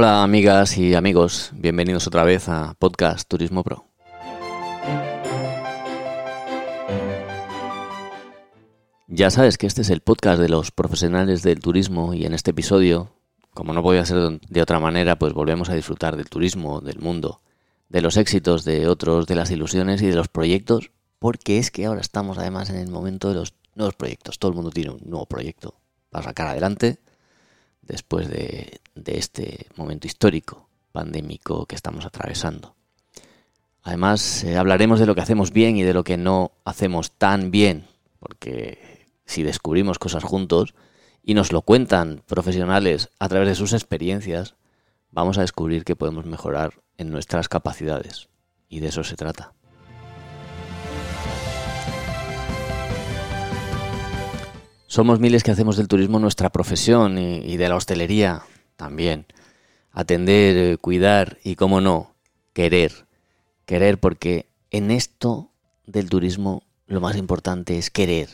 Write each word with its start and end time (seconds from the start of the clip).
Hola 0.00 0.22
amigas 0.22 0.78
y 0.78 0.94
amigos, 0.94 1.50
bienvenidos 1.54 2.06
otra 2.06 2.22
vez 2.22 2.48
a 2.48 2.74
Podcast 2.78 3.28
Turismo 3.28 3.64
Pro. 3.64 3.88
Ya 9.08 9.32
sabes 9.32 9.58
que 9.58 9.66
este 9.66 9.82
es 9.82 9.90
el 9.90 10.00
podcast 10.00 10.40
de 10.40 10.48
los 10.48 10.70
profesionales 10.70 11.42
del 11.42 11.58
turismo 11.58 12.14
y 12.14 12.26
en 12.26 12.32
este 12.32 12.52
episodio, 12.52 13.10
como 13.52 13.72
no 13.72 13.82
podía 13.82 14.04
ser 14.04 14.38
de 14.48 14.62
otra 14.62 14.78
manera, 14.78 15.18
pues 15.18 15.32
volvemos 15.32 15.68
a 15.68 15.74
disfrutar 15.74 16.16
del 16.16 16.30
turismo, 16.30 16.80
del 16.80 17.00
mundo, 17.00 17.40
de 17.88 18.00
los 18.00 18.16
éxitos 18.16 18.64
de 18.64 18.86
otros, 18.86 19.26
de 19.26 19.34
las 19.34 19.50
ilusiones 19.50 20.00
y 20.00 20.06
de 20.06 20.14
los 20.14 20.28
proyectos, 20.28 20.92
porque 21.18 21.58
es 21.58 21.72
que 21.72 21.86
ahora 21.86 22.02
estamos 22.02 22.38
además 22.38 22.70
en 22.70 22.76
el 22.76 22.88
momento 22.88 23.30
de 23.30 23.34
los 23.34 23.52
nuevos 23.74 23.96
proyectos. 23.96 24.38
Todo 24.38 24.52
el 24.52 24.54
mundo 24.54 24.70
tiene 24.70 24.90
un 24.90 25.00
nuevo 25.04 25.26
proyecto 25.26 25.74
para 26.10 26.26
sacar 26.26 26.46
adelante 26.46 27.00
después 27.88 28.28
de, 28.28 28.80
este 29.06 29.66
momento 29.76 30.06
histórico, 30.06 30.68
pandémico 30.92 31.66
que 31.66 31.74
estamos 31.74 32.04
atravesando. 32.04 32.74
Además, 33.82 34.44
eh, 34.44 34.58
hablaremos 34.58 35.00
de 35.00 35.06
lo 35.06 35.14
que 35.14 35.22
hacemos 35.22 35.52
bien 35.52 35.76
y 35.76 35.82
de 35.82 35.94
lo 35.94 36.04
que 36.04 36.18
no 36.18 36.52
hacemos 36.64 37.12
tan 37.12 37.50
bien, 37.50 37.86
porque 38.20 39.06
si 39.24 39.42
descubrimos 39.42 39.98
cosas 39.98 40.24
juntos 40.24 40.74
y 41.22 41.34
nos 41.34 41.52
lo 41.52 41.62
cuentan 41.62 42.22
profesionales 42.26 43.08
a 43.18 43.28
través 43.28 43.48
de 43.48 43.54
sus 43.54 43.72
experiencias, 43.72 44.54
vamos 45.10 45.38
a 45.38 45.42
descubrir 45.42 45.84
que 45.84 45.96
podemos 45.96 46.26
mejorar 46.26 46.74
en 46.98 47.10
nuestras 47.10 47.48
capacidades. 47.48 48.28
Y 48.68 48.80
de 48.80 48.88
eso 48.88 49.04
se 49.04 49.16
trata. 49.16 49.54
Somos 54.90 55.20
miles 55.20 55.42
que 55.42 55.50
hacemos 55.50 55.76
del 55.76 55.86
turismo 55.86 56.18
nuestra 56.18 56.48
profesión 56.48 57.18
y, 57.18 57.58
de 57.58 57.68
la 57.68 57.76
hostelería 57.76 58.40
también. 58.76 59.26
Atender, 59.92 60.56
eh, 60.56 60.76
cuidar 60.78 61.36
y, 61.44 61.56
cómo 61.56 61.82
no, 61.82 62.14
querer. 62.54 63.06
Querer 63.66 64.00
porque 64.00 64.48
en 64.70 64.90
esto 64.90 65.50
del 65.86 66.08
turismo 66.08 66.62
lo 66.86 67.02
más 67.02 67.18
importante 67.18 67.76
es 67.76 67.90
querer. 67.90 68.30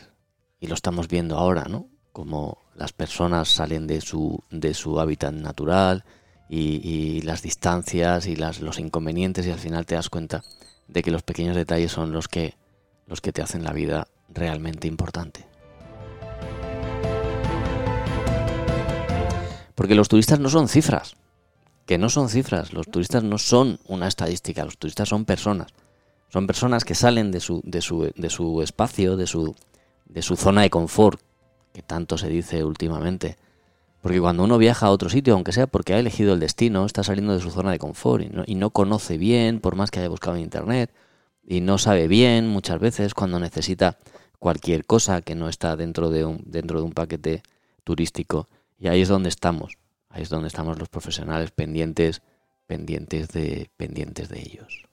Y 0.61 0.67
lo 0.67 0.75
estamos 0.75 1.09
viendo 1.09 1.37
ahora, 1.37 1.65
¿no? 1.65 1.89
Como 2.13 2.59
las 2.73 2.93
personas 2.93 3.49
salen 3.49 3.85
de 3.85 3.99
su, 3.99 4.41
de 4.49 4.73
su 4.73 5.01
hábitat 5.01 5.33
natural 5.33 6.05
y, 6.47 7.21
las 7.23 7.41
distancias 7.41 8.27
y 8.27 8.37
las, 8.37 8.61
los 8.61 8.79
inconvenientes 8.79 9.45
y 9.45 9.51
al 9.51 9.59
final 9.59 9.85
te 9.85 9.95
das 9.95 10.09
cuenta 10.09 10.41
de 10.87 11.03
que 11.03 11.11
los 11.11 11.21
pequeños 11.21 11.57
detalles 11.57 11.91
son 11.91 12.13
los 12.13 12.29
que, 12.29 12.55
los 13.07 13.19
que 13.19 13.33
te 13.33 13.41
hacen 13.41 13.65
la 13.65 13.73
vida 13.73 14.07
realmente 14.29 14.87
importante. 14.87 15.54
Porque 19.75 19.95
los 19.95 20.07
turistas 20.07 20.39
no 20.39 20.49
son 20.49 20.67
cifras, 20.69 21.15
que 21.85 21.97
no 21.97 22.09
son 22.09 22.29
cifras, 22.29 22.73
los 22.73 22.87
turistas 22.87 23.23
no 23.23 23.37
son 23.37 23.79
una 23.87 24.07
estadística, 24.07 24.65
los 24.65 24.77
turistas 24.77 25.09
son 25.09 25.25
personas. 25.25 25.73
Son 26.29 26.47
personas 26.47 26.83
que 26.83 26.95
salen 26.95 27.31
de 27.31 27.39
su, 27.39 27.61
de 27.63 27.81
su, 27.81 28.11
de 28.15 28.29
su 28.29 28.61
espacio, 28.61 29.15
de 29.15 29.27
su, 29.27 29.55
de 30.05 30.21
su 30.21 30.35
zona 30.35 30.63
de 30.63 30.69
confort, 30.69 31.21
que 31.73 31.81
tanto 31.81 32.17
se 32.17 32.29
dice 32.29 32.63
últimamente. 32.63 33.37
Porque 34.01 34.19
cuando 34.19 34.43
uno 34.43 34.57
viaja 34.57 34.87
a 34.87 34.91
otro 34.91 35.09
sitio, 35.09 35.33
aunque 35.33 35.51
sea 35.51 35.67
porque 35.67 35.93
ha 35.93 35.99
elegido 35.99 36.33
el 36.33 36.39
destino, 36.39 36.85
está 36.85 37.03
saliendo 37.03 37.33
de 37.33 37.41
su 37.41 37.51
zona 37.51 37.71
de 37.71 37.79
confort 37.79 38.23
y 38.23 38.29
no, 38.29 38.43
y 38.45 38.55
no 38.55 38.69
conoce 38.69 39.17
bien, 39.17 39.59
por 39.59 39.75
más 39.75 39.91
que 39.91 39.99
haya 39.99 40.09
buscado 40.09 40.35
en 40.37 40.43
internet, 40.43 40.93
y 41.45 41.61
no 41.61 41.77
sabe 41.77 42.07
bien 42.07 42.47
muchas 42.47 42.79
veces 42.79 43.13
cuando 43.13 43.39
necesita 43.39 43.97
cualquier 44.39 44.85
cosa 44.85 45.21
que 45.21 45.35
no 45.35 45.49
está 45.49 45.75
dentro 45.75 46.09
de 46.09 46.25
un, 46.25 46.41
dentro 46.45 46.79
de 46.79 46.85
un 46.85 46.91
paquete 46.91 47.43
turístico 47.83 48.47
y 48.77 48.87
ahí 48.87 49.01
es 49.01 49.09
donde 49.09 49.29
estamos, 49.29 49.77
ahí 50.09 50.23
es 50.23 50.29
donde 50.29 50.47
estamos 50.47 50.77
los 50.79 50.89
profesionales 50.89 51.51
pendientes, 51.51 52.21
pendientes 52.67 53.29
de, 53.29 53.69
pendientes 53.77 54.29
de 54.29 54.39
ellos. 54.39 54.85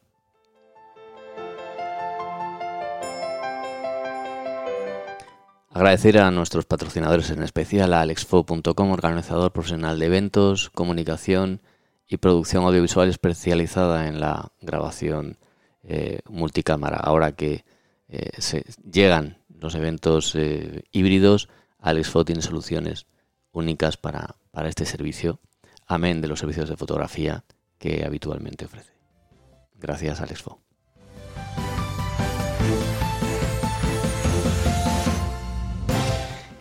Agradecer 5.74 6.18
a 6.18 6.30
nuestros 6.30 6.66
patrocinadores 6.66 7.30
en 7.30 7.42
especial 7.42 7.94
a 7.94 8.02
alexfo.com, 8.02 8.90
organizador 8.90 9.52
profesional 9.52 9.98
de 9.98 10.06
eventos, 10.06 10.68
comunicación 10.68 11.62
y 12.06 12.18
producción 12.18 12.64
audiovisual 12.64 13.08
especializada 13.08 14.06
en 14.06 14.20
la 14.20 14.52
grabación 14.60 15.38
eh, 15.82 16.20
multicámara. 16.28 16.98
Ahora 16.98 17.32
que 17.32 17.64
eh, 18.08 18.30
se 18.36 18.66
llegan 18.84 19.38
los 19.48 19.74
eventos 19.74 20.34
eh, 20.34 20.84
híbridos, 20.92 21.48
Alexfo 21.78 22.26
tiene 22.26 22.42
soluciones 22.42 23.06
únicas 23.52 23.96
para, 23.96 24.36
este 24.66 24.84
servicio, 24.84 25.38
amén 25.86 26.20
de 26.20 26.28
los 26.28 26.40
servicios 26.40 26.68
de 26.68 26.76
fotografía 26.76 27.44
que 27.78 28.04
habitualmente 28.04 28.64
ofrece. 28.64 28.92
Gracias, 29.78 30.20
Alexfo. 30.20 30.60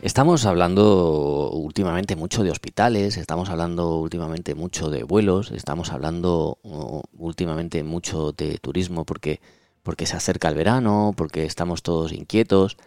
Estamos 0.01 0.45
hablando 0.47 1.51
últimamente 1.51 2.15
mucho 2.15 2.43
de 2.43 2.49
hospitales, 2.49 3.17
estamos 3.17 3.49
hablando 3.49 3.99
últimamente 3.99 4.55
mucho 4.55 4.89
de 4.89 5.03
vuelos, 5.03 5.51
estamos 5.51 5.91
hablando 5.91 6.57
uh, 6.63 7.03
últimamente 7.13 7.83
mucho 7.83 8.31
de 8.31 8.57
turismo 8.57 9.05
porque, 9.05 9.41
porque 9.83 10.07
se 10.07 10.17
acerca 10.17 10.49
el 10.49 10.55
verano, 10.55 11.13
porque 11.15 11.45
estamos 11.45 11.83
todos 11.83 12.13
inquietos 12.13 12.77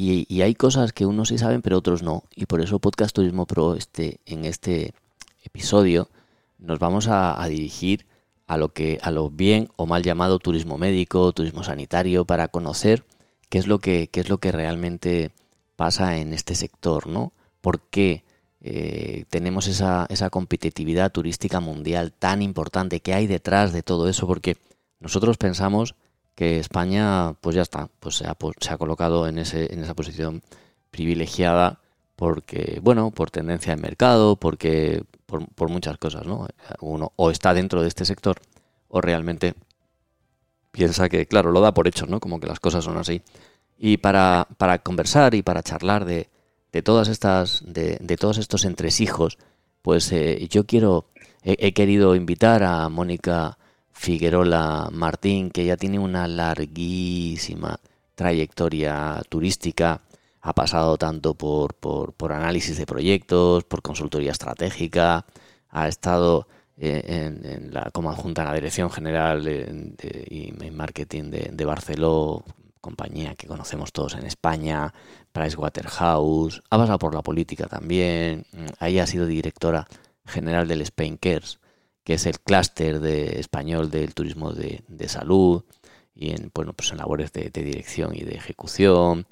y, 0.00 0.40
hay 0.40 0.54
cosas 0.54 0.94
que 0.94 1.04
unos 1.04 1.28
sí 1.28 1.36
saben, 1.36 1.60
pero 1.60 1.76
otros 1.76 2.02
no. 2.02 2.24
Y 2.34 2.46
por 2.46 2.62
eso 2.62 2.78
Podcast 2.78 3.14
Turismo 3.14 3.44
Pro, 3.44 3.74
este, 3.74 4.20
en 4.24 4.46
este 4.46 4.94
episodio, 5.44 6.08
nos 6.58 6.78
vamos 6.78 7.06
a, 7.08 7.44
dirigir 7.48 8.06
a 8.46 8.56
lo 8.56 8.72
que, 8.72 8.98
a 9.02 9.10
lo 9.10 9.28
bien 9.28 9.68
o 9.76 9.84
mal 9.84 10.02
llamado 10.02 10.38
turismo 10.38 10.78
médico, 10.78 11.32
turismo 11.32 11.64
sanitario, 11.64 12.24
para 12.24 12.48
conocer 12.48 13.04
qué 13.50 13.58
es 13.58 13.66
lo 13.66 13.78
que, 13.78 14.08
qué 14.08 14.20
es 14.20 14.30
lo 14.30 14.38
que 14.38 14.52
realmente 14.52 15.32
pasa 15.76 16.16
en 16.16 16.32
este 16.32 16.54
sector, 16.54 17.06
¿no? 17.06 17.34
¿Por 17.60 17.80
qué 17.80 18.24
eh, 18.62 19.24
tenemos 19.28 19.66
esa, 19.66 20.06
esa 20.08 20.30
competitividad 20.30 21.12
turística 21.12 21.60
mundial 21.60 22.12
tan 22.12 22.40
importante? 22.40 23.00
¿Qué 23.00 23.12
hay 23.12 23.26
detrás 23.26 23.74
de 23.74 23.82
todo 23.82 24.08
eso? 24.08 24.26
Porque 24.26 24.56
nosotros 24.98 25.36
pensamos 25.36 25.94
que 26.40 26.58
España, 26.58 27.34
pues 27.42 27.54
ya 27.54 27.60
está, 27.60 27.90
pues 28.00 28.14
se 28.16 28.26
ha, 28.26 28.78
colocado 28.78 29.28
en, 29.28 29.36
esa 29.36 29.94
posición 29.94 30.40
privilegiada 30.90 31.80
porque, 32.16 32.80
bueno, 32.82 33.10
por 33.10 33.30
tendencia 33.30 33.76
de 33.76 33.82
mercado, 33.82 34.36
porque 34.36 35.04
por, 35.26 35.68
muchas 35.68 35.98
cosas, 35.98 36.24
¿no? 36.24 36.48
Uno 36.80 37.12
o 37.16 37.30
está 37.30 37.52
dentro 37.52 37.82
de 37.82 37.88
este 37.88 38.06
sector 38.06 38.40
o 38.88 39.02
realmente 39.02 39.52
piensa 40.72 41.10
que, 41.10 41.26
claro, 41.26 41.52
lo 41.52 41.60
da 41.60 41.74
por 41.74 41.86
hecho, 41.86 42.06
¿no? 42.06 42.20
Como 42.20 42.40
que 42.40 42.46
las 42.46 42.58
cosas 42.58 42.84
son 42.84 42.96
así. 42.96 43.20
Y 43.76 43.98
para, 43.98 44.46
conversar 44.82 45.34
y 45.34 45.42
para 45.42 45.62
charlar 45.62 46.06
de, 46.06 46.30
todas 46.82 47.08
estas, 47.08 47.62
de, 47.66 47.98
de, 48.00 48.16
todos 48.16 48.38
estos 48.38 48.64
entresijos, 48.64 49.36
pues 49.82 50.10
eh, 50.12 50.48
yo 50.48 50.64
quiero, 50.64 51.10
he, 51.42 51.74
querido 51.74 52.16
invitar 52.16 52.62
a 52.62 52.88
Mónica 52.88 53.58
Figuerola 54.00 54.88
Martín, 54.90 55.50
que 55.50 55.66
ya 55.66 55.76
tiene 55.76 55.98
una 55.98 56.26
larguísima 56.26 57.78
trayectoria 58.14 59.20
turística, 59.28 60.00
ha 60.40 60.54
pasado 60.54 60.96
tanto 60.96 61.34
por, 61.34 61.74
por, 61.74 62.32
análisis 62.32 62.78
de 62.78 62.86
proyectos, 62.86 63.64
por 63.64 63.82
consultoría 63.82 64.32
estratégica, 64.32 65.26
ha 65.68 65.86
estado 65.86 66.48
eh, 66.78 67.02
en, 67.42 67.74
la, 67.74 67.90
como 67.90 68.10
adjunta 68.10 68.40
en 68.40 68.48
la 68.48 68.54
Dirección 68.54 68.88
General 68.90 69.44
de, 69.44 70.26
y 70.30 70.48
en 70.48 70.74
Marketing 70.74 71.24
de, 71.24 71.50
de 71.52 71.64
Barceló, 71.66 72.42
compañía 72.80 73.34
que 73.34 73.46
conocemos 73.48 73.92
todos 73.92 74.14
en 74.14 74.24
España, 74.24 74.94
Pricewaterhouse, 75.30 76.62
ha 76.70 76.78
pasado 76.78 76.98
por 76.98 77.14
la 77.14 77.20
política 77.20 77.66
también, 77.66 78.46
ahí 78.78 78.98
ha 78.98 79.06
sido 79.06 79.26
directora 79.26 79.86
general 80.24 80.68
del 80.68 80.80
Spain 80.80 81.18
Cares, 81.18 81.60
que 82.04 82.14
es 82.14 82.26
el 82.26 82.40
clúster 82.40 83.00
de 83.00 83.40
español 83.40 83.90
del 83.90 84.14
turismo 84.14 84.52
de, 84.52 84.82
salud 85.08 85.64
y 86.14 86.30
en, 86.30 86.50
bueno, 86.54 86.72
pues 86.72 86.90
en 86.92 86.98
labores 86.98 87.32
de, 87.32 87.50
dirección 87.50 88.14
y 88.14 88.20
de 88.20 88.34
ejecución. 88.34 89.26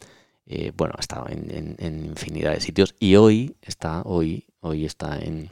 Eh, 0.46 0.72
bueno, 0.76 0.94
ha 0.96 1.00
estado 1.00 1.26
en, 1.28 1.76
infinidad 1.78 2.52
de 2.52 2.60
sitios 2.60 2.94
y 2.98 3.16
hoy 3.16 3.56
está, 3.62 4.02
hoy, 4.04 4.46
hoy 4.60 4.84
está 4.86 5.18
en, 5.18 5.50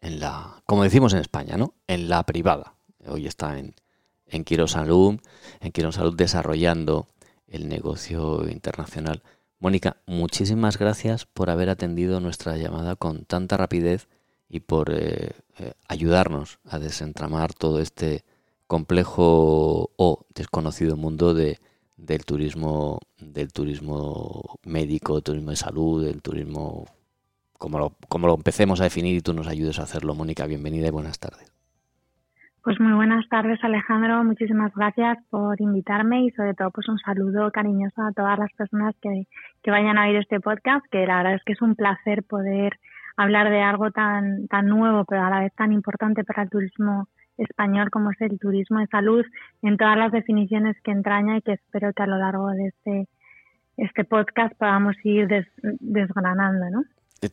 en 0.00 0.20
la, 0.20 0.62
como 0.66 0.84
decimos 0.84 1.12
en 1.12 1.20
España, 1.20 1.56
¿no? 1.56 1.74
En 1.86 2.08
la 2.08 2.24
privada. 2.24 2.74
Hoy 3.06 3.26
está 3.26 3.58
en, 3.58 3.74
en 4.26 4.44
Quiro 4.44 4.68
Salud, 4.68 5.20
en 5.60 5.72
Quiro 5.72 5.92
Salud 5.92 6.14
desarrollando 6.14 7.08
el 7.48 7.68
negocio 7.68 8.48
internacional. 8.48 9.22
Mónica, 9.58 9.96
muchísimas 10.06 10.78
gracias 10.78 11.26
por 11.26 11.50
haber 11.50 11.68
atendido 11.68 12.20
nuestra 12.20 12.56
llamada 12.56 12.96
con 12.96 13.24
tanta 13.24 13.56
rapidez 13.56 14.08
y 14.50 14.60
por 14.60 14.90
eh, 14.90 15.30
eh, 15.58 15.72
ayudarnos 15.88 16.58
a 16.68 16.78
desentramar 16.78 17.54
todo 17.54 17.80
este 17.80 18.24
complejo 18.66 19.90
o 19.96 20.26
desconocido 20.34 20.96
mundo 20.96 21.32
de, 21.34 21.58
del 21.96 22.24
turismo 22.24 22.98
del 23.18 23.52
turismo 23.52 24.58
médico, 24.64 25.22
turismo 25.22 25.50
de 25.50 25.56
salud, 25.56 26.04
del 26.04 26.20
turismo 26.20 26.86
como 27.58 27.78
lo, 27.78 27.92
como 28.08 28.26
lo 28.26 28.34
empecemos 28.34 28.80
a 28.80 28.84
definir 28.84 29.16
y 29.16 29.20
tú 29.20 29.34
nos 29.34 29.46
ayudes 29.46 29.78
a 29.78 29.82
hacerlo. 29.82 30.14
Mónica, 30.14 30.46
bienvenida 30.46 30.88
y 30.88 30.90
buenas 30.90 31.20
tardes. 31.20 31.52
Pues 32.62 32.78
muy 32.78 32.92
buenas 32.92 33.26
tardes 33.28 33.58
Alejandro, 33.64 34.22
muchísimas 34.22 34.74
gracias 34.74 35.16
por 35.30 35.58
invitarme 35.60 36.24
y 36.24 36.30
sobre 36.32 36.52
todo 36.54 36.70
pues 36.70 36.88
un 36.88 36.98
saludo 36.98 37.50
cariñoso 37.50 38.02
a 38.02 38.12
todas 38.12 38.38
las 38.38 38.52
personas 38.52 38.94
que, 39.00 39.26
que 39.62 39.70
vayan 39.70 39.96
a 39.96 40.06
oír 40.06 40.16
este 40.16 40.40
podcast, 40.40 40.84
que 40.90 41.06
la 41.06 41.18
verdad 41.18 41.34
es 41.36 41.44
que 41.44 41.54
es 41.54 41.62
un 41.62 41.74
placer 41.74 42.22
poder 42.22 42.78
hablar 43.22 43.50
de 43.50 43.60
algo 43.60 43.90
tan, 43.90 44.46
tan 44.48 44.66
nuevo 44.66 45.04
pero 45.04 45.22
a 45.22 45.30
la 45.30 45.40
vez 45.40 45.52
tan 45.54 45.72
importante 45.72 46.24
para 46.24 46.42
el 46.42 46.50
turismo 46.50 47.08
español 47.36 47.90
como 47.90 48.10
es 48.10 48.20
el 48.20 48.38
turismo 48.38 48.80
de 48.80 48.86
salud 48.86 49.24
en 49.62 49.76
todas 49.76 49.96
las 49.96 50.12
definiciones 50.12 50.76
que 50.82 50.90
entraña 50.90 51.38
y 51.38 51.42
que 51.42 51.52
espero 51.52 51.92
que 51.92 52.02
a 52.02 52.06
lo 52.06 52.18
largo 52.18 52.48
de 52.48 52.66
este, 52.68 53.08
este 53.76 54.04
podcast 54.04 54.54
podamos 54.56 54.94
ir 55.04 55.28
desgranando, 55.80 56.70
¿no? 56.70 56.84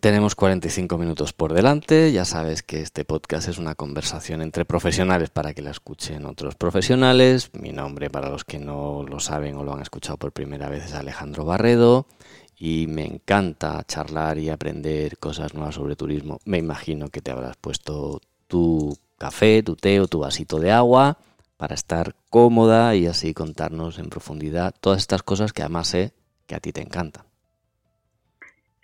Tenemos 0.02 0.36
45 0.36 0.98
minutos 0.98 1.32
por 1.32 1.54
delante. 1.54 2.12
Ya 2.12 2.26
sabes 2.26 2.62
que 2.62 2.82
este 2.82 3.06
podcast 3.06 3.48
es 3.48 3.58
una 3.58 3.74
conversación 3.74 4.42
entre 4.42 4.66
profesionales 4.66 5.30
para 5.30 5.54
que 5.54 5.62
la 5.62 5.72
escuchen 5.72 6.26
otros 6.26 6.56
profesionales. 6.56 7.52
Mi 7.54 7.72
nombre, 7.72 8.10
para 8.10 8.30
los 8.30 8.44
que 8.44 8.60
no 8.60 9.06
lo 9.08 9.22
saben 9.22 9.56
o 9.56 9.64
lo 9.64 9.74
han 9.74 9.82
escuchado 9.82 10.18
por 10.18 10.34
primera 10.34 10.68
vez, 10.68 10.84
es 10.84 10.94
Alejandro 10.94 11.46
Barredo. 11.46 12.06
Y 12.60 12.88
me 12.88 13.06
encanta 13.06 13.84
charlar 13.84 14.38
y 14.40 14.50
aprender 14.50 15.18
cosas 15.18 15.54
nuevas 15.54 15.76
sobre 15.76 15.96
turismo. 15.96 16.40
Me 16.46 16.58
imagino 16.58 17.10
que 17.10 17.22
te 17.22 17.32
habrás 17.32 17.56
puesto 17.58 18.20
tu 18.48 18.98
café, 19.18 19.62
tu 19.64 19.76
té 19.76 20.00
o 20.00 20.08
tu 20.08 20.20
vasito 20.20 20.60
de 20.60 20.72
agua 20.72 21.18
para 21.58 21.76
estar 21.76 22.16
cómoda 22.30 22.96
y 22.96 23.08
así 23.08 23.34
contarnos 23.34 24.00
en 24.00 24.10
profundidad 24.10 24.74
todas 24.80 25.00
estas 25.00 25.24
cosas 25.24 25.54
que 25.54 25.64
además 25.64 25.88
sé 25.88 26.14
que 26.48 26.56
a 26.56 26.60
ti 26.60 26.72
te 26.72 26.82
encantan. 26.82 27.26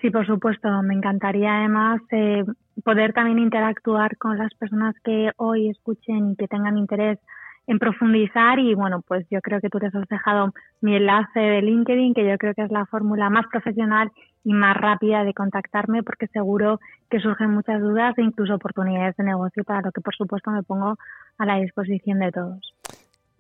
Sí, 0.02 0.10
por 0.10 0.28
supuesto. 0.28 0.68
Me 0.84 0.94
encantaría 0.94 1.60
además 1.60 2.02
eh, 2.12 2.44
poder 2.84 3.14
también 3.14 3.40
interactuar 3.40 4.18
con 4.18 4.38
las 4.38 4.54
personas 4.56 4.96
que 5.04 5.32
hoy 5.38 5.70
escuchen 5.70 6.32
y 6.32 6.36
que 6.36 6.48
tengan 6.48 6.78
interés 6.78 7.20
en 7.68 7.80
profundizar 7.80 8.60
y 8.60 8.76
bueno, 8.76 9.02
pues 9.08 9.26
yo 9.30 9.40
creo 9.42 9.62
que 9.62 9.70
tú 9.70 9.80
les 9.80 9.94
has 9.96 10.08
dejado 10.08 10.54
mi 10.82 10.96
enlace 10.96 11.40
de 11.40 11.62
LinkedIn, 11.62 12.14
que 12.14 12.28
yo 12.28 12.38
creo 12.38 12.54
que 12.54 12.64
es 12.64 12.72
la 12.72 12.86
fórmula 12.86 13.30
más 13.30 13.46
profesional 13.52 14.12
y 14.44 14.54
más 14.54 14.76
rápida 14.76 15.24
de 15.24 15.34
contactarme 15.34 16.04
porque 16.04 16.28
seguro 16.28 16.80
que 17.10 17.20
surgen 17.20 17.52
muchas 17.52 17.82
dudas 17.82 18.18
e 18.18 18.22
incluso 18.22 18.56
oportunidades 18.56 19.16
de 19.16 19.24
negocio 19.24 19.64
para 19.64 19.82
lo 19.82 19.92
que 19.92 20.02
por 20.02 20.16
supuesto 20.16 20.52
me 20.52 20.64
pongo 20.64 20.98
a 21.38 21.46
la 21.46 21.60
disposición 21.60 22.20
de 22.20 22.32
todos. 22.32 22.74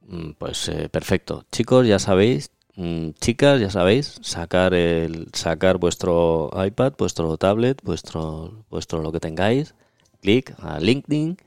Mm, 0.07 0.31
pues 0.37 0.69
eh, 0.69 0.89
perfecto. 0.89 1.43
Chicos, 1.51 1.85
ya 1.87 1.99
sabéis, 1.99 2.51
Mm, 2.75 3.11
chicas, 3.19 3.61
ya 3.61 3.69
sabéis, 3.69 4.17
sacar 4.23 4.73
el 4.73 5.27
sacar 5.33 5.77
vuestro 5.77 6.49
iPad, 6.65 6.93
vuestro 6.97 7.37
tablet, 7.37 7.79
vuestro 7.83 8.65
vuestro 8.69 9.01
lo 9.01 9.11
que 9.11 9.19
tengáis, 9.19 9.75
clic 10.21 10.55
a 10.59 10.79
LinkedIn 10.79 11.37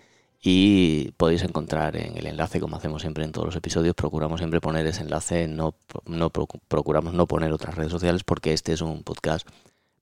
y 0.43 1.13
podéis 1.17 1.43
encontrar 1.43 1.97
en 1.97 2.17
el 2.17 2.27
enlace 2.27 2.61
como 2.61 2.77
hacemos 2.77 3.03
siempre 3.03 3.25
en 3.25 3.33
todos 3.33 3.47
los 3.47 3.57
episodios, 3.57 3.95
procuramos 3.95 4.41
siempre 4.41 4.61
poner 4.61 4.87
ese 4.87 5.03
enlace, 5.03 5.49
no 5.49 5.75
no 6.07 6.31
procuramos 6.31 7.15
no 7.15 7.27
poner 7.27 7.53
otras 7.53 7.75
redes 7.75 7.93
sociales 7.93 8.25
porque 8.25 8.53
este 8.53 8.73
es 8.73 8.81
un 8.81 9.03
podcast 9.03 9.47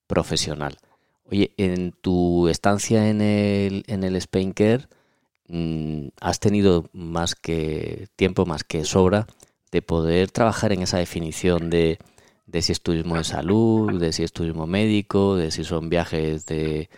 profesional. 0.06 0.76
Oye, 1.30 1.52
en 1.56 1.92
tu 1.92 2.48
estancia 2.48 3.08
en 3.08 3.20
el 3.20 3.84
en 3.86 4.04
el 4.04 4.16
Spain 4.16 4.52
Care 4.52 4.86
mm, 5.48 6.08
has 6.20 6.40
tenido 6.40 6.88
más 6.92 7.34
que 7.34 8.08
tiempo, 8.16 8.46
más 8.46 8.64
que 8.64 8.84
sobra 8.84 9.26
de 9.74 9.82
poder 9.82 10.30
trabajar 10.30 10.72
en 10.72 10.82
esa 10.82 10.98
definición 10.98 11.68
de, 11.68 11.98
de 12.46 12.62
si 12.62 12.70
es 12.72 12.80
turismo 12.80 13.16
de 13.16 13.24
salud, 13.24 13.98
de 14.00 14.12
si 14.12 14.22
es 14.22 14.32
turismo 14.32 14.66
médico, 14.68 15.36
de 15.36 15.50
si 15.50 15.64
son 15.64 15.88
viajes 15.88 16.46
de, 16.46 16.88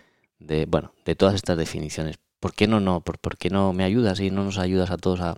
de 0.40 0.66
bueno, 0.66 0.92
de 1.06 1.14
todas 1.14 1.34
estas 1.36 1.56
definiciones. 1.56 2.18
¿Por 2.46 2.54
qué 2.54 2.68
no, 2.68 2.78
no? 2.78 3.00
¿Por, 3.00 3.36
qué 3.36 3.50
no 3.50 3.72
me 3.72 3.82
ayudas 3.82 4.20
y 4.20 4.30
no 4.30 4.44
nos 4.44 4.60
ayudas 4.60 4.92
a 4.92 4.98
todos 4.98 5.20
a, 5.20 5.34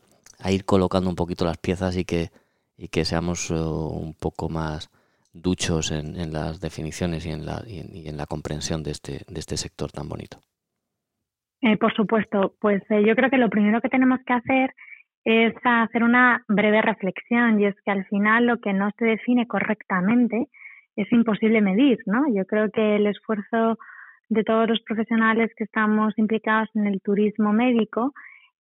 ir 0.53 0.67
colocando 0.67 1.09
un 1.09 1.17
poquito 1.17 1.47
las 1.47 1.57
piezas 1.57 1.97
y 1.97 2.05
que, 2.05 2.29
y 2.77 2.89
que 2.89 3.07
seamos 3.07 3.51
uh, 3.51 3.55
un 3.57 4.13
poco 4.13 4.51
más 4.51 4.91
duchos 5.33 5.91
en, 5.91 6.21
en, 6.21 6.35
las 6.35 6.61
definiciones 6.61 7.25
y 7.25 7.31
en 7.31 7.47
la, 7.47 7.63
y 7.67 8.07
en, 8.07 8.17
la 8.19 8.27
comprensión 8.27 8.83
de 8.83 8.91
este, 8.91 9.25
de 9.27 9.41
este 9.41 9.57
sector 9.57 9.91
tan 9.91 10.07
bonito? 10.07 10.37
Eh, 11.63 11.79
por 11.79 11.95
supuesto, 11.95 12.53
pues 12.61 12.83
eh, 12.91 13.03
yo 13.07 13.17
creo 13.17 13.31
que 13.31 13.39
lo 13.39 13.49
primero 13.49 13.81
que 13.81 13.89
tenemos 13.89 14.21
que 14.27 14.35
hacer 14.35 14.75
es 15.25 15.55
hacer 15.65 16.03
una 16.03 16.45
breve 16.47 16.83
reflexión 16.83 17.59
y 17.59 17.65
es 17.65 17.75
que 17.87 17.91
al 17.91 18.05
final 18.05 18.45
lo 18.45 18.61
que 18.61 18.75
no 18.75 18.91
se 18.99 19.07
define 19.07 19.47
correctamente 19.47 20.49
es 20.95 21.11
imposible 21.11 21.63
medir, 21.63 22.01
¿no? 22.05 22.25
Yo 22.35 22.45
creo 22.45 22.71
que 22.71 22.97
el 22.97 23.07
esfuerzo 23.07 23.79
de 24.29 24.45
todos 24.45 24.69
los 24.69 24.81
profesionales 24.83 25.51
que 25.57 25.65
estamos 25.65 26.13
implicados 26.17 26.69
en 26.75 26.87
el 26.87 27.01
turismo 27.01 27.53
médico 27.53 28.13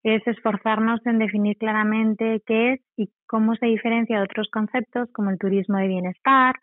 es 0.02 0.26
esforzarnos 0.26 1.04
en 1.06 1.18
definir 1.18 1.56
claramente 1.58 2.42
qué 2.46 2.74
es 2.74 2.80
y 2.96 3.10
cómo 3.26 3.54
se 3.56 3.66
diferencia 3.66 4.16
de 4.18 4.22
otros 4.22 4.48
conceptos 4.50 5.08
como 5.12 5.30
el 5.30 5.38
turismo 5.38 5.76
de 5.78 5.88
bienestar 5.88 6.54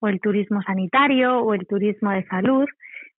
o 0.00 0.08
el 0.08 0.20
turismo 0.20 0.62
sanitario 0.62 1.38
o 1.38 1.54
el 1.54 1.66
turismo 1.66 2.10
de 2.10 2.26
salud, 2.26 2.66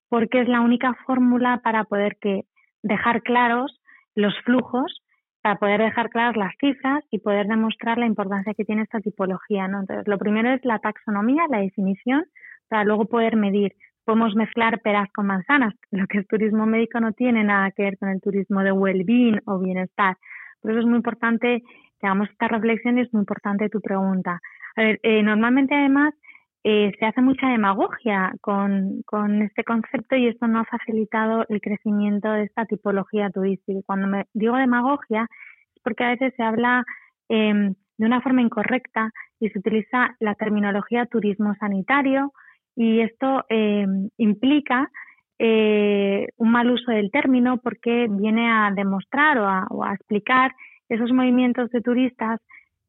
porque 0.10 0.42
es 0.42 0.48
la 0.48 0.62
única 0.62 0.94
fórmula 1.06 1.62
para 1.64 1.86
poder 1.86 2.18
que 2.20 2.42
dejar 2.84 3.22
claros 3.22 3.80
los 4.16 4.34
flujos 4.44 5.02
para 5.42 5.56
poder 5.56 5.82
dejar 5.82 6.10
claras 6.10 6.38
las 6.38 6.54
cifras 6.60 7.04
y 7.10 7.20
poder 7.20 7.48
demostrar 7.48 7.98
la 7.98 8.06
importancia 8.06 8.54
que 8.54 8.66
tiene 8.66 8.84
esta 8.84 9.00
tipología. 9.00 9.68
¿no? 9.68 9.82
Entonces, 9.82 10.08
lo 10.08 10.18
primero 10.18 10.54
es 10.54 10.64
la 10.64 10.80
taxonomía, 10.80 11.44
la 11.50 11.60
definición, 11.60 12.26
para 12.68 12.84
luego 12.84 13.06
poder 13.06 13.36
medir. 13.36 13.74
Podemos 14.06 14.36
mezclar 14.36 14.81
peras 14.81 15.09
con 15.13 15.27
manzanas. 15.27 15.74
Lo 15.92 16.07
que 16.07 16.19
es 16.19 16.27
turismo 16.27 16.65
médico 16.65 17.00
no 17.00 17.13
tiene 17.13 17.44
nada 17.44 17.71
que 17.71 17.83
ver 17.83 17.98
con 17.98 18.09
el 18.09 18.21
turismo 18.21 18.62
de 18.62 18.71
well-being 18.71 19.42
o 19.45 19.59
bienestar. 19.59 20.18
Por 20.62 20.71
eso 20.71 20.81
es 20.81 20.86
muy 20.86 20.98
importante 20.98 21.62
que 22.00 22.07
hagamos 22.07 22.30
esta 22.30 22.48
reflexión 22.48 22.98
y 22.98 23.01
es 23.01 23.13
muy 23.13 23.21
importante 23.21 23.69
tu 23.69 23.80
pregunta. 23.81 24.39
A 24.75 24.81
ver, 24.81 25.00
eh, 25.03 25.21
normalmente 25.21 25.75
además 25.75 26.13
eh, 26.63 26.92
se 27.00 27.06
hace 27.06 27.21
mucha 27.21 27.48
demagogia 27.48 28.33
con, 28.42 29.01
con, 29.06 29.42
este 29.42 29.63
concepto 29.63 30.15
y 30.15 30.27
esto 30.27 30.47
no 30.47 30.59
ha 30.59 30.65
facilitado 30.65 31.45
el 31.50 31.59
crecimiento 31.59 32.31
de 32.31 32.44
esta 32.44 32.65
tipología 32.65 33.30
turística. 33.31 33.80
Cuando 33.86 34.07
me 34.07 34.25
digo 34.33 34.56
demagogia 34.57 35.28
es 35.76 35.81
porque 35.83 36.04
a 36.04 36.09
veces 36.09 36.33
se 36.37 36.44
habla 36.44 36.83
em, 37.30 37.73
de 37.97 38.06
una 38.06 38.21
forma 38.21 38.42
incorrecta 38.42 39.11
y 39.40 39.49
se 39.49 39.59
utiliza 39.59 40.16
la 40.19 40.35
terminología 40.35 41.07
turismo 41.07 41.56
sanitario 41.56 42.31
y 42.75 43.01
esto 43.01 43.45
em, 43.49 44.09
implica 44.18 44.90
eh, 45.40 46.28
un 46.37 46.51
mal 46.51 46.69
uso 46.69 46.92
del 46.92 47.11
término 47.11 47.57
porque 47.57 48.07
viene 48.09 48.49
a 48.51 48.71
demostrar 48.75 49.37
o 49.40 49.47
a, 49.47 49.68
o 49.69 49.83
a 49.83 49.94
explicar 49.94 50.51
esos 50.87 51.11
movimientos 51.11 51.69
de 51.71 51.81
turistas 51.81 52.40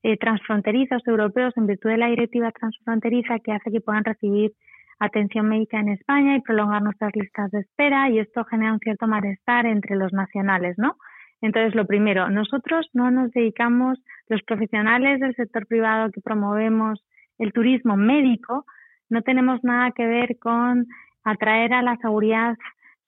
eh, 0.02 0.16
transfronterizos 0.16 1.06
europeos 1.06 1.56
en 1.56 1.66
virtud 1.66 1.90
de 1.90 1.96
la 1.96 2.08
directiva 2.08 2.50
transfronteriza 2.50 3.38
que 3.38 3.52
hace 3.52 3.70
que 3.70 3.80
puedan 3.80 4.04
recibir 4.04 4.52
atención 4.98 5.48
médica 5.48 5.78
en 5.78 5.90
España 5.90 6.36
y 6.36 6.40
prolongar 6.40 6.82
nuestras 6.82 7.14
listas 7.14 7.50
de 7.50 7.60
espera 7.60 8.10
y 8.10 8.18
esto 8.18 8.44
genera 8.44 8.72
un 8.72 8.78
cierto 8.80 9.06
malestar 9.06 9.66
entre 9.66 9.96
los 9.96 10.12
nacionales, 10.12 10.76
¿no? 10.78 10.96
Entonces, 11.40 11.74
lo 11.74 11.86
primero, 11.86 12.30
nosotros 12.30 12.88
no 12.92 13.10
nos 13.10 13.32
dedicamos, 13.32 13.98
los 14.28 14.42
profesionales 14.42 15.20
del 15.20 15.34
sector 15.34 15.66
privado 15.66 16.10
que 16.12 16.20
promovemos 16.20 17.04
el 17.38 17.52
turismo 17.52 17.96
médico, 17.96 18.64
no 19.12 19.20
tenemos 19.20 19.62
nada 19.62 19.90
que 19.90 20.06
ver 20.06 20.38
con 20.38 20.86
atraer 21.22 21.74
a 21.74 21.82
la 21.82 21.96
seguridad 21.98 22.56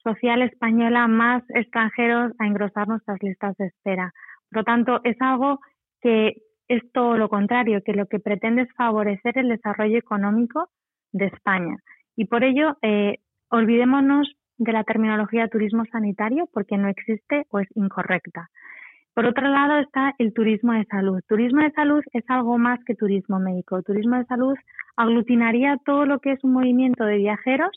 social 0.03 0.43
española 0.43 1.09
más 1.09 1.43
extranjeros 1.49 2.33
a 2.39 2.47
engrosar 2.47 2.87
nuestras 2.87 3.23
listas 3.23 3.57
de 3.57 3.69
espera. 3.69 4.13
Por 4.51 4.59
lo 4.59 4.65
tanto, 4.65 5.01
es 5.03 5.17
algo 5.21 5.61
que 6.03 6.43
es 6.69 6.83
todo 6.93 7.17
lo 7.17 7.31
contrario, 7.31 7.83
que 7.83 7.95
lo 7.95 8.07
que 8.07 8.21
pretende 8.21 8.63
es 8.63 8.73
favorecer 8.75 9.39
el 9.39 9.49
desarrollo 9.49 9.97
económico 9.97 10.69
de 11.13 11.27
España. 11.27 11.77
Y 12.17 12.27
por 12.27 12.45
ello, 12.45 12.77
eh, 12.83 13.21
olvidémonos 13.49 14.31
de 14.59 14.73
la 14.73 14.85
terminología 14.85 15.49
turismo 15.49 15.87
sanitario 15.87 16.51
porque 16.53 16.77
no 16.77 16.89
existe 16.89 17.47
o 17.49 17.61
es 17.61 17.69
incorrecta. 17.75 18.51
Por 19.15 19.27
otro 19.27 19.49
lado 19.49 19.79
está 19.79 20.13
el 20.19 20.35
turismo 20.35 20.73
de 20.73 20.85
salud. 20.87 21.21
Turismo 21.29 21.63
de 21.63 21.71
salud 21.71 22.03
es 22.13 22.25
algo 22.29 22.59
más 22.59 22.83
que 22.85 22.97
turismo 22.97 23.39
médico. 23.39 23.81
turismo 23.83 24.17
de 24.17 24.25
salud 24.25 24.57
aglutinaría 24.97 25.79
todo 25.85 26.05
lo 26.05 26.19
que 26.19 26.33
es 26.33 26.43
un 26.43 26.53
movimiento 26.53 27.05
de 27.05 27.19
viajeros 27.19 27.71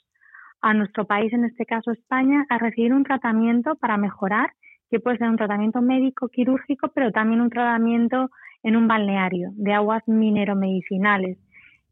a 0.62 0.74
nuestro 0.74 1.06
país, 1.06 1.32
en 1.34 1.46
este 1.46 1.68
caso 1.68 1.92
España, 1.92 2.44
a 2.50 2.58
recibir 2.58 2.92
un 2.92 3.04
tratamiento 3.04 3.76
para 3.76 3.98
mejorar, 3.98 4.50
que 4.90 5.00
puede 5.00 5.20
ser 5.20 5.30
un 5.30 5.38
tratamiento 5.38 5.80
médico, 5.80 6.28
quirúrgico, 6.30 6.90
pero 6.96 7.12
también 7.12 7.42
un 7.42 7.52
tratamiento 7.52 8.32
en 8.64 8.76
un 8.76 8.88
balneario 8.88 9.52
de 9.54 9.74
aguas 9.74 10.02
mineromedicinales, 10.08 11.38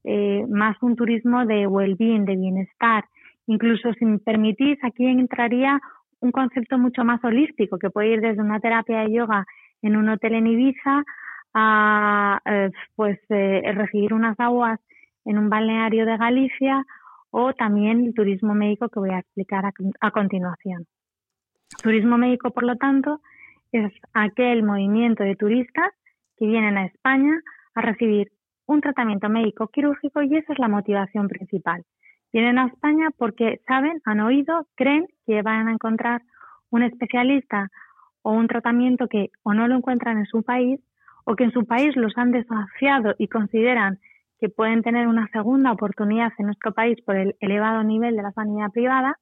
eh, 0.04 0.44
más 0.50 0.76
un 0.82 0.96
turismo 0.96 1.46
de 1.46 1.68
well-being, 1.68 2.26
de 2.26 2.36
bienestar. 2.36 3.06
Incluso, 3.46 3.94
si 3.94 4.06
me 4.06 4.18
permitís, 4.18 4.84
aquí 4.84 5.06
entraría 5.06 5.80
un 6.22 6.32
concepto 6.32 6.78
mucho 6.78 7.04
más 7.04 7.24
holístico, 7.24 7.78
que 7.78 7.90
puede 7.90 8.14
ir 8.14 8.22
desde 8.22 8.42
una 8.42 8.60
terapia 8.60 9.02
de 9.02 9.14
yoga 9.14 9.46
en 9.82 9.96
un 9.96 10.10
hotel 10.10 10.36
en 10.36 10.48
Ibiza 10.48 11.04
a 11.54 12.42
eh, 12.46 12.70
pues 12.96 13.20
eh, 13.30 13.62
recibir 13.74 14.14
unas 14.14 14.40
aguas 14.40 14.80
en 15.26 15.38
un 15.38 15.50
balneario 15.50 16.06
de 16.06 16.18
Galicia 16.18 16.84
o 17.32 17.54
también 17.54 18.06
el 18.06 18.14
turismo 18.14 18.54
médico 18.54 18.90
que 18.90 19.00
voy 19.00 19.12
a 19.12 19.20
explicar 19.20 19.66
a, 19.66 20.12
continuación. 20.12 20.86
Turismo 21.82 22.18
médico, 22.18 22.52
por 22.52 22.64
lo 22.64 22.76
tanto, 22.78 23.22
es 23.72 23.92
aquel 24.14 24.64
movimiento 24.64 25.24
de 25.24 25.36
turistas 25.36 25.92
que 26.38 26.46
vienen 26.46 26.78
a 26.78 26.86
España 26.86 27.34
a 27.74 27.82
recibir 27.82 28.32
un 28.68 28.82
tratamiento 28.82 29.28
médico 29.30 29.68
quirúrgico 29.68 30.22
y 30.22 30.38
esa 30.38 30.54
es 30.54 30.60
la 30.60 30.68
motivación 30.68 31.28
principal. 31.28 31.84
Vienen 32.36 32.58
a 32.58 32.66
España 32.66 33.12
porque 33.18 33.62
saben, 33.66 34.02
han 34.04 34.20
oído, 34.20 34.68
creen 34.76 35.08
que 35.26 35.42
van 35.42 35.70
a 35.70 35.72
encontrar 35.72 36.22
un 36.70 36.84
especialista 36.84 37.70
o 38.24 38.34
un 38.34 38.48
tratamiento 38.48 39.08
que 39.08 39.30
o 39.44 39.54
no 39.54 39.70
lo 39.70 39.78
encuentran 39.78 40.18
en 40.18 40.26
su 40.26 40.44
país 40.44 40.82
o 41.24 41.38
que 41.38 41.46
en 41.46 41.54
su 41.54 41.66
país 41.66 41.96
los 41.96 42.18
han 42.18 42.32
desafiado 42.32 43.16
y 43.18 43.30
consideran 43.30 44.00
que 44.38 44.50
pueden 44.50 44.82
tener 44.84 45.08
una 45.08 45.30
segunda 45.30 45.72
oportunidad 45.72 46.34
en 46.38 46.48
nuestro 46.48 46.74
país 46.74 47.02
por 47.06 47.16
el 47.16 47.38
elevado 47.40 47.86
nivel 47.86 48.18
de 48.18 48.24
la 48.24 48.34
sanidad 48.34 48.70
privada 48.70 49.18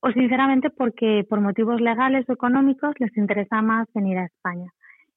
o 0.00 0.10
sinceramente 0.10 0.68
porque 0.70 1.24
por 1.30 1.40
motivos 1.40 1.80
legales 1.80 2.28
o 2.28 2.32
económicos 2.32 2.96
les 2.98 3.16
interesa 3.16 3.62
más 3.62 3.86
venir 3.94 4.18
a 4.18 4.24
España. 4.24 4.72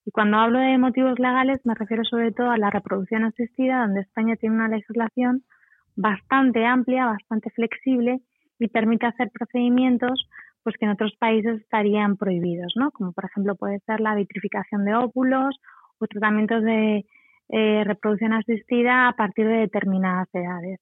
Y 0.06 0.12
cuando 0.12 0.38
hablo 0.38 0.60
de 0.60 0.78
motivos 0.78 1.18
legales 1.18 1.60
me 1.66 1.74
refiero 1.74 2.04
sobre 2.04 2.32
todo 2.34 2.52
a 2.52 2.60
la 2.60 2.70
reproducción 2.70 3.24
asistida, 3.24 3.82
donde 3.82 4.02
España 4.02 4.36
tiene 4.36 4.58
una 4.58 4.68
legislación 4.68 5.42
bastante 5.96 6.66
amplia, 6.66 7.06
bastante 7.06 7.50
flexible 7.52 8.22
y 8.60 8.68
permite 8.68 9.06
hacer 9.06 9.32
procedimientos 9.32 10.30
pues 10.64 10.76
que 10.78 10.86
en 10.86 10.92
otros 10.92 11.16
países 11.20 11.62
estarían 11.62 12.18
prohibidos, 12.18 12.74
¿no? 12.76 12.90
Como 12.92 13.12
por 13.14 13.26
ejemplo 13.26 13.56
puede 13.56 13.80
ser 13.82 14.00
la 14.00 14.16
vitrificación 14.16 14.84
de 14.84 14.96
óvulos 14.96 15.56
o 16.00 16.08
tratamientos 16.08 16.64
de 16.64 17.06
eh, 17.50 17.84
reproducción 17.84 18.34
asistida 18.34 19.08
a 19.08 19.14
partir 19.14 19.48
de 19.48 19.58
determinadas 19.58 20.28
edades. 20.34 20.80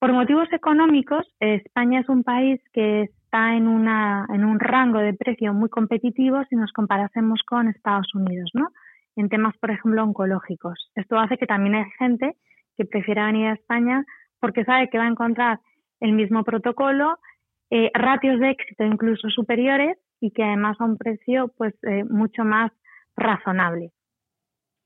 Por 0.00 0.12
motivos 0.12 0.52
económicos, 0.52 1.24
España 1.38 2.00
es 2.00 2.08
un 2.08 2.24
país 2.24 2.60
que 2.72 3.02
está 3.02 3.54
en, 3.54 3.68
una, 3.68 4.26
en 4.34 4.44
un 4.44 4.58
rango 4.58 4.98
de 4.98 5.14
precio 5.14 5.54
muy 5.54 5.70
competitivo 5.70 6.42
si 6.50 6.56
nos 6.56 6.72
comparásemos 6.72 7.40
con 7.46 7.68
Estados 7.68 8.12
Unidos, 8.14 8.50
¿no? 8.54 8.68
En 9.14 9.28
temas, 9.28 9.56
por 9.58 9.70
ejemplo, 9.70 10.02
oncológicos. 10.02 10.90
Esto 10.96 11.18
hace 11.18 11.38
que 11.38 11.46
también 11.46 11.76
hay 11.76 11.90
gente 11.98 12.36
que 12.76 12.84
prefiera 12.84 13.26
venir 13.26 13.46
a 13.46 13.54
España 13.54 14.04
porque 14.40 14.64
sabe 14.64 14.88
que 14.88 14.98
va 14.98 15.04
a 15.04 15.10
encontrar 15.10 15.60
el 16.00 16.12
mismo 16.12 16.44
protocolo, 16.44 17.18
eh, 17.70 17.90
ratios 17.94 18.38
de 18.40 18.50
éxito 18.50 18.84
incluso 18.84 19.28
superiores 19.30 19.98
y 20.20 20.30
que 20.30 20.44
además 20.44 20.80
a 20.80 20.84
un 20.84 20.96
precio 20.96 21.52
pues 21.56 21.74
eh, 21.82 22.04
mucho 22.04 22.44
más 22.44 22.70
razonable. 23.16 23.90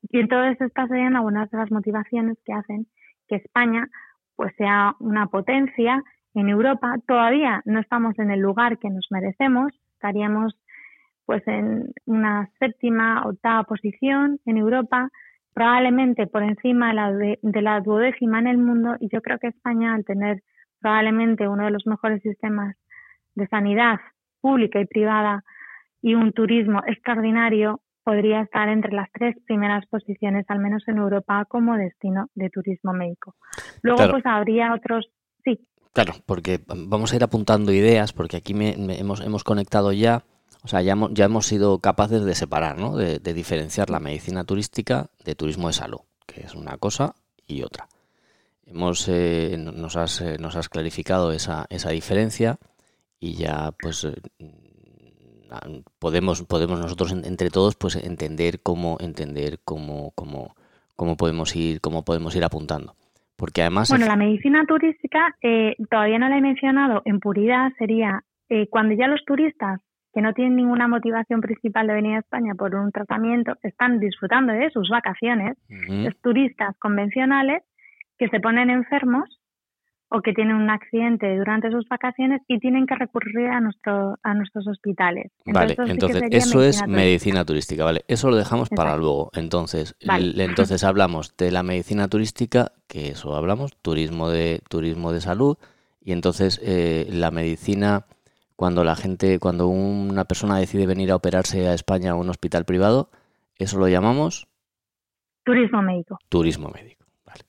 Y 0.03 0.21
entonces 0.21 0.61
estas 0.61 0.89
serían 0.89 1.17
algunas 1.17 1.51
de 1.51 1.59
las 1.59 1.71
motivaciones 1.71 2.39
que 2.45 2.53
hacen 2.53 2.87
que 3.29 3.37
España 3.37 3.89
pues 4.37 4.55
sea 4.57 4.95
una 5.01 5.27
potencia 5.27 6.03
en 6.35 6.49
Europa. 6.49 6.95
Todavía 7.07 7.63
no 7.65 7.81
estamos 7.81 8.19
en 8.19 8.31
el 8.31 8.41
lugar 8.41 8.79
que 8.79 8.89
nos 8.89 9.07
merecemos, 9.11 9.73
estaríamos 9.95 10.55
pues 11.27 11.47
en 11.47 11.93
una 12.07 12.51
séptima, 12.59 13.23
octava 13.25 13.65
posición 13.65 14.41
en 14.47 14.57
Europa, 14.57 15.11
probablemente 15.55 16.27
por 16.27 16.43
encima 16.43 16.89
de 16.89 16.95
la, 16.95 17.13
de 17.13 17.63
la 17.63 17.81
duodécima 17.81 18.39
en 18.39 18.47
el 18.47 18.59
mundo 18.59 18.97
y 19.01 19.09
yo 19.13 19.21
creo 19.21 19.39
que 19.39 19.49
España 19.49 19.95
al 19.95 20.05
tener 20.05 20.43
probablemente 20.81 21.49
uno 21.49 21.65
de 21.65 21.71
los 21.71 21.87
mejores 21.87 22.23
sistemas 22.23 22.77
de 23.35 23.47
sanidad 23.49 23.99
pública 24.41 24.81
y 24.81 24.87
privada 24.87 25.45
y 26.03 26.15
un 26.15 26.33
turismo 26.33 26.81
extraordinario, 26.87 27.81
podría 28.03 28.41
estar 28.41 28.69
entre 28.69 28.93
las 28.93 29.09
tres 29.13 29.37
primeras 29.47 29.87
posiciones, 29.87 30.47
al 30.49 30.59
menos 30.59 30.83
en 30.89 30.97
Europa, 30.97 31.45
como 31.49 31.77
destino 31.77 32.29
de 32.35 32.49
turismo 32.49 32.93
médico. 32.93 33.35
Luego, 33.83 34.11
pues 34.11 34.25
habría 34.25 34.75
otros. 34.75 35.11
Sí. 35.45 35.61
Claro, 35.93 36.15
porque 36.27 36.61
vamos 36.67 37.13
a 37.13 37.17
ir 37.17 37.25
apuntando 37.25 37.73
ideas, 37.73 38.13
porque 38.13 38.37
aquí 38.37 38.55
me, 38.55 38.75
hemos, 38.99 39.21
hemos 39.21 39.45
conectado 39.45 39.93
ya, 39.93 40.23
o 40.63 40.69
sea, 40.69 40.83
ya 40.83 40.93
hemos, 40.93 41.13
ya 41.15 41.25
hemos 41.25 41.47
sido 41.47 41.79
capaces 41.79 42.25
de 42.25 42.35
separar, 42.35 42.79
¿no? 42.79 42.97
de, 42.97 43.19
diferenciar 43.33 43.89
la 43.89 44.01
medicina 44.01 44.45
turística 44.45 45.07
de 45.25 45.35
turismo 45.35 45.69
de 45.69 45.73
salud, 45.73 46.01
que 46.27 46.43
es 46.43 46.55
una 46.55 46.77
cosa 46.77 47.15
y 47.47 47.63
otra. 47.63 47.89
Hemos, 48.67 49.09
eh, 49.09 49.57
nos, 49.59 49.97
has, 49.97 50.21
eh, 50.21 50.37
nos 50.39 50.57
has 50.57 50.69
clarificado 50.69 51.33
esa, 51.33 51.67
esa 51.71 51.91
diferencia 51.91 52.59
y 53.19 53.35
ya 53.35 53.73
pues 53.81 54.05
eh, 54.05 54.15
podemos 55.99 56.45
podemos 56.45 56.79
nosotros 56.79 57.13
entre 57.13 57.51
todos 57.51 57.75
pues 57.75 57.97
entender 57.97 58.61
cómo 58.63 58.97
entender 59.01 59.59
cómo 59.65 60.13
cómo, 60.15 60.55
cómo 60.95 61.17
podemos 61.17 61.55
ir 61.57 61.81
cómo 61.81 62.05
podemos 62.05 62.35
ir 62.37 62.45
apuntando 62.45 62.95
porque 63.37 63.63
además 63.63 63.91
bueno 63.91 64.07
la 64.07 64.17
medicina 64.17 64.65
turística 64.67 65.35
eh, 65.43 65.75
todavía 65.91 66.21
no 66.21 66.29
la 66.29 66.39
he 66.39 66.41
mencionado 66.41 67.03
en 67.05 67.19
puridad 67.19 67.73
sería 67.79 68.25
cuando 68.71 68.95
ya 68.95 69.07
los 69.07 69.25
turistas 69.25 69.81
que 70.13 70.23
no 70.23 70.33
tienen 70.33 70.57
ninguna 70.57 70.89
motivación 70.89 71.41
principal 71.41 71.87
de 71.87 71.95
venir 71.95 72.17
a 72.17 72.21
España 72.21 72.55
por 72.55 72.75
un 72.75 72.91
tratamiento 72.91 73.55
están 73.63 74.01
disfrutando 74.01 74.53
de 74.53 74.71
sus 74.71 74.89
vacaciones 74.89 75.57
los 75.69 76.17
turistas 76.21 76.77
convencionales 76.79 77.63
que 78.19 78.29
se 78.29 78.41
ponen 78.41 78.71
enfermos 78.71 79.41
o 80.13 80.23
que 80.23 80.33
tienen 80.33 80.57
un 80.57 80.69
accidente 80.71 81.37
durante 81.37 81.71
sus 81.71 81.89
vacaciones 81.89 82.43
y 82.49 82.59
tienen 82.59 82.85
que 82.87 82.97
recurrir 82.97 83.49
a, 83.49 83.61
nuestro, 83.61 84.19
a 84.25 84.35
nuestros 84.35 84.67
hospitales. 84.67 85.31
vale, 85.47 85.77
entonces 85.87 86.23
eso 86.31 86.63
es 86.63 86.87
medicina 86.89 87.45
turística, 87.45 87.85
vale, 87.85 88.05
eso 88.09 88.29
lo 88.29 88.37
dejamos 88.37 88.69
para 88.69 88.97
luego. 88.97 89.31
Entonces, 89.35 89.95
entonces 90.01 90.83
hablamos 90.83 91.37
de 91.37 91.53
la 91.53 91.63
medicina 91.63 92.09
turística, 92.09 92.73
que 92.89 93.11
eso 93.11 93.37
hablamos, 93.37 93.77
turismo 93.83 94.31
de 94.31 94.61
turismo 94.69 95.13
de 95.13 95.21
salud 95.21 95.57
y 96.03 96.11
entonces 96.11 96.61
eh, 96.65 97.07
la 97.11 97.31
medicina 97.31 98.05
cuando 98.61 98.85
la 98.85 98.95
gente, 98.95 99.39
cuando 99.39 99.69
una 99.69 100.27
persona 100.27 100.59
decide 100.59 100.85
venir 100.85 101.11
a 101.13 101.17
operarse 101.17 101.67
a 101.67 101.73
España 101.73 102.11
a 102.11 102.15
un 102.15 102.29
hospital 102.29 102.67
privado, 102.67 103.09
eso 103.57 103.79
lo 103.79 103.89
llamamos 103.89 104.49
turismo 105.45 105.81
médico. 105.81 106.19
Turismo 106.29 106.69
médico, 106.69 107.07
vale, 107.25 107.41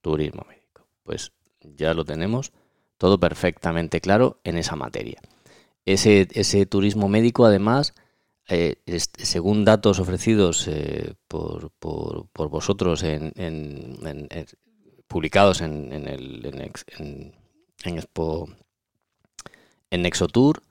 turismo 0.00 0.46
médico. 0.48 0.86
Pues 1.02 1.32
ya 1.60 1.92
lo 1.92 2.04
tenemos 2.04 2.52
todo 2.98 3.18
perfectamente 3.18 4.00
claro 4.00 4.38
en 4.44 4.58
esa 4.58 4.76
materia. 4.76 5.20
Ese, 5.86 6.28
ese 6.34 6.66
turismo 6.66 7.08
médico, 7.08 7.46
además, 7.46 7.92
eh, 8.48 8.76
según 8.86 9.64
datos 9.64 9.98
ofrecidos 9.98 10.68
eh, 10.68 11.14
por, 11.26 11.72
por, 11.80 12.48
vosotros 12.48 13.02
en, 13.02 13.32
publicados 15.08 15.62
en, 15.62 15.92
el 16.06 16.46
en, 16.96 17.34
en, 17.82 17.96
Expo 17.98 18.48
en 19.90 20.06
Exotour, 20.06 20.62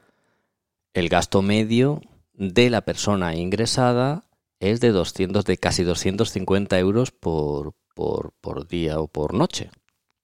el 0.93 1.09
gasto 1.09 1.41
medio 1.41 2.01
de 2.33 2.69
la 2.69 2.81
persona 2.81 3.35
ingresada 3.35 4.23
es 4.59 4.81
de 4.81 4.89
200 4.89 5.45
de 5.45 5.57
casi 5.57 5.83
250 5.83 6.79
euros 6.79 7.11
por, 7.11 7.73
por 7.93 8.67
día 8.67 8.99
o 8.99 9.07
por 9.07 9.33
noche 9.33 9.69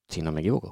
si 0.07 0.21
no 0.21 0.31
me 0.31 0.41
equivoco. 0.41 0.69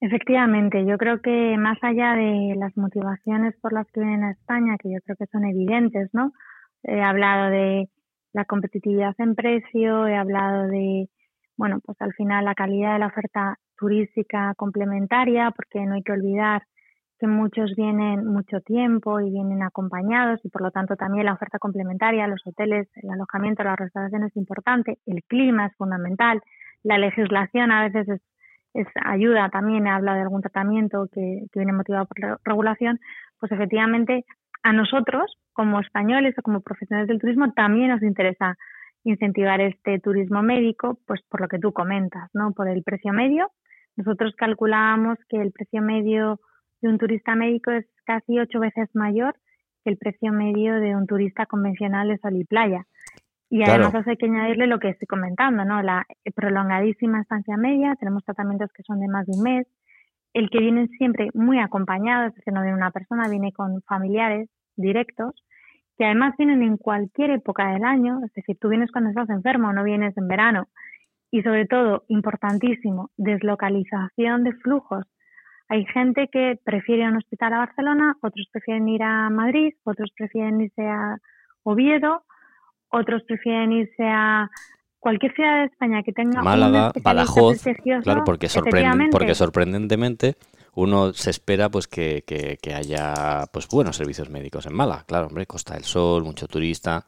Efectivamente, 0.00 0.84
yo 0.84 0.98
creo 0.98 1.20
que 1.20 1.56
más 1.58 1.78
allá 1.82 2.14
de 2.14 2.54
las 2.56 2.76
motivaciones 2.76 3.54
por 3.60 3.72
las 3.72 3.86
que 3.92 4.00
vienen 4.00 4.24
a 4.24 4.32
España, 4.32 4.76
que 4.78 4.90
yo 4.90 4.98
creo 5.04 5.16
que 5.16 5.26
son 5.26 5.44
evidentes, 5.44 6.10
¿no? 6.12 6.32
He 6.82 7.00
hablado 7.00 7.50
de 7.50 7.88
la 8.32 8.44
competitividad 8.44 9.14
en 9.18 9.36
precio, 9.36 10.08
he 10.08 10.16
hablado 10.16 10.66
de, 10.66 11.08
bueno, 11.56 11.78
pues 11.84 12.00
al 12.00 12.12
final 12.14 12.44
la 12.44 12.54
calidad 12.54 12.94
de 12.94 12.98
la 12.98 13.06
oferta 13.06 13.58
turística 13.82 14.54
complementaria, 14.54 15.50
porque 15.50 15.84
no 15.84 15.94
hay 15.94 16.02
que 16.02 16.12
olvidar 16.12 16.62
que 17.18 17.26
muchos 17.26 17.74
vienen 17.76 18.24
mucho 18.26 18.60
tiempo 18.60 19.20
y 19.20 19.30
vienen 19.30 19.62
acompañados 19.62 20.40
y 20.44 20.48
por 20.50 20.62
lo 20.62 20.70
tanto 20.70 20.94
también 20.94 21.26
la 21.26 21.34
oferta 21.34 21.58
complementaria, 21.58 22.28
los 22.28 22.46
hoteles, 22.46 22.88
el 23.02 23.10
alojamiento, 23.10 23.64
la 23.64 23.74
restauración 23.74 24.22
es 24.24 24.36
importante, 24.36 24.98
el 25.06 25.22
clima 25.24 25.66
es 25.66 25.76
fundamental, 25.76 26.40
la 26.84 26.98
legislación 26.98 27.72
a 27.72 27.88
veces 27.88 28.20
es, 28.74 28.86
ayuda 29.04 29.48
también, 29.50 29.88
habla 29.88 30.14
de 30.14 30.22
algún 30.22 30.42
tratamiento 30.42 31.08
que, 31.12 31.46
viene 31.54 31.72
motivado 31.72 32.06
por 32.06 32.40
regulación, 32.44 33.00
pues 33.40 33.50
efectivamente 33.50 34.24
a 34.62 34.72
nosotros, 34.72 35.36
como 35.52 35.80
españoles 35.80 36.34
o 36.38 36.42
como 36.42 36.60
profesionales 36.60 37.08
del 37.08 37.20
turismo, 37.20 37.52
también 37.52 37.88
nos 37.90 38.02
interesa 38.02 38.56
incentivar 39.04 39.60
este 39.60 39.98
turismo 39.98 40.42
médico, 40.42 40.98
pues 41.06 41.20
por 41.28 41.40
lo 41.40 41.48
que 41.48 41.58
tú 41.58 41.72
comentas, 41.72 42.30
¿no? 42.32 42.52
Por 42.52 42.68
el 42.68 42.82
precio 42.82 43.12
medio. 43.12 43.50
Nosotros 43.96 44.34
calculábamos 44.36 45.18
que 45.28 45.40
el 45.40 45.52
precio 45.52 45.82
medio 45.82 46.40
de 46.80 46.88
un 46.88 46.98
turista 46.98 47.34
médico 47.34 47.70
es 47.70 47.86
casi 48.04 48.38
ocho 48.38 48.60
veces 48.60 48.88
mayor 48.94 49.36
que 49.84 49.90
el 49.90 49.98
precio 49.98 50.32
medio 50.32 50.74
de 50.80 50.94
un 50.94 51.06
turista 51.06 51.46
convencional 51.46 52.08
de 52.08 52.18
sol 52.18 52.36
y 52.36 52.44
playa. 52.44 52.86
Y 53.50 53.62
además 53.62 54.06
hay 54.06 54.16
que 54.16 54.26
añadirle 54.26 54.66
lo 54.66 54.78
que 54.78 54.88
estoy 54.88 55.06
comentando, 55.06 55.64
¿no? 55.64 55.82
La 55.82 56.06
prolongadísima 56.34 57.20
estancia 57.20 57.56
media, 57.58 57.94
tenemos 57.96 58.24
tratamientos 58.24 58.72
que 58.72 58.82
son 58.82 58.98
de 59.00 59.08
más 59.08 59.26
de 59.26 59.32
un 59.36 59.42
mes, 59.42 59.66
el 60.32 60.48
que 60.48 60.58
vienen 60.58 60.88
siempre 60.96 61.28
muy 61.34 61.58
acompañados, 61.58 62.28
es 62.28 62.36
decir, 62.36 62.54
no 62.54 62.62
viene 62.62 62.76
una 62.76 62.92
persona, 62.92 63.28
viene 63.28 63.52
con 63.52 63.82
familiares 63.82 64.48
directos, 64.76 65.34
que 65.98 66.06
además 66.06 66.34
vienen 66.38 66.62
en 66.62 66.78
cualquier 66.78 67.30
época 67.30 67.72
del 67.72 67.84
año, 67.84 68.20
es 68.24 68.32
decir, 68.32 68.56
tú 68.58 68.70
vienes 68.70 68.90
cuando 68.90 69.10
estás 69.10 69.28
enfermo, 69.28 69.70
no 69.74 69.84
vienes 69.84 70.16
en 70.16 70.28
verano. 70.28 70.68
Y 71.32 71.42
sobre 71.42 71.66
todo, 71.66 72.04
importantísimo, 72.08 73.10
deslocalización 73.16 74.44
de 74.44 74.52
flujos. 74.52 75.06
Hay 75.68 75.86
gente 75.86 76.28
que 76.30 76.60
prefiere 76.62 77.08
un 77.08 77.16
hospital 77.16 77.54
a 77.54 77.58
Barcelona, 77.58 78.16
otros 78.20 78.46
prefieren 78.52 78.86
ir 78.86 79.02
a 79.02 79.30
Madrid, 79.30 79.72
otros 79.84 80.10
prefieren 80.14 80.60
irse 80.60 80.82
a 80.82 81.16
Oviedo, 81.62 82.24
otros 82.90 83.22
prefieren 83.22 83.72
irse 83.72 84.04
a 84.04 84.50
cualquier 84.98 85.34
ciudad 85.34 85.60
de 85.60 85.64
España 85.64 86.02
que 86.02 86.12
tenga 86.12 86.42
Málaga, 86.42 86.92
Badajoz, 87.02 87.62
claro, 88.02 88.24
porque, 88.24 88.48
porque 89.10 89.34
sorprendentemente 89.34 90.36
uno 90.74 91.14
se 91.14 91.30
espera 91.30 91.70
pues 91.70 91.88
que, 91.88 92.24
que, 92.26 92.74
haya 92.74 93.44
pues 93.50 93.68
buenos 93.68 93.96
servicios 93.96 94.28
médicos 94.28 94.66
en 94.66 94.74
Málaga, 94.74 95.04
claro, 95.06 95.28
hombre, 95.28 95.46
Costa 95.46 95.74
del 95.74 95.84
Sol, 95.84 96.24
mucho 96.24 96.46
turista, 96.46 97.06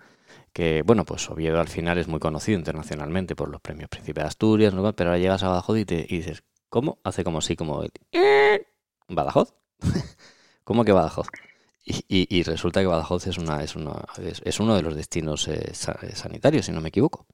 que 0.55 0.83
bueno, 0.83 1.05
pues 1.05 1.29
Oviedo 1.29 1.61
al 1.61 1.69
final 1.69 1.99
es 1.99 2.07
muy 2.09 2.21
conocido 2.21 2.57
internacionalmente 2.57 3.35
por 3.35 3.51
los 3.51 3.61
premios 3.61 3.91
Príncipe 3.91 4.21
de 4.21 4.29
Asturias, 4.29 4.73
¿no? 4.73 4.91
pero 4.93 5.11
ahora 5.11 5.19
llegas 5.19 5.43
a 5.43 5.49
Badajoz 5.49 5.79
y, 5.79 5.85
te, 5.85 6.07
y 6.09 6.19
dices, 6.19 6.45
¿cómo? 6.71 6.99
Hace 7.03 7.25
como 7.25 7.41
sí, 7.41 7.57
como 7.57 7.83
¿Badajoz? 9.09 9.55
¿Cómo 10.65 10.85
que 10.85 10.93
Badajoz? 10.93 11.27
Y, 11.85 12.05
y, 12.09 12.43
resulta 12.45 12.81
que 12.81 12.87
Badajoz 12.87 13.27
es, 13.27 13.37
una, 13.37 13.63
es, 13.63 13.77
una, 13.77 13.93
es, 14.19 14.61
uno 14.61 14.75
de 14.75 14.83
los 14.83 14.97
destinos 14.97 15.49
eh, 15.49 15.75
sanitarios, 15.75 16.65
si 16.65 16.73
no 16.73 16.81
me 16.81 16.89
equivoco. 16.89 17.27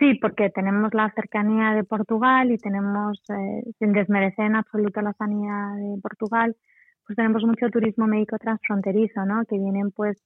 Sí, 0.00 0.14
porque 0.14 0.50
tenemos 0.50 0.92
la 0.94 1.12
cercanía 1.14 1.74
de 1.74 1.84
Portugal 1.84 2.50
y 2.50 2.58
tenemos, 2.58 3.22
eh, 3.28 3.70
sin 3.78 3.92
desmerecer 3.92 4.46
en 4.46 4.56
absoluto 4.56 5.00
la 5.02 5.12
sanidad 5.12 5.76
de 5.76 6.00
Portugal, 6.00 6.56
pues 7.06 7.14
tenemos 7.14 7.44
mucho 7.44 7.68
turismo 7.68 8.08
médico 8.08 8.36
transfronterizo, 8.38 9.24
¿no? 9.26 9.44
Que 9.44 9.58
vienen 9.58 9.92
pues 9.92 10.20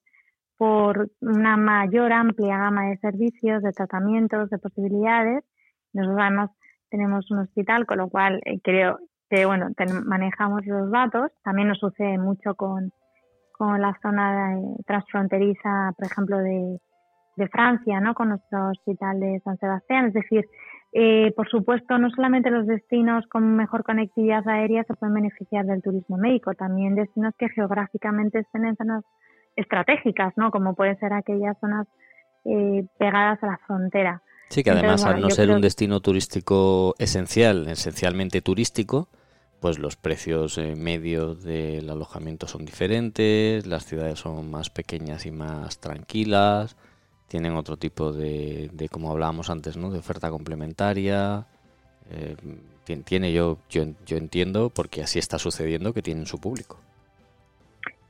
por 0.57 1.11
una 1.21 1.57
mayor 1.57 2.13
amplia 2.13 2.59
gama 2.59 2.89
de 2.89 2.99
servicios, 2.99 3.63
de 3.63 3.73
tratamientos, 3.73 4.51
de 4.51 4.59
posibilidades. 4.59 5.45
Nosotros 5.93 6.21
además 6.21 6.51
tenemos 6.91 7.31
un 7.31 7.39
hospital, 7.39 7.87
con 7.87 7.99
lo 7.99 8.09
cual 8.09 8.41
eh, 8.45 8.61
creo 8.63 8.99
que 9.31 9.47
bueno, 9.47 9.69
manejamos 10.05 10.65
los 10.67 10.91
datos. 10.91 11.33
También 11.43 11.69
nos 11.69 11.79
sucede 11.79 12.19
mucho 12.19 12.55
con, 12.55 12.93
con 13.53 13.81
la 13.81 13.99
zona 14.01 14.57
transfronteriza, 14.87 15.93
por 15.97 16.07
ejemplo, 16.07 16.39
de, 16.39 16.79
de 17.37 17.49
Francia, 17.49 18.01
¿no? 18.01 18.15
Con 18.15 18.29
nuestro 18.31 18.71
hospital 18.71 19.21
de 19.21 19.41
San 19.45 19.57
Sebastián. 19.59 20.07
Es 20.07 20.15
decir, 20.15 20.45
eh, 20.93 21.33
por 21.35 21.49
supuesto, 21.49 21.99
no 21.99 22.09
solamente 22.11 22.51
los 22.51 22.67
destinos 22.67 23.27
con 23.27 23.57
mejor 23.57 23.83
conectividad 23.83 24.47
aérea 24.49 24.85
se 24.85 24.95
pueden 24.95 25.15
beneficiar 25.15 25.67
del 25.67 25.83
turismo 25.83 26.17
médico, 26.17 26.55
también 26.55 26.95
destinos 26.95 27.35
que 27.37 27.49
geográficamente 27.49 28.39
estén 28.39 28.65
en 28.65 28.77
zonas 28.77 29.05
estratégicas, 29.57 30.33
¿no? 30.37 30.51
Como 30.51 30.75
puede 30.75 30.97
ser 30.97 31.13
aquellas 31.13 31.57
zonas 31.61 31.87
eh, 32.45 32.85
pegadas 32.99 33.43
a 33.43 33.47
la 33.47 33.61
frontera. 33.67 34.23
Sí, 34.51 34.63
que 34.63 34.71
además 34.71 35.05
al 35.05 35.21
no 35.21 35.31
ser 35.31 35.51
un 35.51 35.61
destino 35.61 36.01
turístico 36.01 36.95
esencial, 36.99 37.67
esencialmente 37.69 38.41
turístico, 38.43 39.09
pues 39.61 39.79
los 39.79 39.97
precios 39.97 40.59
eh, 40.59 40.77
medios 40.77 41.43
del 41.43 41.89
alojamiento 41.89 42.47
son 42.47 42.65
diferentes, 42.65 43.67
las 43.67 43.87
ciudades 43.87 44.19
son 44.19 44.51
más 44.51 44.71
pequeñas 44.71 45.25
y 45.27 45.31
más 45.31 45.79
tranquilas, 45.79 46.77
tienen 47.29 47.57
otro 47.57 47.77
tipo 47.77 48.13
de, 48.13 48.71
de 48.73 48.89
como 48.89 49.11
hablábamos 49.11 49.51
antes, 49.51 49.77
¿no? 49.77 49.91
De 49.91 49.99
oferta 49.99 50.31
complementaria. 50.31 51.47
Eh, 52.11 52.37
tiene 53.05 53.33
yo, 53.33 53.59
yo, 53.71 53.87
yo 54.05 54.17
entiendo, 54.17 54.71
porque 54.71 55.03
así 55.03 55.19
está 55.19 55.39
sucediendo, 55.39 55.95
que 55.95 56.03
tienen 56.03 56.27
su 56.27 56.39
público. 56.39 56.79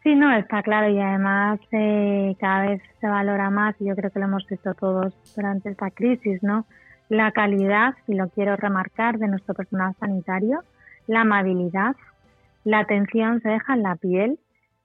Sí, 0.04 0.14
no, 0.14 0.30
está 0.36 0.62
claro 0.62 0.90
y 0.90 1.00
además 1.00 1.58
eh, 1.72 2.36
cada 2.38 2.66
vez 2.66 2.82
se 3.00 3.06
valora 3.08 3.48
más 3.48 3.74
y 3.80 3.86
yo 3.86 3.96
creo 3.96 4.10
que 4.10 4.18
lo 4.18 4.26
hemos 4.26 4.46
visto 4.46 4.74
todos 4.74 5.14
durante 5.34 5.70
esta 5.70 5.90
crisis, 5.90 6.42
¿no? 6.42 6.66
La 7.08 7.32
calidad, 7.32 7.94
y 8.06 8.14
lo 8.14 8.28
quiero 8.28 8.54
remarcar, 8.54 9.18
de 9.18 9.28
nuestro 9.28 9.54
personal 9.54 9.94
sanitario, 9.98 10.60
la 11.06 11.22
amabilidad, 11.22 11.96
la 12.64 12.80
atención 12.80 13.40
se 13.40 13.48
deja 13.48 13.72
en 13.72 13.82
la 13.82 13.96
piel, 13.96 14.38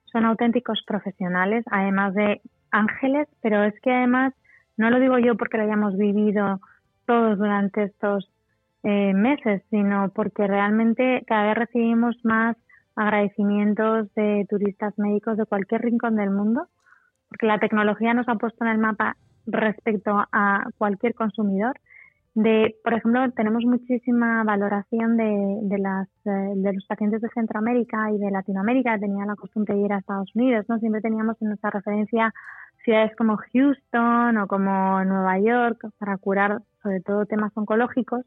son 0.05 0.23
auténticos 0.23 0.83
profesionales, 0.87 1.65
además 1.69 2.13
de 2.13 2.39
ángeles, 2.71 3.27
pero 3.41 3.65
es 3.65 3.77
que 3.81 3.91
además, 3.91 4.33
no 4.77 4.89
lo 4.89 5.01
digo 5.01 5.19
yo 5.19 5.35
porque 5.35 5.57
lo 5.57 5.63
hayamos 5.63 5.97
vivido 5.97 6.61
todos 7.05 7.37
durante 7.37 7.83
estos 7.83 8.31
eh, 8.83 9.13
meses, 9.13 9.63
sino 9.69 10.11
porque 10.15 10.47
realmente 10.47 11.25
cada 11.27 11.47
vez 11.47 11.57
recibimos 11.57 12.15
más 12.23 12.55
agradecimientos 12.99 14.13
de 14.13 14.45
turistas 14.49 14.93
médicos 14.97 15.37
de 15.37 15.45
cualquier 15.45 15.81
rincón 15.81 16.15
del 16.15 16.31
mundo, 16.31 16.67
porque 17.29 17.47
la 17.47 17.59
tecnología 17.59 18.13
nos 18.13 18.27
ha 18.27 18.35
puesto 18.35 18.65
en 18.65 18.71
el 18.71 18.77
mapa 18.77 19.15
respecto 19.45 20.11
a 20.31 20.65
cualquier 20.77 21.13
consumidor. 21.15 21.79
De, 22.35 22.75
por 22.83 22.93
ejemplo, 22.93 23.31
tenemos 23.31 23.63
muchísima 23.65 24.43
valoración 24.43 25.17
de, 25.17 25.59
de, 25.63 25.79
las, 25.79 26.07
eh, 26.25 26.53
de 26.55 26.73
los 26.73 26.85
pacientes 26.85 27.21
de 27.21 27.29
Centroamérica 27.29 28.11
y 28.11 28.17
de 28.17 28.31
Latinoamérica. 28.31 28.99
Tenía 28.99 29.25
la 29.25 29.35
costumbre 29.35 29.75
de 29.75 29.81
ir 29.81 29.93
a 29.93 29.97
Estados 29.97 30.29
Unidos, 30.35 30.65
¿no? 30.69 30.77
Siempre 30.79 31.01
teníamos 31.01 31.41
en 31.41 31.49
nuestra 31.49 31.71
referencia 31.71 32.33
ciudades 32.83 33.15
como 33.17 33.37
Houston 33.37 34.37
o 34.37 34.47
como 34.47 35.03
Nueva 35.03 35.39
York 35.39 35.89
para 35.97 36.17
curar 36.17 36.61
sobre 36.81 37.01
todo 37.01 37.25
temas 37.25 37.51
oncológicos 37.55 38.25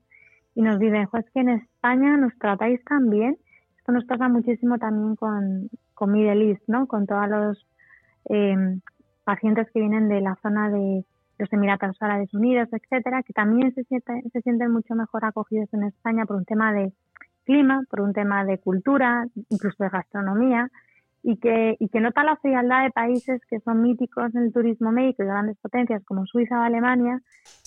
y 0.54 0.62
nos 0.62 0.78
dicen, 0.78 1.08
es 1.12 1.30
que 1.32 1.40
en 1.40 1.48
España 1.50 2.16
nos 2.16 2.37
tratáis 2.38 2.82
tan 2.85 3.08
bien. 3.08 3.37
Esto 3.82 3.90
nos 3.90 4.04
pasa 4.04 4.28
muchísimo 4.28 4.78
también 4.78 5.16
con, 5.16 5.68
con 5.94 6.12
Middle 6.12 6.50
East, 6.50 6.62
¿no? 6.68 6.86
Con 6.86 7.04
todos 7.04 7.28
los 7.28 7.66
eh, 8.30 8.78
pacientes 9.24 9.68
que 9.72 9.80
vienen 9.80 10.08
de 10.08 10.20
la 10.20 10.36
zona 10.40 10.70
de 10.70 11.04
los 11.36 11.52
Emiratos 11.52 11.96
Árabes 11.98 12.32
Unidos, 12.32 12.68
etcétera, 12.70 13.24
que 13.24 13.32
también 13.32 13.74
se 13.74 13.82
sienten, 13.82 14.22
se 14.30 14.40
sienten 14.42 14.70
mucho 14.70 14.94
mejor 14.94 15.24
acogidos 15.24 15.68
en 15.74 15.82
España 15.82 16.26
por 16.26 16.36
un 16.36 16.44
tema 16.44 16.72
de 16.72 16.92
clima, 17.44 17.82
por 17.90 18.02
un 18.02 18.12
tema 18.12 18.44
de 18.44 18.58
cultura, 18.58 19.26
incluso 19.48 19.82
de 19.82 19.90
gastronomía, 19.90 20.70
y 21.24 21.38
que, 21.38 21.74
y 21.80 21.88
que 21.88 22.00
nota 22.00 22.22
la 22.22 22.36
frialdad 22.36 22.84
de 22.84 22.90
países 22.92 23.40
que 23.50 23.58
son 23.58 23.82
míticos 23.82 24.32
en 24.36 24.44
el 24.44 24.52
turismo 24.52 24.92
médico 24.92 25.24
y 25.24 25.26
grandes 25.26 25.56
potencias 25.58 26.04
como 26.04 26.24
Suiza 26.24 26.60
o 26.60 26.62
Alemania, 26.62 27.20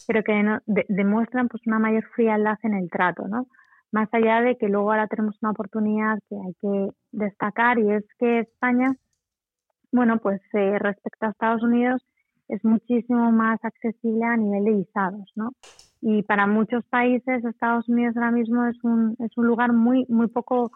pero 0.08 0.24
que 0.24 0.62
demuestran 0.88 1.50
pues 1.50 1.68
una 1.68 1.80
mayor 1.80 2.06
frialdad 2.16 2.58
en 2.64 2.76
el 2.76 2.90
trato, 2.90 3.28
¿no? 3.28 3.48
Más 3.96 4.10
allá 4.12 4.42
de 4.42 4.58
que 4.58 4.68
luego 4.68 4.92
ahora 4.92 5.08
tenemos 5.08 5.38
una 5.42 5.52
oportunidad 5.52 6.20
que 6.30 6.36
hay 6.36 6.54
que 6.62 6.90
destacar 7.14 7.80
y 7.80 7.94
es 7.94 8.04
que 8.20 8.40
España, 8.40 8.94
bueno, 9.90 10.18
pues 10.18 10.42
eh, 10.52 10.78
respecto 10.80 11.26
a 11.26 11.30
Estados 11.30 11.64
Unidos 11.64 12.06
es 12.50 12.62
muchísimo 12.66 13.32
más 13.32 13.58
accesible 13.64 14.26
a 14.26 14.36
nivel 14.36 14.66
de 14.66 14.72
visados, 14.74 15.32
¿no? 15.36 15.54
Y 16.02 16.24
para 16.24 16.46
muchos 16.46 16.84
países 16.90 17.46
Estados 17.46 17.88
Unidos 17.88 18.18
ahora 18.18 18.32
mismo 18.32 18.66
es 18.66 18.76
un, 18.84 19.16
es 19.20 19.32
un 19.38 19.48
lugar 19.48 19.72
muy, 19.72 20.06
muy 20.10 20.28
poco 20.28 20.74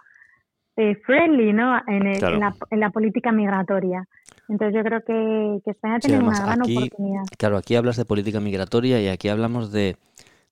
eh, 0.78 0.96
friendly 1.06 1.52
¿no? 1.52 1.78
En, 1.88 2.40
la, 2.80 2.90
política 2.90 3.34
migratoria. 3.34 4.08
Entonces 4.48 4.78
yo 4.78 4.82
creo 4.82 5.04
que, 5.04 5.70
España 5.70 6.00
tiene 6.00 6.24
una 6.24 6.40
gran 6.40 6.62
oportunidad. 6.62 7.24
Claro, 7.38 7.58
aquí 7.58 7.76
hablas 7.76 7.98
de 7.98 8.06
política 8.06 8.40
migratoria 8.40 9.02
y 9.02 9.10
aquí 9.10 9.28
hablamos 9.28 9.74
de, 9.74 9.98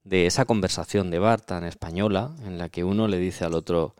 de 0.07 0.25
esa 0.25 0.45
conversación 0.45 1.11
de 1.11 1.19
Barta 1.19 1.57
en 1.57 1.65
española 1.65 2.31
en 2.45 2.57
la 2.57 2.69
que 2.69 2.83
uno 2.83 3.07
le 3.07 3.17
dice 3.17 3.43
al 3.45 3.53
otro, 3.53 3.93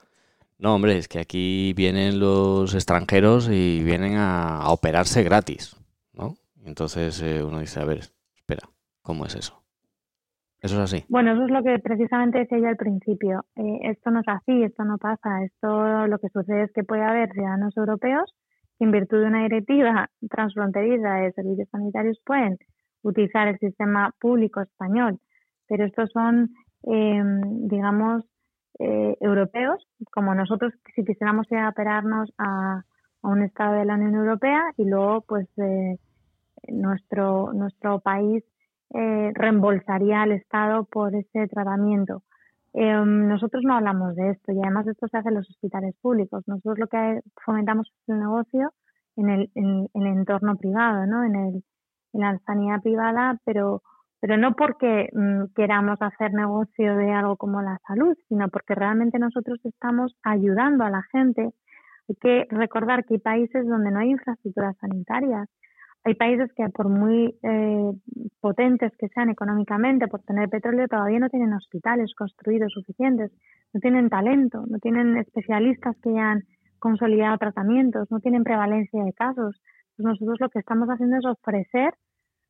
no 0.58 0.74
hombre, 0.74 0.98
es 0.98 1.08
que 1.08 1.20
aquí 1.20 1.74
vienen 1.76 2.20
los 2.20 2.74
extranjeros 2.74 3.50
y 3.52 3.84
vienen 3.84 4.16
a, 4.16 4.70
operarse 4.70 5.24
gratis, 5.24 5.76
¿no? 6.14 6.36
Entonces 6.66 7.22
eh, 7.22 7.44
uno 7.44 7.60
dice, 7.60 7.80
a 7.82 7.86
ver, 7.86 8.00
espera, 8.36 8.70
¿cómo 9.02 9.26
es 9.26 9.36
eso? 9.36 9.62
Eso 10.62 10.76
es 10.76 10.82
así. 10.82 11.06
Bueno, 11.08 11.34
eso 11.34 11.44
es 11.46 11.52
lo 11.52 11.62
que 11.62 11.78
precisamente 11.80 12.40
decía 12.40 12.58
yo 12.58 12.68
al 12.68 12.78
principio. 12.78 13.46
Eh, 13.56 13.80
esto 13.84 14.10
no 14.10 14.22
es 14.22 14.28
así, 14.28 14.64
esto 14.64 14.84
no 14.84 14.98
pasa. 14.98 15.44
Esto 15.44 16.08
lo 16.08 16.18
que 16.18 16.30
sucede 16.30 16.64
es 16.64 16.72
que 16.72 16.84
puede 16.84 17.04
haber 17.04 17.32
ciudadanos 17.32 17.78
europeos 17.78 18.34
que 18.78 18.86
en 18.86 18.92
virtud 18.92 19.20
de 19.20 19.28
una 19.28 19.44
directiva 19.44 20.10
transfronteriza 20.30 21.16
de 21.16 21.32
servicios 21.34 21.70
sanitarios 21.70 22.20
pueden 22.26 22.58
utilizar 23.04 23.48
el 23.48 23.60
sistema 23.60 24.14
público 24.20 24.62
español, 24.62 25.20
pero 25.68 25.86
estos 25.86 26.10
son, 26.12 26.52
eh, 26.84 27.24
digamos, 27.70 28.24
eh, 28.80 29.18
europeos, 29.20 29.88
como 30.12 30.36
nosotros 30.36 30.74
si 30.96 31.04
quisiéramos 31.04 31.48
operarnos 31.48 32.32
a, 32.38 32.84
a, 33.24 33.28
un 33.28 33.44
estado 33.44 33.74
de 33.74 33.86
la 33.86 33.96
Unión 33.96 34.16
Europea 34.16 34.64
y 34.78 34.86
luego, 34.86 35.22
pues, 35.28 35.48
nuestro 36.68 37.54
nuestro 37.54 38.00
país 38.00 38.44
eh, 38.94 39.32
reembolsaría 39.34 40.22
al 40.22 40.32
Estado 40.32 40.86
por 40.86 41.14
ese 41.16 41.48
tratamiento. 41.48 42.24
Em, 42.74 43.28
nosotros 43.28 43.64
no 43.66 43.76
hablamos 43.76 44.16
de 44.16 44.32
esto 44.32 44.52
y 44.52 44.60
además 44.62 44.88
esto 44.88 45.08
se 45.08 45.18
hace 45.18 45.30
en 45.30 45.36
los 45.36 45.50
hospitales 45.50 45.96
públicos. 46.02 46.44
Nosotros 46.48 46.80
lo 46.80 46.88
que 46.88 47.22
fomentamos 47.44 47.88
es 47.88 48.10
el 48.10 48.20
negocio 48.20 48.72
en 49.18 49.30
el, 49.30 49.52
en, 49.56 49.90
el 49.94 50.08
entorno 50.08 50.56
privado, 50.56 51.06
¿no? 51.06 51.24
En, 51.24 51.36
el, 51.36 51.64
en 52.14 52.22
la 52.22 52.40
sanidad 52.46 52.82
privada, 52.82 53.40
pero, 53.46 53.82
pero 54.28 54.38
no 54.38 54.56
porque 54.56 55.08
mm, 55.14 55.54
queramos 55.56 56.02
hacer 56.02 56.34
negocio 56.34 56.98
de 56.98 57.12
algo 57.12 57.38
como 57.38 57.62
la 57.62 57.80
salud, 57.88 58.14
sino 58.28 58.50
porque 58.50 58.76
realmente 58.76 59.20
nosotros 59.20 59.60
estamos 59.64 60.16
ayudando 60.22 60.84
a 60.84 60.90
la 60.90 61.04
gente. 61.12 61.54
Hay 62.10 62.16
que 62.20 62.46
recordar 62.50 63.06
que 63.06 63.14
hay 63.14 63.20
países 63.20 63.66
donde 63.66 63.90
no 63.90 64.00
hay 64.00 64.10
infraestructuras 64.10 64.76
sanitarias 64.82 65.48
hay 66.08 66.16
países 66.16 66.50
que 66.56 66.64
por 66.70 66.88
muy 66.88 67.38
eh, 67.44 67.92
potentes 68.40 68.94
que 68.98 69.10
sean 69.10 69.30
económicamente, 69.30 70.08
por 70.08 70.22
tener 70.22 70.48
petróleo, 70.48 70.88
todavía 70.88 71.20
no 71.20 71.28
tienen 71.28 71.52
hospitales 71.52 72.14
construidos 72.16 72.72
suficientes, 72.72 73.30
no 73.74 73.82
tienen 73.82 74.10
talento, 74.10 74.64
no 74.70 74.80
tienen 74.80 75.18
especialistas 75.18 75.98
que 76.02 76.12
hayan 76.12 76.44
consolidado 76.80 77.38
tratamientos, 77.38 78.10
no 78.10 78.22
tienen 78.22 78.46
prevalencia 78.46 79.04
de 79.04 79.12
casos. 79.12 79.62
Pues 79.98 80.06
nosotros 80.06 80.38
lo 80.40 80.50
que 80.50 80.60
estamos 80.60 80.88
haciendo 80.88 81.18
es 81.18 81.26
ofrecer 81.26 81.94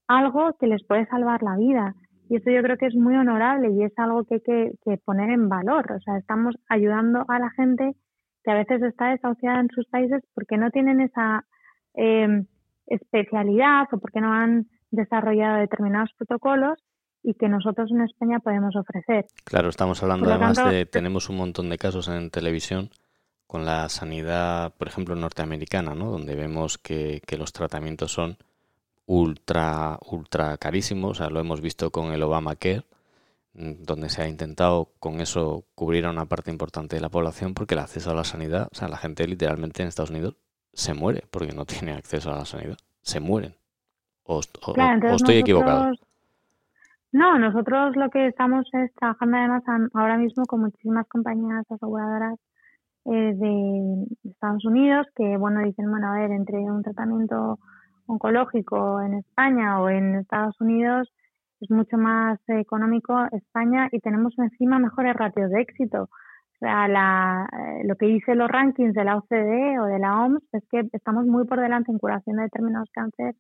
algo 0.08 0.56
que 0.60 0.68
les 0.68 0.84
puede 0.86 1.06
salvar 1.08 1.44
la 1.44 1.56
vida. 1.58 1.96
Y 2.30 2.38
esto 2.38 2.52
yo 2.52 2.62
creo 2.62 2.78
que 2.78 2.88
es 2.88 2.96
muy 2.96 3.16
honorable 3.16 3.72
y 3.72 3.84
es 3.84 3.94
algo 3.98 4.26
que 4.26 4.36
hay 4.36 4.42
que, 4.42 4.98
poner 5.06 5.30
en 5.30 5.48
valor. 5.48 5.92
O 5.92 6.00
sea, 6.02 6.18
estamos 6.18 6.56
ayudando 6.68 7.24
a 7.28 7.40
la 7.40 7.50
gente 7.52 7.96
que 8.44 8.52
a 8.52 8.56
veces 8.56 8.82
está 8.84 9.10
desahuciada 9.10 9.60
en 9.62 9.70
sus 9.70 9.86
países 9.88 10.24
porque 10.34 10.58
no 10.58 10.70
tienen 10.72 11.00
esa 11.00 11.46
eh, 11.94 12.44
especialidad 12.88 13.88
o 13.92 13.98
porque 14.00 14.22
no 14.22 14.34
han 14.34 14.68
desarrollado 14.92 15.58
determinados 15.58 16.12
protocolos 16.18 16.80
y 17.24 17.34
que 17.34 17.50
nosotros 17.50 17.92
en 17.92 18.02
España 18.02 18.40
podemos 18.40 18.76
ofrecer. 18.76 19.26
Claro, 19.44 19.70
estamos 19.70 20.02
hablando 20.04 20.30
además 20.30 20.58
de, 20.70 20.86
tenemos 20.86 21.30
un 21.30 21.38
montón 21.38 21.70
de 21.70 21.78
casos 21.78 22.08
en 22.08 22.30
televisión 22.30 22.90
con 23.48 23.66
la 23.66 23.88
sanidad, 23.90 24.74
por 24.78 24.88
ejemplo, 24.88 25.16
norteamericana, 25.16 25.96
¿no? 25.96 26.12
donde 26.12 26.36
vemos 26.36 26.78
que, 26.78 27.22
que 27.26 27.38
los 27.38 27.54
tratamientos 27.54 28.12
son 28.12 28.38
ultra, 29.08 29.98
ultra 30.12 30.58
carísimos, 30.58 31.12
o 31.12 31.16
sea, 31.16 31.30
lo 31.30 31.40
hemos 31.40 31.62
visto 31.62 31.92
con 31.92 32.12
el 32.12 32.22
Obamacare, 32.22 32.84
mm, 33.54 33.84
donde 33.84 34.10
se 34.10 34.22
ha 34.22 34.28
intentado 34.28 34.90
con 35.00 35.22
eso 35.22 35.64
cubrir 35.74 36.06
a 36.06 36.12
una 36.12 36.26
parte 36.26 36.52
importante 36.52 36.98
de 36.98 37.02
la 37.02 37.10
población 37.10 37.54
porque 37.54 37.74
el 37.74 37.80
acceso 37.80 38.12
a 38.12 38.16
la 38.16 38.24
sanidad, 38.24 38.68
o 38.72 38.76
sea, 38.76 38.88
la 38.90 38.98
gente 38.98 39.28
literalmente 39.28 39.82
en 39.82 39.88
Estados 39.88 40.12
Unidos 40.12 40.36
se 40.74 40.94
muere 40.94 41.24
porque 41.32 41.54
no 41.54 41.66
tiene 41.66 41.94
acceso 41.94 42.32
a 42.32 42.38
la 42.38 42.46
sanidad. 42.46 42.78
Se 43.02 43.20
mueren. 43.20 43.56
O, 44.24 44.42
estoy 44.42 45.38
equivocado. 45.38 45.94
No, 47.14 47.40
nosotros 47.40 47.96
lo 47.96 48.10
que 48.10 48.28
estamos 48.28 48.66
es 48.74 48.94
trabajando 48.96 49.38
además 49.38 49.64
ahora 49.94 50.18
mismo 50.18 50.46
con 50.46 50.62
muchísimas 50.62 51.08
compañías 51.08 51.66
aseguradoras 51.72 52.38
eh, 53.06 53.34
de 53.34 54.30
Estados 54.30 54.66
Unidos 54.66 55.08
que, 55.16 55.38
bueno, 55.38 55.62
dicen, 55.64 55.90
bueno, 55.90 56.12
a 56.12 56.20
ver, 56.20 56.32
entre 56.32 56.58
un 56.58 56.84
tratamiento 56.84 57.58
oncológico 58.08 59.02
en 59.02 59.16
España 59.16 59.80
o 59.82 59.90
en 59.90 60.16
Estados 60.16 60.60
Unidos 60.60 61.12
es 61.60 61.72
mucho 61.72 61.98
más 61.98 62.40
económico 62.48 63.14
España 63.32 63.90
y 63.92 64.00
tenemos 64.00 64.34
encima 64.38 64.80
mejores 64.80 65.16
ratios 65.16 65.50
de 65.52 65.62
éxito. 65.62 66.04
O 66.04 66.58
sea, 66.60 66.88
la, 66.88 67.48
eh, 67.52 67.84
lo 67.86 67.96
que 67.96 68.08
dice 68.08 68.36
los 68.36 68.50
rankings 68.50 68.94
de 68.94 69.04
la 69.04 69.18
OCDE 69.18 69.80
o 69.80 69.86
de 69.86 70.00
la 70.00 70.22
OMS 70.22 70.44
es 70.54 70.64
que 70.70 70.88
estamos 70.92 71.26
muy 71.26 71.46
por 71.46 71.60
delante 71.60 71.92
en 71.92 72.00
curación 72.00 72.38
de 72.38 72.44
determinados 72.44 72.90
cánceres, 72.92 73.36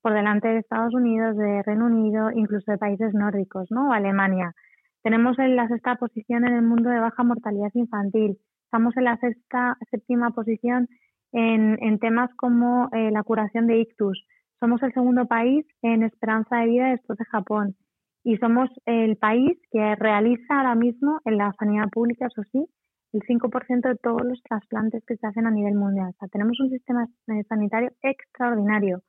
por 0.00 0.12
delante 0.12 0.48
de 0.48 0.58
Estados 0.58 0.94
Unidos, 0.94 1.36
de 1.36 1.62
Reino 1.62 1.86
Unido, 1.86 2.30
incluso 2.32 2.70
de 2.70 2.78
países 2.78 3.14
nórdicos, 3.14 3.68
¿no? 3.70 3.92
Alemania. 3.92 4.54
Tenemos 5.02 5.38
en 5.38 5.56
la 5.56 5.66
sexta 5.68 5.96
posición 5.96 6.46
en 6.46 6.54
el 6.54 6.62
mundo 6.62 6.90
de 6.90 7.00
baja 7.00 7.24
mortalidad 7.24 7.70
infantil. 7.74 8.38
Estamos 8.64 8.96
en 8.96 9.04
la 9.04 9.16
sexta, 9.16 9.76
séptima 9.90 10.30
posición 10.30 10.88
en, 11.32 11.78
en 11.82 11.98
temas 11.98 12.30
como 12.36 12.88
eh, 12.92 13.10
la 13.10 13.22
curación 13.22 13.66
de 13.66 13.80
ictus. 13.80 14.24
Somos 14.60 14.82
el 14.82 14.92
segundo 14.92 15.26
país 15.26 15.66
en 15.82 16.02
esperanza 16.02 16.58
de 16.58 16.66
vida 16.66 16.90
después 16.90 17.18
de 17.18 17.24
Japón 17.24 17.76
y 18.24 18.36
somos 18.36 18.70
el 18.86 19.16
país 19.16 19.58
que 19.70 19.96
realiza 19.96 20.56
ahora 20.56 20.74
mismo 20.74 21.20
en 21.24 21.38
la 21.38 21.52
sanidad 21.58 21.88
pública, 21.90 22.26
eso 22.26 22.42
sí, 22.52 22.64
el 23.12 23.20
5% 23.22 23.88
de 23.88 23.96
todos 23.96 24.22
los 24.24 24.40
trasplantes 24.42 25.04
que 25.06 25.16
se 25.16 25.26
hacen 25.26 25.46
a 25.46 25.50
nivel 25.50 25.74
mundial. 25.74 26.10
O 26.10 26.18
sea, 26.18 26.28
tenemos 26.28 26.58
un 26.60 26.70
sistema 26.70 27.06
sanitario 27.48 27.90
extraordinario 28.02 29.02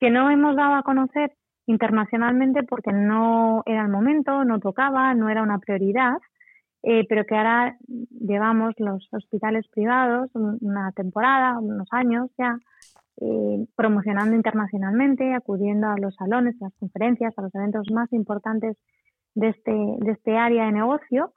que 0.00 0.10
no 0.10 0.30
hemos 0.30 0.56
dado 0.56 0.74
a 0.74 0.82
conocer 0.82 1.32
internacionalmente 1.66 2.62
porque 2.62 2.92
no 2.92 3.62
era 3.66 3.82
el 3.82 3.88
momento, 3.88 4.44
no 4.44 4.58
tocaba, 4.58 5.14
no 5.14 5.28
era 5.28 5.42
una 5.42 5.58
prioridad, 5.58 6.14
eh, 6.86 7.06
pero 7.08 7.24
que 7.24 7.34
ahora 7.34 7.76
llevamos 8.10 8.74
los 8.78 9.08
hospitales 9.12 9.66
privados 9.68 10.30
una 10.34 10.92
temporada, 10.92 11.58
unos 11.58 11.88
años 11.90 12.30
ya, 12.38 12.58
eh, 13.20 13.66
promocionando 13.76 14.34
internacionalmente, 14.34 15.34
acudiendo 15.34 15.88
a 15.88 15.96
los 15.98 16.14
salones, 16.16 16.60
a 16.60 16.66
las 16.66 16.74
conferencias, 16.74 17.32
a 17.36 17.42
los 17.42 17.54
eventos 17.54 17.86
más 17.92 18.12
importantes 18.12 18.76
de 19.34 19.48
este, 19.48 19.72
de 19.72 20.12
este 20.12 20.36
área 20.36 20.66
de 20.66 20.72
negocio, 20.72 21.32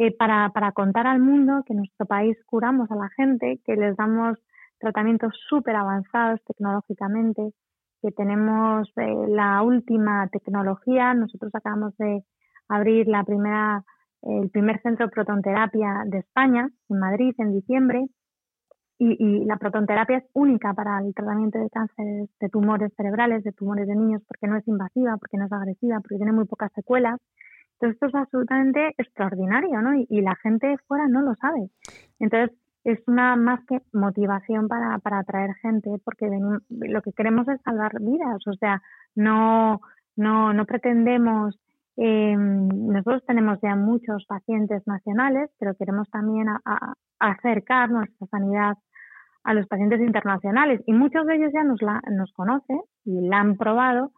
eh, 0.00 0.14
para, 0.16 0.50
para 0.50 0.70
contar 0.70 1.06
al 1.08 1.18
mundo 1.18 1.64
que 1.66 1.72
en 1.72 1.78
nuestro 1.78 2.06
país 2.06 2.36
curamos 2.46 2.88
a 2.90 2.94
la 2.94 3.08
gente, 3.16 3.60
que 3.64 3.74
les 3.74 3.96
damos 3.96 4.38
tratamientos 4.78 5.34
súper 5.48 5.74
avanzados 5.74 6.40
tecnológicamente, 6.44 7.52
que 8.00 8.12
tenemos 8.12 8.88
eh, 8.96 9.26
la 9.28 9.60
última 9.62 10.28
tecnología. 10.28 11.14
Nosotros 11.14 11.52
acabamos 11.52 11.96
de 11.98 12.22
abrir 12.68 13.08
la 13.08 13.24
primera, 13.24 13.84
el 14.22 14.50
primer 14.50 14.80
centro 14.82 15.06
de 15.06 15.12
protonterapia 15.12 16.02
de 16.06 16.18
España, 16.18 16.68
en 16.88 16.98
Madrid, 16.98 17.34
en 17.38 17.52
diciembre, 17.52 18.06
y, 19.00 19.44
la 19.44 19.56
protonterapia 19.58 20.18
es 20.18 20.24
única 20.32 20.74
para 20.74 20.98
el 20.98 21.14
tratamiento 21.14 21.58
de 21.58 21.70
cánceres 21.70 22.28
de 22.40 22.48
tumores 22.48 22.92
cerebrales, 22.96 23.44
de 23.44 23.52
tumores 23.52 23.86
de 23.86 23.94
niños, 23.94 24.22
porque 24.26 24.48
no 24.48 24.56
es 24.56 24.66
invasiva, 24.66 25.16
porque 25.18 25.36
no 25.36 25.46
es 25.46 25.52
agresiva, 25.52 26.00
porque 26.00 26.16
tiene 26.16 26.32
muy 26.32 26.46
pocas 26.46 26.72
secuelas. 26.72 27.20
Entonces 27.74 27.94
esto 27.94 28.06
es 28.06 28.14
absolutamente 28.16 28.94
extraordinario, 28.98 29.80
¿no? 29.82 29.94
Y, 29.94 30.20
la 30.20 30.34
gente 30.36 30.76
fuera 30.88 31.06
no 31.06 31.22
lo 31.22 31.36
sabe. 31.36 31.70
Entonces 32.18 32.56
es 32.82 32.98
una 33.06 33.36
más 33.36 33.64
que 33.66 33.82
motivación 33.92 34.66
para, 34.66 34.98
para 34.98 35.20
atraer 35.20 35.54
gente, 35.62 35.90
porque 36.04 36.28
lo 36.68 37.02
que 37.02 37.12
queremos 37.12 37.46
es 37.48 37.60
salvar 37.62 38.00
vidas, 38.00 38.44
o 38.48 38.52
sea, 38.54 38.82
no, 39.14 39.80
no, 40.16 40.52
no 40.52 40.64
pretendemos 40.64 41.56
eh, 42.00 42.36
nosotros 42.36 43.24
tenemos 43.26 43.58
ya 43.60 43.74
muchos 43.74 44.24
pacientes 44.26 44.86
nacionales, 44.86 45.50
pero 45.58 45.74
queremos 45.74 46.08
también 46.10 46.46
acercar 47.18 47.90
nuestra 47.90 48.28
sanidad 48.28 48.76
a 49.42 49.52
los 49.52 49.66
pacientes 49.66 50.00
internacionales 50.00 50.80
y 50.86 50.92
muchos 50.92 51.26
de 51.26 51.34
ellos 51.34 51.50
ya 51.52 51.64
nos, 51.64 51.82
la, 51.82 52.00
nos 52.12 52.32
conocen 52.34 52.80
y 53.04 53.26
la 53.26 53.40
han 53.40 53.56
probado, 53.56 54.12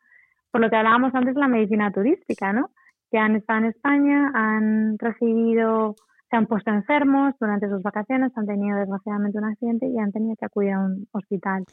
por 0.50 0.60
lo 0.60 0.68
que 0.68 0.76
hablábamos 0.76 1.14
antes 1.14 1.34
de 1.34 1.40
la 1.40 1.48
medicina 1.48 1.90
turística, 1.90 2.52
¿no? 2.52 2.68
Que 3.10 3.16
han 3.16 3.36
estado 3.36 3.60
en 3.60 3.66
España, 3.66 4.30
han 4.34 4.98
recibido, 4.98 5.94
se 6.28 6.36
han 6.36 6.46
puesto 6.46 6.70
enfermos 6.70 7.34
durante 7.40 7.70
sus 7.70 7.82
vacaciones, 7.82 8.30
han 8.36 8.46
tenido 8.46 8.76
desgraciadamente 8.78 9.38
un 9.38 9.44
accidente 9.44 9.86
y 9.86 9.98
han 9.98 10.12
tenido 10.12 10.36
que 10.36 10.44
acudir 10.44 10.72
a 10.72 10.80
un 10.80 11.08
hospital 11.12 11.64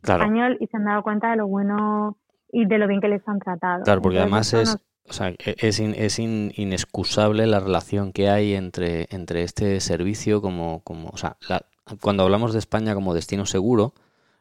español 0.00 0.58
y 0.60 0.68
se 0.68 0.76
han 0.76 0.84
dado 0.84 1.02
cuenta 1.02 1.30
de 1.30 1.38
lo 1.38 1.48
bueno 1.48 2.18
y 2.52 2.66
de 2.66 2.78
lo 2.78 2.86
bien 2.86 3.00
que 3.00 3.08
les 3.08 3.26
han 3.26 3.40
tratado. 3.40 3.82
Claro, 3.82 4.00
porque 4.00 4.20
además 4.20 4.54
es, 4.54 4.78
o 5.08 5.12
sea, 5.12 5.30
e, 5.30 5.56
es, 5.58 5.80
es 5.80 6.18
inexcusable 6.18 7.46
la 7.46 7.60
relación 7.60 8.12
que 8.12 8.28
hay 8.28 8.54
entre, 8.54 9.08
este 9.10 9.80
servicio 9.80 10.40
como, 10.40 10.80
como 10.84 11.08
o 11.08 11.16
sea, 11.16 11.36
la, 11.48 11.66
cuando 12.00 12.24
hablamos 12.24 12.52
de 12.52 12.58
España 12.58 12.94
como 12.94 13.14
destino 13.14 13.46
seguro, 13.46 13.94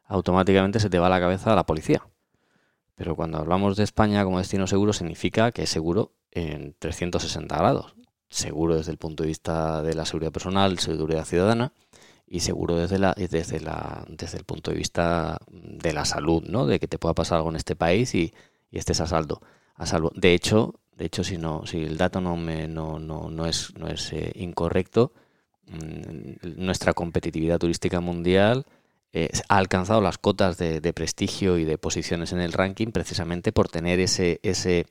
automáticamente 0.05 0.79
se 0.79 0.89
te 0.89 0.99
va 0.99 1.07
a 1.07 1.09
la 1.09 1.19
cabeza 1.19 1.53
a 1.53 1.55
la 1.55 1.65
policía. 1.65 2.01
Pero 2.95 3.15
cuando 3.15 3.37
hablamos 3.37 3.77
de 3.77 3.83
España 3.83 4.23
como 4.23 4.39
destino 4.39 4.67
seguro, 4.67 4.93
significa 4.93 5.51
que 5.51 5.63
es 5.63 5.69
seguro 5.69 6.13
en 6.31 6.75
360 6.79 7.57
grados. 7.57 7.95
Seguro 8.29 8.77
desde 8.77 8.91
el 8.91 8.97
punto 8.97 9.23
de 9.23 9.27
vista 9.27 9.83
de 9.83 9.93
la 9.93 10.05
seguridad 10.05 10.31
personal, 10.31 10.79
seguridad 10.79 11.25
ciudadana, 11.25 11.73
y 12.27 12.39
seguro 12.39 12.75
desde, 12.75 12.99
la, 12.99 13.13
desde, 13.13 13.59
la, 13.59 14.05
desde 14.09 14.37
el 14.37 14.45
punto 14.45 14.71
de 14.71 14.77
vista 14.77 15.39
de 15.51 15.93
la 15.93 16.05
salud, 16.05 16.43
¿no? 16.47 16.65
De 16.65 16.79
que 16.79 16.87
te 16.87 16.97
pueda 16.97 17.13
pasar 17.13 17.37
algo 17.37 17.49
en 17.49 17.55
este 17.55 17.75
país 17.75 18.15
y, 18.15 18.33
estés 18.71 18.99
a 18.99 19.07
saldo. 19.07 19.41
De 20.15 20.33
hecho, 20.33 20.75
de 20.97 21.05
hecho, 21.05 21.23
si 21.23 21.37
no, 21.37 21.65
si 21.65 21.83
el 21.83 21.97
dato 21.97 22.21
no 22.21 22.37
me 22.37 22.67
no, 22.67 22.99
no, 22.99 23.29
no 23.29 23.45
es, 23.45 23.73
no 23.77 23.87
es 23.87 24.13
eh, 24.13 24.31
incorrecto, 24.35 25.11
Mm, 25.67 26.35
nuestra 26.57 26.93
competitividad 26.93 27.57
turística 27.57 27.99
mundial 27.99 28.65
eh, 29.13 29.29
ha 29.49 29.57
alcanzado 29.57 29.99
las 30.01 30.17
cotas 30.19 30.57
de, 30.57 30.93
prestigio 30.93 31.57
y 31.57 31.63
de 31.63 31.77
posiciones 31.79 32.33
en 32.33 32.39
el 32.39 32.53
ranking 32.53 32.87
precisamente 32.91 33.51
por 33.51 33.69
tener 33.69 33.99
ese, 33.99 34.39
ese, 34.43 34.85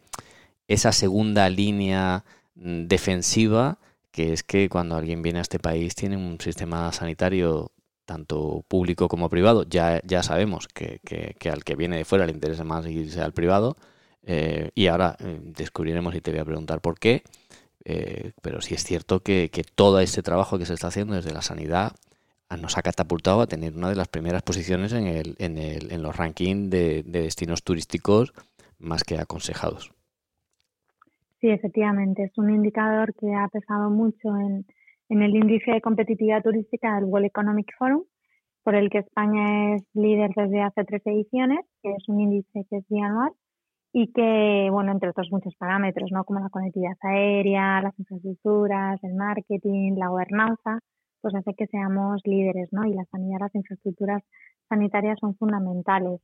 esa 0.68 0.92
segunda 0.92 1.48
línea 1.48 2.24
mm, 2.56 2.86
defensiva 2.86 3.78
que 4.10 4.32
es 4.32 4.42
que 4.42 4.68
cuando 4.68 4.96
alguien 4.96 5.22
viene 5.22 5.40
a 5.40 5.42
este 5.42 5.58
país 5.58 5.94
tiene 5.94 6.16
un 6.16 6.40
sistema 6.40 6.92
sanitario 6.92 7.70
tanto 8.04 8.64
público 8.68 9.08
como 9.08 9.28
privado. 9.30 9.64
Ya, 9.64 10.00
ya 10.04 10.22
sabemos 10.22 10.68
que, 10.68 11.00
que, 11.04 11.50
al 11.50 11.64
que 11.64 11.76
viene 11.76 11.96
de 11.98 12.04
fuera 12.04 12.26
le 12.26 12.32
interesa 12.32 12.64
más 12.64 12.86
irse 12.86 13.20
al 13.20 13.32
privado. 13.32 13.76
Eh, 14.26 14.70
y 14.74 14.86
ahora 14.86 15.16
eh, 15.20 15.38
descubriremos 15.42 16.14
y 16.14 16.20
te 16.20 16.30
voy 16.30 16.40
a 16.40 16.44
preguntar 16.44 16.80
por 16.80 16.98
qué. 16.98 17.22
Eh, 17.84 18.32
pero 18.40 18.60
sí 18.62 18.74
es 18.74 18.82
cierto 18.82 19.20
que, 19.20 19.50
todo 19.74 20.00
este 20.00 20.22
trabajo 20.22 20.58
que 20.58 20.64
se 20.64 20.74
está 20.74 20.86
haciendo 20.88 21.14
desde 21.14 21.32
la 21.32 21.42
sanidad 21.42 21.92
nos 22.62 22.78
ha 22.78 22.82
catapultado 22.82 23.40
a 23.40 23.46
tener 23.48 23.74
una 23.74 23.88
de 23.88 23.96
las 23.96 24.06
primeras 24.06 24.42
posiciones 24.42 24.92
en, 24.92 25.08
el, 25.08 25.34
en, 25.38 25.58
el, 25.58 25.90
en 25.92 26.02
los 26.02 26.16
rankings 26.16 26.70
de, 26.70 27.02
destinos 27.02 27.64
turísticos 27.64 28.32
más 28.78 29.02
que 29.02 29.18
aconsejados. 29.18 29.92
Sí, 31.40 31.48
efectivamente, 31.50 32.22
es 32.22 32.38
un 32.38 32.50
indicador 32.50 33.12
que 33.14 33.34
ha 33.34 33.48
pesado 33.48 33.90
mucho 33.90 34.28
en, 34.38 34.64
en 35.08 35.22
el 35.22 35.34
índice 35.34 35.72
de 35.72 35.80
competitividad 35.80 36.44
turística 36.44 36.94
del 36.94 37.04
World 37.04 37.26
Economic 37.26 37.74
Forum 37.76 38.04
por 38.62 38.76
el 38.76 38.88
que 38.88 38.98
España 38.98 39.74
es 39.74 39.82
líder 39.92 40.30
desde 40.36 40.62
hace 40.62 40.84
tres 40.84 41.02
ediciones, 41.06 41.66
que 41.82 41.90
es 41.90 42.08
un 42.08 42.20
índice 42.20 42.64
que 42.70 42.76
es 42.76 42.88
bianual 42.88 43.32
y 43.96 44.08
que, 44.12 44.68
bueno, 44.72 44.90
entre 44.90 45.10
otros 45.10 45.28
muchos 45.30 45.54
parámetros, 45.54 46.10
¿no? 46.10 46.24
Como 46.24 46.40
la 46.40 46.48
conectividad 46.48 46.96
aérea, 47.00 47.80
las 47.80 47.96
infraestructuras, 47.96 48.98
el 49.04 49.14
marketing, 49.14 49.92
la 49.96 50.08
gobernanza, 50.08 50.80
pues 51.20 51.32
hace 51.36 51.54
que 51.54 51.68
seamos 51.68 52.20
líderes, 52.24 52.72
¿no? 52.72 52.84
Y 52.86 52.92
la 52.92 53.04
sanidad, 53.04 53.38
las 53.38 53.54
infraestructuras 53.54 54.24
sanitarias 54.68 55.16
son 55.20 55.36
fundamentales. 55.36 56.20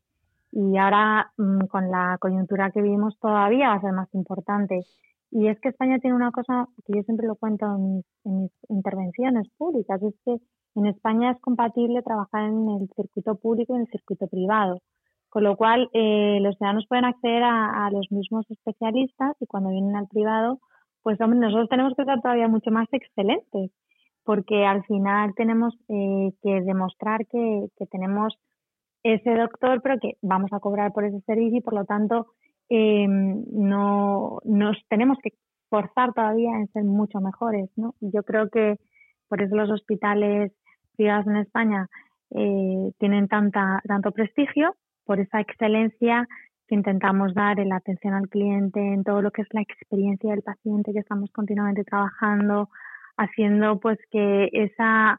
Y 0.50 0.76
ahora, 0.78 1.30
mm, 1.38 1.66
con 1.68 1.92
la 1.92 2.18
coyuntura 2.20 2.72
que 2.72 2.82
vivimos, 2.82 3.16
todavía 3.20 3.68
va 3.68 3.74
a 3.74 3.80
ser 3.80 3.92
más 3.92 4.12
importante. 4.14 4.80
Y 5.30 5.46
es 5.46 5.60
que 5.60 5.68
España 5.68 6.00
tiene 6.00 6.16
una 6.16 6.32
cosa 6.32 6.66
que 6.84 6.94
yo 6.96 7.02
siempre 7.04 7.28
lo 7.28 7.36
cuento 7.36 7.66
en 7.66 7.94
mis, 7.94 8.04
en 8.24 8.42
mis 8.42 8.52
intervenciones 8.68 9.48
públicas, 9.56 10.02
es 10.02 10.14
que 10.24 10.38
en 10.74 10.86
España 10.86 11.30
es 11.30 11.40
compatible 11.40 12.02
trabajar 12.02 12.48
en 12.48 12.68
el 12.68 12.88
circuito 12.96 13.36
público 13.36 13.74
y 13.74 13.76
en 13.76 13.82
el 13.82 13.90
circuito 13.92 14.26
privado, 14.26 14.80
con 15.30 15.44
lo 15.44 15.56
cual 15.56 15.88
eh, 15.92 16.38
los 16.42 16.56
ciudadanos 16.56 16.86
pueden 16.88 17.04
acceder 17.04 17.42
a, 17.44 17.88
los 17.92 18.10
mismos 18.10 18.44
especialistas 18.50 19.36
y 19.40 19.46
cuando 19.46 19.70
vienen 19.70 19.96
al 19.96 20.08
privado, 20.08 20.58
pues 21.02 21.20
hombre, 21.20 21.38
nosotros 21.38 21.68
tenemos 21.68 21.94
que 21.96 22.04
ser 22.04 22.20
todavía 22.20 22.48
mucho 22.48 22.70
más 22.70 22.88
excelentes, 22.92 23.70
porque 24.24 24.66
al 24.66 24.84
final 24.84 25.32
tenemos 25.36 25.74
eh, 25.88 26.32
que 26.42 26.60
demostrar 26.62 27.26
que, 27.26 27.68
tenemos 27.90 28.36
ese 29.02 29.34
doctor, 29.34 29.80
pero 29.82 29.98
que 29.98 30.14
vamos 30.20 30.52
a 30.52 30.60
cobrar 30.60 30.92
por 30.92 31.04
ese 31.04 31.20
servicio 31.20 31.58
y 31.58 31.62
por 31.62 31.74
lo 31.74 31.84
tanto 31.84 32.26
eh, 32.68 33.06
no 33.08 34.40
nos 34.44 34.76
tenemos 34.88 35.16
que 35.22 35.30
forzar 35.70 36.12
todavía 36.12 36.50
en 36.56 36.68
ser 36.72 36.84
mucho 36.84 37.20
mejores, 37.20 37.70
¿no? 37.76 37.94
Yo 38.00 38.24
creo 38.24 38.50
que 38.50 38.76
por 39.28 39.40
eso 39.40 39.54
los 39.54 39.70
hospitales 39.70 40.52
privados 40.96 41.26
en 41.28 41.36
España 41.36 41.88
eh, 42.32 42.92
tienen 42.98 43.28
tanta, 43.28 43.80
tanto 43.86 44.10
prestigio, 44.10 44.74
por 45.04 45.20
esa 45.20 45.40
excelencia 45.40 46.28
que 46.68 46.74
intentamos 46.74 47.34
dar 47.34 47.58
en 47.58 47.70
la 47.70 47.76
atención 47.76 48.14
al 48.14 48.28
cliente, 48.28 48.80
en 48.80 49.02
todo 49.02 49.22
lo 49.22 49.30
que 49.30 49.42
es 49.42 49.48
la 49.52 49.62
experiencia 49.62 50.30
del 50.30 50.42
paciente, 50.42 50.92
que 50.92 51.00
estamos 51.00 51.30
continuamente 51.32 51.84
trabajando, 51.84 52.68
haciendo 53.16 53.80
pues 53.80 53.98
que 54.10 54.48
esa, 54.52 55.18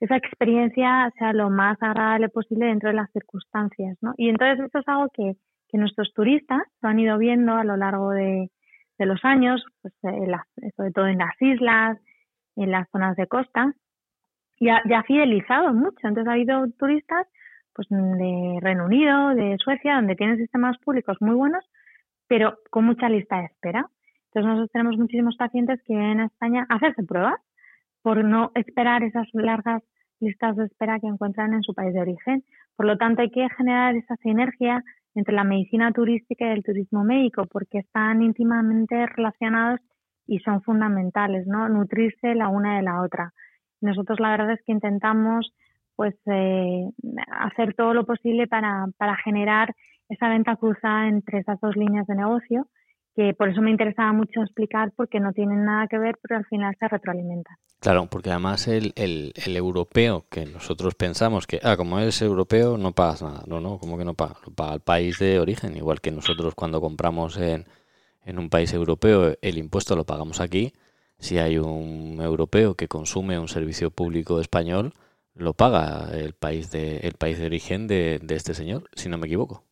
esa 0.00 0.16
experiencia 0.16 1.12
sea 1.18 1.32
lo 1.32 1.50
más 1.50 1.76
agradable 1.82 2.28
posible 2.30 2.66
dentro 2.66 2.88
de 2.88 2.96
las 2.96 3.10
circunstancias. 3.12 3.98
¿no? 4.00 4.14
Y 4.16 4.30
entonces 4.30 4.66
eso 4.66 4.78
es 4.78 4.88
algo 4.88 5.08
que, 5.12 5.34
que 5.68 5.78
nuestros 5.78 6.12
turistas 6.14 6.62
lo 6.80 6.88
han 6.88 6.98
ido 6.98 7.18
viendo 7.18 7.54
a 7.54 7.64
lo 7.64 7.76
largo 7.76 8.10
de, 8.10 8.50
de 8.98 9.06
los 9.06 9.22
años, 9.24 9.64
pues, 9.82 9.92
sobre 10.00 10.92
todo 10.92 11.06
en 11.06 11.18
las 11.18 11.40
islas, 11.40 11.98
en 12.56 12.70
las 12.70 12.88
zonas 12.90 13.16
de 13.16 13.26
costa 13.26 13.74
y 14.58 14.68
ha, 14.68 14.82
ya 14.88 15.00
ha 15.00 15.04
fidelizado 15.04 15.72
mucho. 15.72 16.06
Entonces 16.06 16.28
ha 16.28 16.32
habido 16.32 16.66
turistas 16.78 17.26
pues 17.76 17.88
de 17.90 18.58
Reino 18.62 18.86
Unido, 18.86 19.34
de 19.34 19.56
Suecia, 19.58 19.96
donde 19.96 20.16
tienen 20.16 20.38
sistemas 20.38 20.78
públicos 20.78 21.18
muy 21.20 21.34
buenos, 21.34 21.62
pero 22.26 22.58
con 22.70 22.86
mucha 22.86 23.10
lista 23.10 23.36
de 23.36 23.44
espera. 23.44 23.86
Entonces 24.28 24.48
nosotros 24.48 24.70
tenemos 24.72 24.96
muchísimos 24.96 25.36
pacientes 25.36 25.80
que 25.84 25.94
vienen 25.94 26.20
a 26.20 26.26
España 26.26 26.66
a 26.68 26.76
hacerse 26.76 27.02
pruebas 27.02 27.38
por 28.02 28.24
no 28.24 28.50
esperar 28.54 29.02
esas 29.02 29.28
largas 29.34 29.82
listas 30.20 30.56
de 30.56 30.64
espera 30.64 30.98
que 31.00 31.06
encuentran 31.06 31.52
en 31.52 31.62
su 31.62 31.74
país 31.74 31.92
de 31.92 32.00
origen. 32.00 32.44
Por 32.76 32.86
lo 32.86 32.96
tanto, 32.96 33.20
hay 33.20 33.30
que 33.30 33.46
generar 33.50 33.94
esa 33.94 34.16
sinergia 34.16 34.82
entre 35.14 35.34
la 35.34 35.44
medicina 35.44 35.92
turística 35.92 36.46
y 36.46 36.52
el 36.52 36.64
turismo 36.64 37.04
médico, 37.04 37.46
porque 37.46 37.78
están 37.78 38.22
íntimamente 38.22 39.06
relacionados 39.06 39.80
y 40.26 40.38
son 40.40 40.62
fundamentales, 40.62 41.46
¿no? 41.46 41.68
Nutrirse 41.68 42.34
la 42.34 42.48
una 42.48 42.76
de 42.76 42.82
la 42.82 43.02
otra. 43.02 43.32
Nosotros 43.80 44.18
la 44.18 44.30
verdad 44.30 44.52
es 44.52 44.62
que 44.64 44.72
intentamos 44.72 45.52
pues 45.96 46.14
eh, 46.26 46.84
hacer 47.40 47.74
todo 47.74 47.94
lo 47.94 48.04
posible 48.04 48.46
para, 48.46 48.86
para 48.98 49.16
generar 49.16 49.74
esa 50.08 50.28
venta 50.28 50.56
cruzada 50.56 51.08
entre 51.08 51.40
esas 51.40 51.58
dos 51.60 51.74
líneas 51.74 52.06
de 52.06 52.14
negocio, 52.14 52.68
que 53.14 53.32
por 53.32 53.48
eso 53.48 53.62
me 53.62 53.70
interesaba 53.70 54.12
mucho 54.12 54.42
explicar 54.42 54.92
porque 54.94 55.20
no 55.20 55.32
tienen 55.32 55.64
nada 55.64 55.88
que 55.88 55.98
ver, 55.98 56.16
pero 56.22 56.36
al 56.38 56.44
final 56.44 56.76
se 56.78 56.86
retroalimentan. 56.86 57.56
Claro, 57.80 58.06
porque 58.10 58.30
además 58.30 58.68
el, 58.68 58.92
el, 58.94 59.32
el, 59.44 59.56
europeo, 59.56 60.26
que 60.30 60.44
nosotros 60.44 60.94
pensamos 60.94 61.46
que, 61.46 61.58
ah, 61.62 61.76
como 61.76 61.98
eres 61.98 62.20
europeo, 62.20 62.76
no 62.76 62.92
pagas 62.92 63.22
nada. 63.22 63.42
No, 63.46 63.60
no, 63.60 63.78
como 63.78 63.96
que 63.96 64.04
no 64.04 64.14
paga? 64.14 64.36
Lo 64.46 64.52
paga 64.52 64.74
el 64.74 64.80
país 64.80 65.18
de 65.18 65.40
origen, 65.40 65.76
igual 65.76 66.00
que 66.00 66.10
nosotros 66.10 66.54
cuando 66.54 66.80
compramos 66.80 67.38
en, 67.38 67.64
en 68.24 68.38
un 68.38 68.50
país 68.50 68.72
europeo 68.74 69.34
el 69.40 69.58
impuesto 69.58 69.96
lo 69.96 70.04
pagamos 70.04 70.40
aquí, 70.40 70.72
si 71.18 71.38
hay 71.38 71.58
un 71.58 72.18
europeo 72.20 72.74
que 72.74 72.88
consume 72.88 73.38
un 73.38 73.48
servicio 73.48 73.90
público 73.90 74.40
español, 74.40 74.92
lo 75.38 75.52
paga 75.54 76.08
el 76.14 76.32
país 76.32 76.70
de, 76.70 76.98
el 76.98 77.14
país 77.18 77.38
de 77.38 77.46
origen 77.46 77.86
de, 77.86 78.20
este 78.28 78.54
señor, 78.54 78.84
si 78.94 79.08
no 79.08 79.18
me 79.18 79.26
equivoco. 79.26 79.64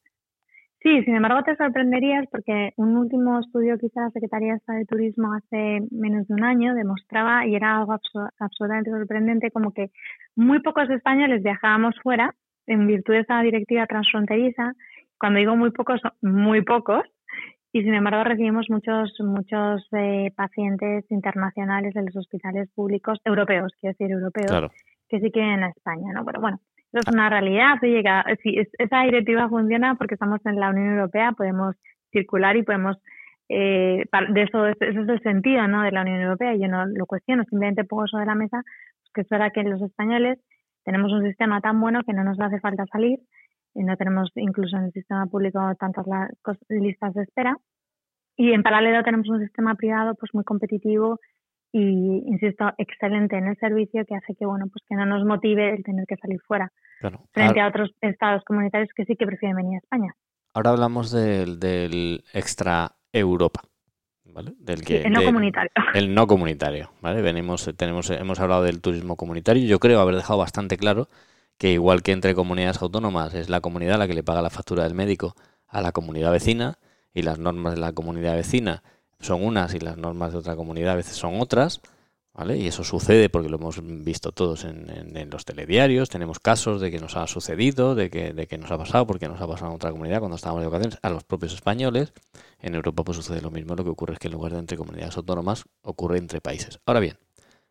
Sí, 0.83 1.03
sin 1.05 1.17
embargo 1.17 1.43
te 1.43 1.57
sorprenderías 1.57 2.27
porque 2.31 2.75
un 2.77 2.97
último 2.99 3.41
estudio 3.41 3.79
que 3.79 3.87
hizo 3.87 4.01
la 4.01 4.11
Secretaría 4.11 4.61
de 4.67 4.85
Turismo 4.85 5.33
hace 5.33 5.81
menos 5.91 6.29
de 6.29 6.35
un 6.35 6.45
año 6.45 6.75
demostraba, 6.75 7.47
y 7.47 7.55
era 7.55 7.79
algo 7.79 7.97
absolutamente 8.39 8.91
sorprendente, 8.91 9.51
como 9.51 9.73
que 9.73 9.91
muy 10.37 10.61
pocos 10.61 10.91
españoles 10.91 11.43
viajábamos 11.43 11.95
fuera 12.03 12.35
en 12.67 12.87
virtud 12.87 13.15
de 13.15 13.21
esa 13.21 13.41
directiva 13.41 13.87
transfronteriza. 13.87 14.75
Cuando 15.19 15.39
digo 15.39 15.57
muy 15.57 15.71
pocos, 15.71 16.03
muy 16.21 16.63
pocos, 16.63 17.05
y 17.73 17.83
sin 17.83 17.95
embargo 17.95 18.23
recibimos 18.23 18.67
muchos 18.69 19.13
muchos 19.21 19.89
eh, 19.93 20.31
pacientes 20.37 21.11
internacionales 21.11 21.95
de 21.95 22.03
los 22.03 22.17
hospitales 22.17 22.69
públicos 22.75 23.19
europeos, 23.25 23.73
quiero 23.81 23.97
decir 23.99 24.13
europeos, 24.13 24.71
que 25.09 25.21
sí 25.21 25.31
que 25.31 25.41
en 25.41 25.65
España, 25.65 26.13
¿no? 26.13 26.25
Pero 26.25 26.41
bueno, 26.41 26.61
eso 26.93 27.01
es 27.01 27.15
una 27.15 27.29
realidad. 27.29 27.81
llega 27.83 28.25
si 28.43 28.57
esa 28.79 29.03
directiva 29.03 29.49
funciona 29.49 29.95
porque 29.97 30.15
estamos 30.15 30.41
en 30.47 30.61
la 30.61 30.71
Unión 30.71 30.95
Europea, 30.95 31.33
podemos 31.33 31.77
circular 32.13 32.57
y 32.57 32.63
podemos 32.63 32.97
eh, 33.49 34.05
de 34.31 34.43
eso, 34.43 34.67
ese 34.67 34.89
es 34.89 35.09
el 35.09 35.21
sentido 35.23 35.67
¿no? 35.69 35.83
de 35.83 35.93
la 35.93 36.03
Unión 36.03 36.21
Europea. 36.21 36.55
Yo 36.57 36.69
no 36.69 36.87
lo 36.87 37.07
cuestiono, 37.07 37.45
simplemente 37.45 37.85
pongo 37.85 38.07
sobre 38.07 38.27
la 38.27 38.35
mesa 38.35 38.63
pues, 38.63 39.11
que 39.15 39.21
es 39.23 39.29
verdad 39.29 39.53
que 39.53 39.63
los 39.65 39.83
españoles 39.83 40.39
tenemos 40.85 41.13
un 41.13 41.25
sistema 41.25 41.61
tan 41.61 41.81
bueno 41.81 42.01
que 42.05 42.13
no 42.13 42.25
nos 42.25 42.41
hace 42.41 42.61
falta 42.61 42.85
salir 42.93 43.19
no 43.83 43.97
tenemos 43.97 44.31
incluso 44.37 44.77
en 44.77 44.85
el 44.85 44.93
sistema 44.93 45.27
público 45.27 45.61
tantas 45.79 46.07
listas 46.69 47.15
de 47.15 47.23
espera. 47.23 47.57
Y 48.37 48.53
en 48.53 48.63
paralelo 48.63 49.03
tenemos 49.03 49.29
un 49.29 49.41
sistema 49.41 49.75
privado 49.75 50.15
pues 50.15 50.33
muy 50.35 50.45
competitivo 50.45 51.19
y, 51.77 52.23
insisto, 52.29 52.71
excelente 52.79 53.37
en 53.37 53.49
el 53.49 53.57
servicio 53.57 54.05
que 54.07 54.15
hace 54.15 54.37
que, 54.37 54.47
bueno, 54.47 54.67
pues 54.69 54.85
que 54.89 54.95
no 54.95 55.05
nos 55.07 55.25
motive 55.25 55.75
el 55.75 55.83
tener 55.83 56.07
que 56.07 56.15
salir 56.17 56.41
fuera 56.47 56.71
frente 57.33 57.61
a 57.61 57.67
otros 57.67 57.91
estados 58.01 58.45
comunitarios 58.45 58.91
que 58.95 59.05
sí 59.05 59.17
que 59.17 59.27
prefieren 59.27 59.57
venir 59.57 59.75
a 59.75 59.79
España. 59.79 60.15
Ahora 60.55 60.71
hablamos 60.71 61.11
del, 61.11 61.59
del 61.59 62.23
extra 62.33 62.93
Europa. 63.13 63.63
¿Vale? 64.25 64.53
Del 64.57 64.85
que, 64.85 65.03
el 65.03 65.13
no 65.13 65.25
comunitario. 65.25 65.71
El 65.95 66.15
no 66.15 66.27
comunitario, 66.27 66.91
¿vale? 67.01 67.23
Venimos, 67.23 67.71
tenemos, 67.77 68.11
hemos 68.11 68.41
hablado 68.41 68.63
del 68.63 68.81
turismo 68.81 69.17
comunitario. 69.17 69.67
Yo 69.67 69.79
creo 69.81 70.01
haber 70.01 70.15
dejado 70.15 70.39
bastante 70.39 70.77
claro 70.77 71.09
que 71.59 71.73
igual 71.73 72.03
que 72.03 72.13
entre 72.13 72.35
comunidades 72.35 72.83
autónomas 72.83 73.35
es 73.35 73.49
la 73.49 73.61
comunidad 73.61 73.99
la 73.99 74.07
que 74.07 74.15
le 74.15 74.23
paga 74.23 74.43
la 74.43 74.51
factura 74.51 74.85
del 74.85 74.95
médico 74.95 75.35
a 75.69 75.81
la 75.83 75.93
comunidad 75.93 76.33
vecina 76.33 76.79
y 77.13 77.23
las 77.23 77.39
normas 77.39 77.75
de 77.75 77.81
la 77.81 77.93
comunidad 77.93 78.35
vecina 78.35 78.83
son 79.21 79.45
unas 79.45 79.75
y 79.75 79.81
las 79.81 79.97
normas 79.97 80.33
de 80.33 80.39
otra 80.39 80.57
comunidad 80.57 80.93
a 80.93 80.97
veces 80.97 81.17
son 81.17 81.41
otras, 81.41 81.81
¿vale? 82.33 82.59
Y 82.59 82.67
eso 82.67 82.85
sucede 82.85 83.29
porque 83.29 83.49
lo 83.49 83.57
hemos 83.57 83.81
visto 83.83 84.33
todos 84.33 84.65
en, 84.65 85.31
los 85.31 85.45
telediarios, 85.45 86.11
tenemos 86.11 86.41
casos 86.41 86.81
de 86.81 86.91
que 86.91 86.99
nos 86.99 87.17
ha 87.17 87.27
sucedido, 87.27 87.95
de 87.95 88.11
que, 88.11 88.33
de 88.33 88.47
que 88.47 88.59
nos 88.59 88.71
ha 88.71 88.79
pasado, 88.79 89.07
porque 89.07 89.29
nos 89.29 89.41
ha 89.41 89.47
pasado 89.47 89.71
en 89.71 89.77
otra 89.77 89.91
comunidad 89.91 90.19
cuando 90.19 90.37
estábamos 90.37 90.63
de 90.63 90.69
vacaciones, 90.69 90.99
a 91.03 91.11
los 91.11 91.25
propios 91.25 91.55
españoles. 91.55 92.13
En 92.61 92.75
Europa 92.75 93.05
pues 93.05 93.17
sucede 93.17 93.41
lo 93.41 93.51
mismo, 93.51 93.75
lo 93.75 93.85
que 93.85 93.91
ocurre 93.91 94.15
es 94.15 94.19
que 94.19 94.29
en 94.29 94.35
lugar 94.35 94.53
de 94.53 94.59
entre 94.59 94.77
comunidades 94.77 95.17
autónomas 95.17 95.65
ocurre 95.83 96.19
entre 96.19 96.41
países. 96.41 96.81
Ahora 96.87 97.01
bien, 97.01 97.19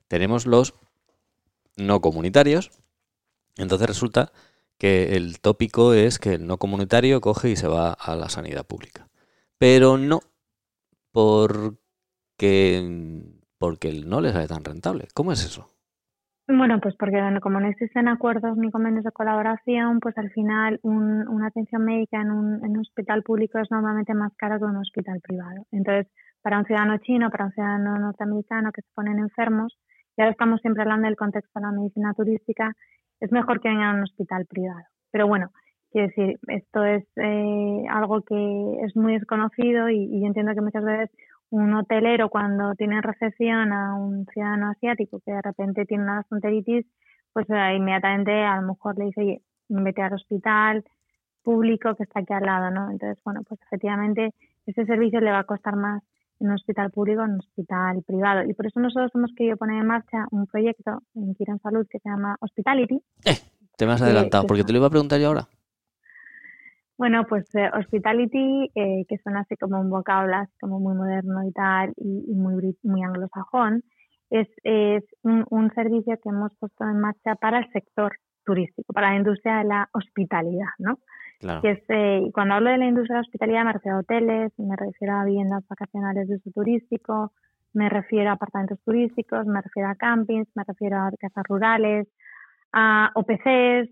tenemos 0.08 0.46
los 0.46 0.74
no 1.76 2.02
comunitarios, 2.02 2.72
entonces 3.58 3.88
resulta 3.88 4.32
que 4.78 5.16
el 5.16 5.40
tópico 5.40 5.94
es 5.94 6.20
que 6.20 6.34
el 6.34 6.48
no 6.48 6.58
comunitario 6.58 7.22
coge 7.22 7.50
y 7.50 7.56
se 7.56 7.68
va 7.68 7.94
a 7.94 8.16
la 8.16 8.30
sanidad 8.30 8.66
pública. 8.66 9.08
Pero 9.58 9.98
no 9.98 10.22
porque, 11.14 12.82
porque 13.58 14.04
no 14.06 14.20
les 14.20 14.34
sale 14.34 14.48
tan 14.48 14.66
rentable. 14.66 15.08
¿Cómo 15.14 15.32
es 15.32 15.46
eso? 15.46 15.70
Bueno, 16.46 16.82
pues 16.82 16.96
porque 17.00 17.18
como 17.42 17.62
no 17.62 17.68
existen 17.70 18.10
acuerdos 18.10 18.58
ni 18.58 18.70
convenios 18.70 19.06
de 19.06 19.12
colaboración, 19.12 20.02
pues 20.02 20.18
al 20.18 20.30
final 20.32 20.78
una 20.84 21.48
atención 21.48 21.86
médica 21.86 22.20
en 22.22 22.32
un, 22.32 22.66
en 22.66 22.72
un 22.72 22.80
hospital 22.80 23.24
público 23.24 23.60
es 23.60 23.72
normalmente 23.72 24.14
más 24.14 24.34
cara 24.36 24.58
que 24.58 24.66
un 24.66 24.76
hospital 24.76 25.22
privado. 25.22 25.66
Entonces, 25.72 26.12
para 26.42 26.60
un 26.60 26.66
ciudadano 26.66 26.98
chino, 26.98 27.30
para 27.30 27.46
un 27.46 27.52
ciudadano 27.54 27.98
norteamericano 27.98 28.74
que 28.74 28.82
se 28.82 28.90
ponen 28.94 29.20
enfermos, 29.20 29.78
y 30.18 30.22
ahora 30.22 30.32
estamos 30.32 30.60
siempre 30.60 30.84
hablando 30.84 31.08
del 31.08 31.16
contexto 31.16 31.60
de 31.60 31.66
la 31.66 31.72
medicina 31.72 32.14
turística, 32.14 32.74
es 33.22 33.32
mejor 33.32 33.62
que 33.62 33.70
vengan 33.70 33.96
a 33.96 33.98
un 33.98 34.04
hospital 34.04 34.46
privado. 34.46 34.84
Pero 35.12 35.28
bueno, 35.28 35.52
quiero 35.94 36.08
decir, 36.08 36.40
esto 36.48 36.84
es 36.84 37.06
eh, 37.18 37.86
algo 37.90 38.22
que 38.24 38.78
es 38.84 38.96
muy 38.96 39.14
desconocido 39.14 39.90
y, 39.90 40.20
yo 40.20 40.26
entiendo 40.26 40.54
que 40.56 40.62
muchas 40.62 40.84
veces 40.84 41.12
un 41.52 41.72
hotelero 41.76 42.30
cuando 42.30 42.74
tiene 42.74 43.00
recepción 43.02 43.72
a 43.72 43.96
un 43.96 44.26
ciudadano 44.26 44.72
asiático 44.72 45.22
que 45.24 45.32
de 45.32 45.42
repente 45.42 45.86
tiene 45.86 46.04
una 46.04 46.16
gastroenteritis, 46.16 46.86
pues 47.32 47.48
eh, 47.50 47.76
inmediatamente 47.78 48.32
a 48.44 48.60
lo 48.60 48.70
mejor 48.70 48.98
le 48.98 49.06
dice, 49.06 49.22
oye, 49.22 49.42
vete 49.70 50.02
al 50.02 50.14
hospital 50.14 50.84
público 51.44 51.96
que 51.96 52.04
está 52.04 52.22
aquí 52.22 52.34
al 52.34 52.44
lado, 52.44 52.72
¿no? 52.72 52.90
Entonces, 52.90 53.24
bueno, 53.24 53.42
pues 53.48 53.62
efectivamente 53.62 54.34
ese 54.66 54.86
servicio 54.86 55.22
le 55.22 55.32
va 55.32 55.40
a 55.40 55.44
costar 55.44 55.76
más 55.76 56.02
en 56.40 56.48
un 56.48 56.56
hospital 56.56 56.90
público 56.90 57.22
que 57.22 57.26
en 57.26 57.34
un 57.34 57.40
hospital 57.40 58.04
privado. 58.04 58.44
Y 58.50 58.54
por 58.56 58.66
eso 58.66 58.80
nosotros 58.80 59.12
hemos 59.14 59.32
querido 59.36 59.58
poner 59.58 59.80
en 59.80 59.88
marcha 59.88 60.26
un 60.32 60.48
proyecto 60.48 61.04
en 61.14 61.36
Quirón 61.36 61.60
Salud 61.60 61.86
que 61.88 62.00
se 62.00 62.10
llama 62.10 62.36
Hospitality. 62.40 62.96
Eh, 63.26 63.38
te 63.78 63.86
me 63.86 63.92
has 63.94 64.02
adelantado, 64.02 64.48
porque 64.48 64.64
te 64.64 64.72
lo 64.72 64.80
iba 64.80 64.88
a 64.88 64.90
preguntar 64.90 65.20
yo 65.20 65.28
ahora. 65.28 65.48
Bueno, 67.04 67.26
pues 67.28 67.54
eh, 67.54 67.70
Hospitality, 67.78 68.72
eh, 68.76 69.04
que 69.10 69.18
suena 69.18 69.42
así 69.42 69.58
como 69.58 69.78
un 69.78 69.90
vocablo, 69.90 70.38
como 70.62 70.80
muy 70.80 70.96
moderno 70.96 71.46
y 71.46 71.52
tal, 71.52 71.92
y, 71.98 72.34
muy, 72.34 72.78
muy 72.82 73.04
anglosajón, 73.04 73.84
es, 74.30 74.48
es 74.64 75.04
un, 75.22 75.44
un, 75.50 75.70
servicio 75.74 76.18
que 76.24 76.30
hemos 76.30 76.56
puesto 76.58 76.86
en 76.86 77.02
marcha 77.02 77.36
para 77.36 77.60
el 77.60 77.70
sector 77.74 78.14
turístico, 78.46 78.94
para 78.94 79.10
la 79.10 79.18
industria 79.18 79.58
de 79.58 79.64
la 79.66 79.90
hospitalidad, 79.92 80.70
¿no? 80.78 81.00
Claro. 81.42 81.62
Que 81.62 81.72
es, 81.72 81.84
eh, 81.90 82.32
cuando 82.34 82.54
hablo 82.54 82.70
de 82.70 82.78
la 82.78 82.86
industria 82.86 83.16
de 83.16 83.18
la 83.18 83.28
hospitalidad 83.28 83.66
me 83.66 83.74
refiero 83.74 83.98
a 83.98 84.00
hoteles, 84.00 84.54
me 84.58 84.76
refiero 84.78 85.16
a 85.16 85.26
viviendas 85.26 85.68
vacacionales 85.68 86.30
de 86.30 86.36
uso 86.36 86.52
turístico, 86.52 87.34
me 87.74 87.90
refiero 87.90 88.30
a 88.30 88.34
apartamentos 88.36 88.80
turísticos, 88.86 89.46
me 89.46 89.62
refiero 89.62 89.90
a 89.90 89.96
campings, 89.96 90.48
me 90.56 90.64
refiero 90.66 91.00
a 91.00 91.12
casas 91.20 91.44
rurales, 91.50 92.08
a 92.72 93.12
OPCs, 93.16 93.90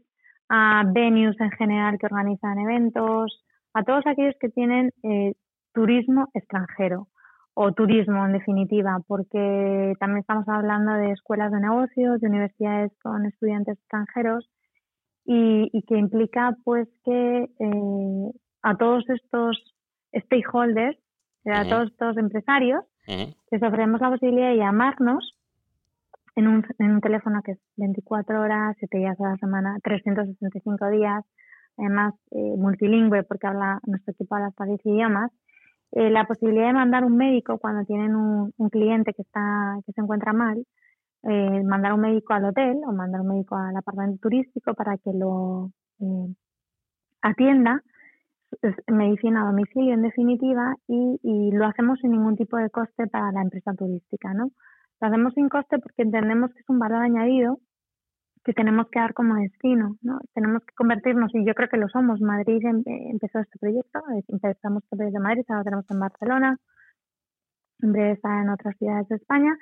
a 0.54 0.84
venues 0.86 1.40
en 1.40 1.50
general 1.52 1.98
que 1.98 2.08
organizan 2.08 2.60
eventos, 2.60 3.42
a 3.74 3.84
todos 3.84 4.06
aquellos 4.06 4.36
que 4.38 4.50
tienen 4.50 4.92
eh, 5.02 5.34
turismo 5.74 6.28
extranjero 6.34 7.08
o 7.54 7.72
turismo 7.72 8.26
en 8.26 8.34
definitiva, 8.34 9.00
porque 9.08 9.94
también 9.98 10.20
estamos 10.20 10.46
hablando 10.50 10.92
de 10.96 11.14
escuelas 11.14 11.54
de 11.54 11.62
negocios, 11.62 12.20
de 12.20 12.28
universidades 12.28 12.92
con 13.02 13.26
estudiantes 13.26 13.78
extranjeros 13.78 14.50
y, 15.24 15.70
que 15.88 15.98
implica 15.98 16.58
pues 16.66 16.90
que 17.06 17.44
eh, 17.44 18.32
a 18.62 18.76
todos 18.76 19.10
estos 19.10 19.74
stakeholders, 20.14 20.98
a 21.46 21.64
todos 21.64 21.92
estos 21.92 22.18
empresarios, 22.18 22.84
les 23.08 23.64
ofrecemos 23.64 24.02
la 24.02 24.10
posibilidad 24.10 24.50
de 24.50 24.58
llamarnos 24.58 25.34
en 26.36 26.48
un, 26.48 26.66
en 26.80 26.92
un 26.92 27.02
teléfono 27.02 27.42
que 27.44 27.54
es 27.54 27.60
24 27.78 28.42
horas, 28.42 28.76
7 28.80 28.98
días 28.98 29.20
a 29.20 29.30
la 29.32 29.38
semana, 29.38 29.78
365 29.84 30.90
días, 30.90 31.24
además 31.78 32.14
eh, 32.32 32.56
multilingüe 32.58 33.24
porque 33.24 33.48
habla 33.48 33.80
nuestro 33.86 34.14
equipo 34.14 34.36
habla 34.36 34.48
hasta 34.48 34.66
10 34.66 34.80
idiomas, 34.86 35.32
eh, 35.94 36.10
la 36.10 36.26
posibilidad 36.26 36.68
de 36.68 36.74
mandar 36.74 37.04
un 37.04 37.18
médico 37.18 37.58
cuando 37.60 37.86
tienen 37.86 38.16
un, 38.16 38.54
un 38.58 38.70
cliente 38.70 39.14
que 39.14 39.24
está 39.24 39.78
que 39.86 39.92
se 39.92 40.02
encuentra 40.02 40.34
mal, 40.34 40.66
eh, 41.24 41.64
mandar 41.64 41.94
un 41.94 42.02
médico 42.02 42.34
al 42.34 42.46
hotel 42.46 42.78
o 42.88 42.94
mandar 42.94 43.22
un 43.22 43.28
médico 43.28 43.56
al 43.58 43.76
apartamento 43.76 44.20
turístico 44.22 44.74
para 44.74 44.98
que 44.98 45.12
lo 45.14 45.72
atienda, 47.22 47.84
medicina 48.88 49.44
a 49.44 49.46
domicilio 49.46 49.94
en 49.94 50.02
definitiva, 50.02 50.76
y, 50.88 51.20
y 51.22 51.52
lo 51.52 51.66
hacemos 51.68 52.00
sin 52.00 52.12
ningún 52.12 52.36
tipo 52.36 52.58
de 52.58 52.70
coste 52.70 53.06
para 53.08 53.32
la 53.32 53.42
empresa 53.42 53.74
turística, 53.74 54.34
¿no? 54.34 54.52
Lo 55.02 55.08
hacemos 55.08 55.34
sin 55.34 55.50
coste 55.50 55.80
porque 55.80 56.04
entendemos 56.04 56.54
que 56.54 56.60
es 56.60 56.70
un 56.70 56.80
valor 56.80 57.02
añadido 57.02 57.60
que 58.44 58.54
tenemos 58.54 58.88
que 58.90 59.00
dar 59.00 59.14
como 59.14 59.36
destino, 59.36 59.98
¿no? 60.02 60.20
Tenemos 60.34 60.64
que 60.66 60.74
convertirnos, 60.76 61.34
y 61.36 61.46
yo 61.46 61.54
creo 61.54 61.70
que 61.70 61.78
lo 61.78 61.88
somos. 61.90 62.22
Madrid 62.22 62.64
em, 62.66 62.80
eh, 62.86 63.10
empezó 63.12 63.40
este 63.40 63.60
proyecto, 63.60 64.00
empezamos 64.28 64.84
desde 64.92 65.20
Madrid, 65.20 65.44
ahora 65.50 65.64
tenemos 65.64 65.86
en 65.92 66.00
Barcelona, 66.00 66.58
en 67.82 67.92
breve 67.92 68.12
está 68.14 68.42
en 68.42 68.50
otras 68.50 68.76
ciudades 68.78 69.08
de 69.10 69.16
España, 69.18 69.56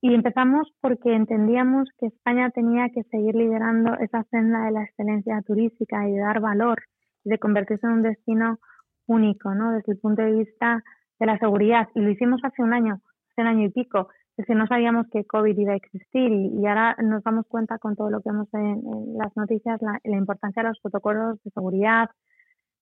y 0.00 0.14
empezamos 0.14 0.68
porque 0.80 1.14
entendíamos 1.14 1.88
que 1.98 2.06
España 2.06 2.50
tenía 2.50 2.88
que 2.90 3.04
seguir 3.04 3.34
liderando 3.34 3.94
esa 4.00 4.24
senda 4.24 4.64
de 4.64 4.72
la 4.72 4.82
excelencia 4.84 5.40
turística 5.42 6.08
y 6.08 6.12
de 6.12 6.20
dar 6.20 6.40
valor, 6.40 6.82
de 7.24 7.38
convertirse 7.38 7.86
en 7.86 7.92
un 7.94 8.02
destino 8.02 8.58
único, 9.06 9.54
¿no? 9.54 9.72
Desde 9.72 9.92
el 9.92 9.98
punto 9.98 10.22
de 10.22 10.32
vista 10.32 10.82
de 11.20 11.26
la 11.26 11.38
seguridad. 11.38 11.88
Y 11.94 12.00
lo 12.00 12.10
hicimos 12.10 12.40
hace 12.44 12.62
un 12.62 12.74
año, 12.74 13.00
hace 13.30 13.42
un 13.42 13.46
año 13.46 13.66
y 13.66 13.70
pico 13.70 14.08
es 14.36 14.46
que 14.46 14.54
no 14.54 14.66
sabíamos 14.66 15.06
que 15.12 15.24
COVID 15.24 15.56
iba 15.56 15.72
a 15.72 15.76
existir 15.76 16.32
y, 16.32 16.66
ahora 16.66 16.96
nos 17.02 17.22
damos 17.22 17.46
cuenta 17.46 17.78
con 17.78 17.94
todo 17.94 18.10
lo 18.10 18.20
que 18.20 18.30
vemos 18.30 18.48
en, 18.54 18.82
las 19.16 19.36
noticias, 19.36 19.80
la, 19.80 20.00
importancia 20.04 20.62
de 20.62 20.70
los 20.70 20.80
protocolos 20.80 21.42
de 21.44 21.50
seguridad, 21.50 22.10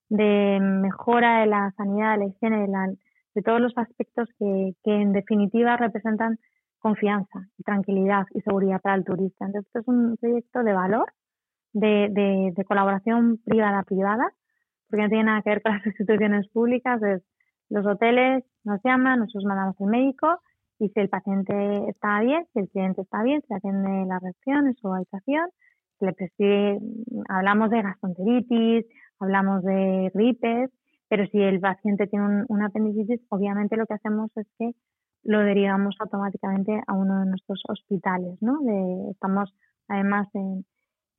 de 0.08 0.58
mejora 0.60 1.40
de 1.40 1.46
la 1.46 1.72
sanidad, 1.76 2.12
de 2.12 2.18
la 2.18 2.26
higiene, 2.26 2.66
de, 3.34 3.42
todos 3.42 3.60
los 3.60 3.76
aspectos 3.76 4.28
que, 4.38 4.74
que, 4.82 4.94
en 4.94 5.12
definitiva 5.12 5.76
representan 5.76 6.38
confianza, 6.78 7.46
tranquilidad 7.64 8.24
y 8.34 8.40
seguridad 8.40 8.80
para 8.80 8.96
el 8.96 9.04
turista. 9.04 9.46
Entonces, 9.46 9.66
esto 9.66 9.80
es 9.80 9.88
un 9.88 10.16
proyecto 10.16 10.62
de 10.62 10.72
valor, 10.72 11.12
de, 11.72 12.08
de, 12.10 12.52
de 12.54 12.64
colaboración 12.64 13.38
privada-privada, 13.44 14.32
porque 14.88 15.02
no 15.02 15.08
tiene 15.08 15.24
nada 15.24 15.42
que 15.42 15.50
ver 15.50 15.62
con 15.62 15.72
las 15.72 15.86
instituciones 15.86 16.48
públicas, 16.48 17.02
es 17.02 17.22
los 17.68 17.86
hoteles 17.86 18.44
nos 18.64 18.80
llaman, 18.84 19.20
nosotros 19.20 19.44
mandamos 19.44 19.80
el 19.80 19.86
médico 19.86 20.40
y 20.82 20.88
si 20.88 20.98
el 20.98 21.08
paciente 21.08 21.88
está 21.88 22.20
bien, 22.20 22.44
si 22.52 22.58
el 22.58 22.68
cliente 22.68 23.02
está 23.02 23.22
bien, 23.22 23.40
se 23.46 23.54
atiende 23.54 24.04
la 24.04 24.18
reacción 24.18 24.66
en 24.66 24.74
su 24.74 24.92
habitación, 24.92 25.48
se 26.00 26.06
le 26.06 26.12
prescribe, 26.12 26.80
hablamos 27.28 27.70
de 27.70 27.82
gastroenteritis, 27.82 28.86
hablamos 29.20 29.62
de 29.62 30.10
gripes, 30.12 30.70
pero 31.08 31.24
si 31.28 31.38
el 31.40 31.60
paciente 31.60 32.08
tiene 32.08 32.26
un, 32.26 32.44
una 32.48 32.66
apendicitis, 32.66 33.20
obviamente 33.28 33.76
lo 33.76 33.86
que 33.86 33.94
hacemos 33.94 34.32
es 34.36 34.48
que 34.58 34.72
lo 35.22 35.38
derivamos 35.38 35.94
automáticamente 36.00 36.82
a 36.84 36.94
uno 36.94 37.20
de 37.20 37.26
nuestros 37.26 37.62
hospitales, 37.68 38.36
¿no? 38.40 38.58
De, 38.62 39.12
estamos 39.12 39.54
además 39.86 40.26
en, 40.34 40.64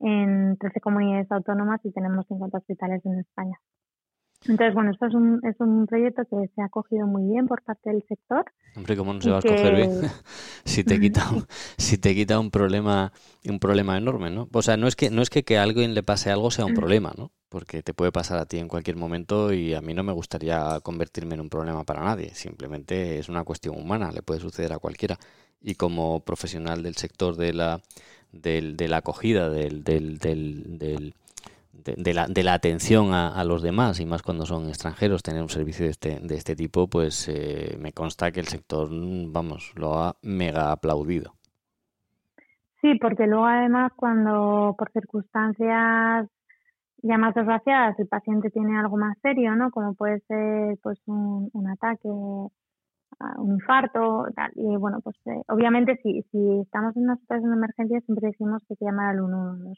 en 0.00 0.58
13 0.58 0.80
comunidades 0.80 1.32
autónomas 1.32 1.80
y 1.84 1.92
tenemos 1.92 2.26
50 2.26 2.58
hospitales 2.58 3.00
en 3.06 3.20
España. 3.20 3.58
Entonces, 4.46 4.74
bueno, 4.74 4.90
esto 4.90 5.06
es 5.06 5.14
un, 5.14 5.40
es 5.42 5.56
un 5.58 5.86
proyecto 5.86 6.22
que 6.24 6.48
se 6.54 6.62
ha 6.62 6.68
cogido 6.68 7.06
muy 7.06 7.24
bien 7.30 7.46
por 7.46 7.62
parte 7.62 7.90
del 7.90 8.04
sector. 8.06 8.44
Hombre, 8.76 8.96
¿cómo 8.96 9.14
no 9.14 9.20
se 9.20 9.30
va 9.30 9.38
a 9.38 9.42
coger 9.42 9.74
bien? 9.74 9.90
si 10.64 10.84
te 10.84 11.00
quita 11.00 11.30
un, 11.30 11.46
si 11.78 11.96
te 11.96 12.14
quita 12.14 12.38
un 12.38 12.50
problema 12.50 13.12
un 13.48 13.58
problema 13.58 13.96
enorme, 13.96 14.30
¿no? 14.30 14.48
O 14.52 14.62
sea, 14.62 14.76
no 14.76 14.86
es 14.86 14.96
que 14.96 15.10
no 15.10 15.22
es 15.22 15.30
que, 15.30 15.44
que 15.44 15.56
a 15.56 15.62
alguien 15.62 15.94
le 15.94 16.02
pase 16.02 16.30
algo 16.30 16.50
sea 16.50 16.66
un 16.66 16.74
problema, 16.74 17.12
¿no? 17.16 17.30
Porque 17.48 17.82
te 17.82 17.94
puede 17.94 18.12
pasar 18.12 18.38
a 18.38 18.46
ti 18.46 18.58
en 18.58 18.68
cualquier 18.68 18.96
momento 18.96 19.52
y 19.52 19.74
a 19.74 19.80
mí 19.80 19.94
no 19.94 20.02
me 20.02 20.12
gustaría 20.12 20.78
convertirme 20.82 21.34
en 21.34 21.40
un 21.40 21.48
problema 21.48 21.84
para 21.84 22.02
nadie. 22.04 22.34
Simplemente 22.34 23.18
es 23.18 23.28
una 23.28 23.44
cuestión 23.44 23.78
humana, 23.78 24.12
le 24.12 24.22
puede 24.22 24.40
suceder 24.40 24.72
a 24.72 24.78
cualquiera. 24.78 25.18
Y 25.62 25.76
como 25.76 26.20
profesional 26.20 26.82
del 26.82 26.96
sector 26.96 27.36
de 27.36 27.54
la 27.54 27.80
del, 28.32 28.76
de 28.76 28.88
la 28.88 28.98
acogida, 28.98 29.48
del, 29.48 29.84
del, 29.84 30.18
del 30.18 31.14
de, 31.84 32.14
la, 32.14 32.26
de 32.26 32.42
la 32.42 32.54
atención 32.54 33.12
a, 33.12 33.42
los 33.44 33.62
demás 33.62 34.00
y 34.00 34.06
más 34.06 34.22
cuando 34.22 34.46
son 34.46 34.68
extranjeros, 34.68 35.22
tener 35.22 35.42
un 35.42 35.48
servicio 35.48 35.84
de 35.84 35.90
este, 35.90 36.20
de 36.20 36.34
este 36.34 36.56
tipo, 36.56 36.86
pues 36.88 37.28
eh, 37.28 37.76
me 37.80 37.92
consta 37.92 38.30
que 38.30 38.40
el 38.40 38.46
sector, 38.46 38.88
vamos, 38.90 39.72
lo 39.76 39.98
ha 39.98 40.16
mega 40.22 40.72
aplaudido. 40.72 41.34
Sí, 42.80 42.98
porque 43.00 43.26
luego 43.26 43.46
además 43.46 43.92
cuando 43.96 44.74
por 44.76 44.90
circunstancias 44.92 46.28
ya 47.02 47.18
más 47.18 47.34
desgraciadas 47.34 47.98
el 47.98 48.08
paciente 48.08 48.50
tiene 48.50 48.78
algo 48.78 48.96
más 48.96 49.16
serio, 49.22 49.54
¿no? 49.56 49.70
Como 49.70 49.94
puede 49.94 50.20
ser 50.20 50.78
pues 50.82 50.98
un, 51.06 51.50
ataque, 51.70 52.08
un 52.08 52.50
infarto, 53.52 54.26
tal. 54.34 54.52
y 54.54 54.76
bueno, 54.76 55.00
pues 55.02 55.16
eh, 55.26 55.42
obviamente 55.48 55.98
si, 56.02 56.22
si 56.30 56.60
estamos 56.60 56.96
en 56.96 57.04
una 57.04 57.16
situación 57.16 57.50
de 57.50 57.56
emergencia 57.56 58.00
siempre 58.00 58.28
decimos 58.28 58.62
que 58.66 58.74
hay 58.74 58.76
que 58.76 58.84
llamar 58.84 59.10
al 59.10 59.18
112. 59.18 59.74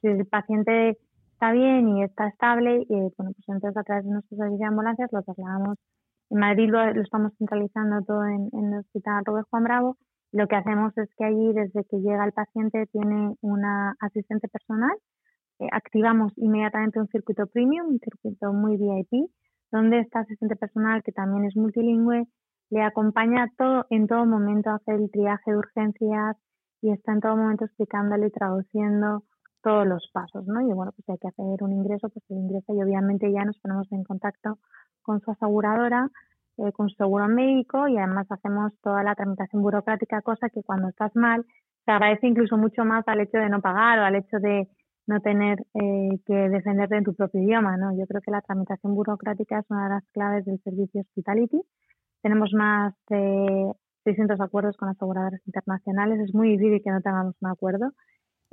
Si 0.00 0.06
el 0.08 0.26
paciente 0.26 0.98
está 1.34 1.52
bien 1.52 1.88
y 1.88 2.02
está 2.02 2.28
estable, 2.28 2.86
y 2.88 2.94
bueno, 2.94 3.32
pues 3.34 3.48
entonces 3.48 3.76
a 3.76 3.82
través 3.82 4.04
de 4.04 4.12
nuestros 4.12 4.38
servicios 4.38 4.60
de 4.60 4.66
ambulancias 4.66 5.12
lo 5.12 5.22
trasladamos. 5.22 5.78
En 6.30 6.38
Madrid 6.38 6.70
lo, 6.70 6.80
estamos 7.02 7.32
centralizando 7.38 8.02
todo 8.06 8.24
en, 8.24 8.48
el 8.52 8.78
Hospital 8.78 9.24
Robert 9.24 9.46
Juan 9.50 9.64
Bravo. 9.64 9.96
Lo 10.32 10.46
que 10.46 10.56
hacemos 10.56 10.96
es 10.96 11.08
que 11.16 11.24
allí, 11.24 11.52
desde 11.52 11.84
que 11.84 11.98
llega 11.98 12.24
el 12.24 12.32
paciente, 12.32 12.86
tiene 12.92 13.34
una 13.40 13.94
asistente 14.00 14.48
personal. 14.48 14.96
Eh, 15.58 15.68
activamos 15.72 16.32
inmediatamente 16.36 17.00
un 17.00 17.08
circuito 17.08 17.46
premium, 17.46 17.88
un 17.88 17.98
circuito 17.98 18.52
muy 18.52 18.76
VIP, 18.76 19.30
donde 19.70 20.00
esta 20.00 20.20
asistente 20.20 20.56
personal, 20.56 21.02
que 21.02 21.12
también 21.12 21.44
es 21.44 21.56
multilingüe, 21.56 22.26
le 22.70 22.82
acompaña 22.82 23.48
todo, 23.58 23.86
en 23.90 24.06
todo 24.06 24.24
momento 24.24 24.70
a 24.70 24.76
hacer 24.76 24.94
el 24.94 25.10
triaje 25.10 25.50
de 25.50 25.58
urgencias 25.58 26.36
y 26.80 26.90
está 26.90 27.12
en 27.12 27.20
todo 27.20 27.36
momento 27.36 27.64
explicándole 27.64 28.28
y 28.28 28.30
traduciendo 28.30 29.24
todos 29.64 29.86
los 29.86 30.08
pasos, 30.12 30.46
¿no? 30.46 30.60
Y 30.60 30.72
bueno, 30.72 30.92
pues 30.92 31.04
si 31.06 31.12
hay 31.12 31.18
que 31.18 31.28
hacer 31.28 31.62
un 31.62 31.72
ingreso, 31.72 32.10
pues 32.10 32.24
se 32.28 32.34
ingresa 32.34 32.72
y 32.72 32.82
obviamente 32.82 33.32
ya 33.32 33.44
nos 33.44 33.58
ponemos 33.58 33.90
en 33.90 34.04
contacto 34.04 34.58
con 35.02 35.20
su 35.20 35.30
aseguradora, 35.30 36.10
eh, 36.58 36.70
con 36.72 36.88
su 36.90 36.96
seguro 36.96 37.26
médico 37.28 37.88
y 37.88 37.96
además 37.96 38.26
hacemos 38.30 38.72
toda 38.82 39.02
la 39.02 39.14
tramitación 39.14 39.62
burocrática, 39.62 40.22
cosa 40.22 40.50
que 40.50 40.62
cuando 40.62 40.88
estás 40.88 41.16
mal 41.16 41.44
se 41.84 41.90
agradece 41.90 42.26
incluso 42.26 42.56
mucho 42.58 42.84
más 42.84 43.08
al 43.08 43.20
hecho 43.20 43.38
de 43.38 43.48
no 43.48 43.60
pagar 43.60 43.98
o 43.98 44.04
al 44.04 44.16
hecho 44.16 44.38
de 44.38 44.68
no 45.06 45.20
tener 45.20 45.58
eh, 45.74 46.18
que 46.26 46.34
defenderte 46.34 46.96
en 46.96 47.04
tu 47.04 47.14
propio 47.14 47.42
idioma, 47.42 47.76
¿no? 47.76 47.96
Yo 47.96 48.06
creo 48.06 48.20
que 48.20 48.30
la 48.30 48.42
tramitación 48.42 48.94
burocrática 48.94 49.58
es 49.58 49.66
una 49.70 49.84
de 49.84 49.94
las 49.94 50.04
claves 50.12 50.44
del 50.44 50.60
servicio 50.62 51.00
Hospitality. 51.00 51.60
Tenemos 52.22 52.52
más 52.54 52.94
de 53.08 53.72
600 54.04 54.40
acuerdos 54.40 54.76
con 54.76 54.88
aseguradoras 54.88 55.40
internacionales. 55.46 56.20
Es 56.20 56.34
muy 56.34 56.50
difícil 56.50 56.82
que 56.82 56.90
no 56.90 57.00
tengamos 57.00 57.34
un 57.40 57.50
acuerdo 57.50 57.92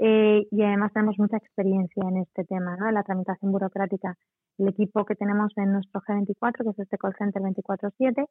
eh, 0.04 0.48
y 0.50 0.64
además 0.64 0.92
tenemos 0.94 1.20
mucha 1.20 1.38
experiencia 1.38 2.02
en 2.10 2.18
este 2.18 2.44
tema, 2.46 2.76
¿no? 2.76 2.88
En 2.88 2.96
la 2.96 3.04
tramitación 3.04 3.52
burocrática. 3.52 4.18
El 4.58 4.70
equipo 4.70 5.06
que 5.06 5.14
tenemos 5.14 5.54
en 5.58 5.74
nuestro 5.74 6.02
G24, 6.02 6.64
que 6.64 6.70
es 6.72 6.80
este 6.80 6.98
call 6.98 7.14
center 7.20 7.40
24/7, 7.44 8.26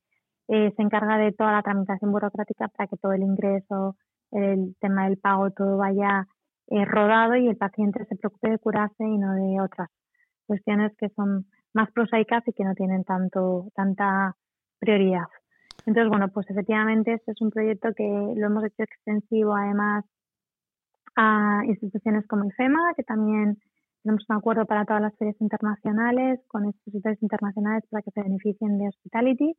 eh, 0.49 0.73
se 0.77 0.83
encarga 0.83 1.16
de 1.18 1.31
toda 1.31 1.53
la 1.53 1.62
tramitación 1.62 2.11
burocrática 2.11 2.66
para 2.68 2.89
que 2.89 2.97
todo 2.97 3.12
el 3.12 3.23
ingreso, 3.23 3.95
el 4.33 4.75
tema 4.81 5.05
del 5.05 5.18
pago, 5.18 5.53
todo 5.53 5.77
vaya 5.77 6.27
eh, 6.66 6.85
rodado 6.85 7.37
y 7.37 7.47
el 7.47 7.57
paciente 7.57 8.05
se 8.07 8.16
preocupe 8.16 8.51
de 8.51 8.59
curarse 8.59 9.05
y 9.05 9.16
no 9.16 9.35
de 9.35 9.61
otras 9.61 9.91
cuestiones 10.47 10.93
que 10.97 11.09
son 11.11 11.47
más 11.73 11.89
prosaicas 11.93 12.43
y 12.49 12.53
que 12.53 12.64
no 12.64 12.75
tienen 12.75 13.05
tanto 13.05 13.68
tanta 13.77 14.35
prioridad. 14.81 15.29
Entonces, 15.87 16.11
bueno, 16.11 16.31
pues 16.35 16.51
efectivamente 16.51 17.12
este 17.12 17.31
es 17.31 17.41
un 17.41 17.51
proyecto 17.51 17.91
que 17.95 18.35
lo 18.37 18.47
hemos 18.47 18.64
hecho 18.64 18.83
extensivo 18.83 19.55
además 19.55 20.05
a 21.17 21.63
instituciones 21.67 22.27
como 22.27 22.45
IFEMA, 22.47 22.95
que 22.97 23.03
también 23.03 23.59
tenemos 24.03 24.25
un 24.29 24.37
acuerdo 24.37 24.67
para 24.67 24.85
todas 24.85 25.03
las 25.03 25.17
ferias 25.19 25.41
internacionales 25.41 26.41
con 26.49 26.67
expositores 26.67 27.23
internacionales 27.23 27.85
para 27.91 28.03
que 28.03 28.11
se 28.11 28.23
beneficien 28.23 28.79
de 28.79 28.89
Hospitality. 28.89 29.55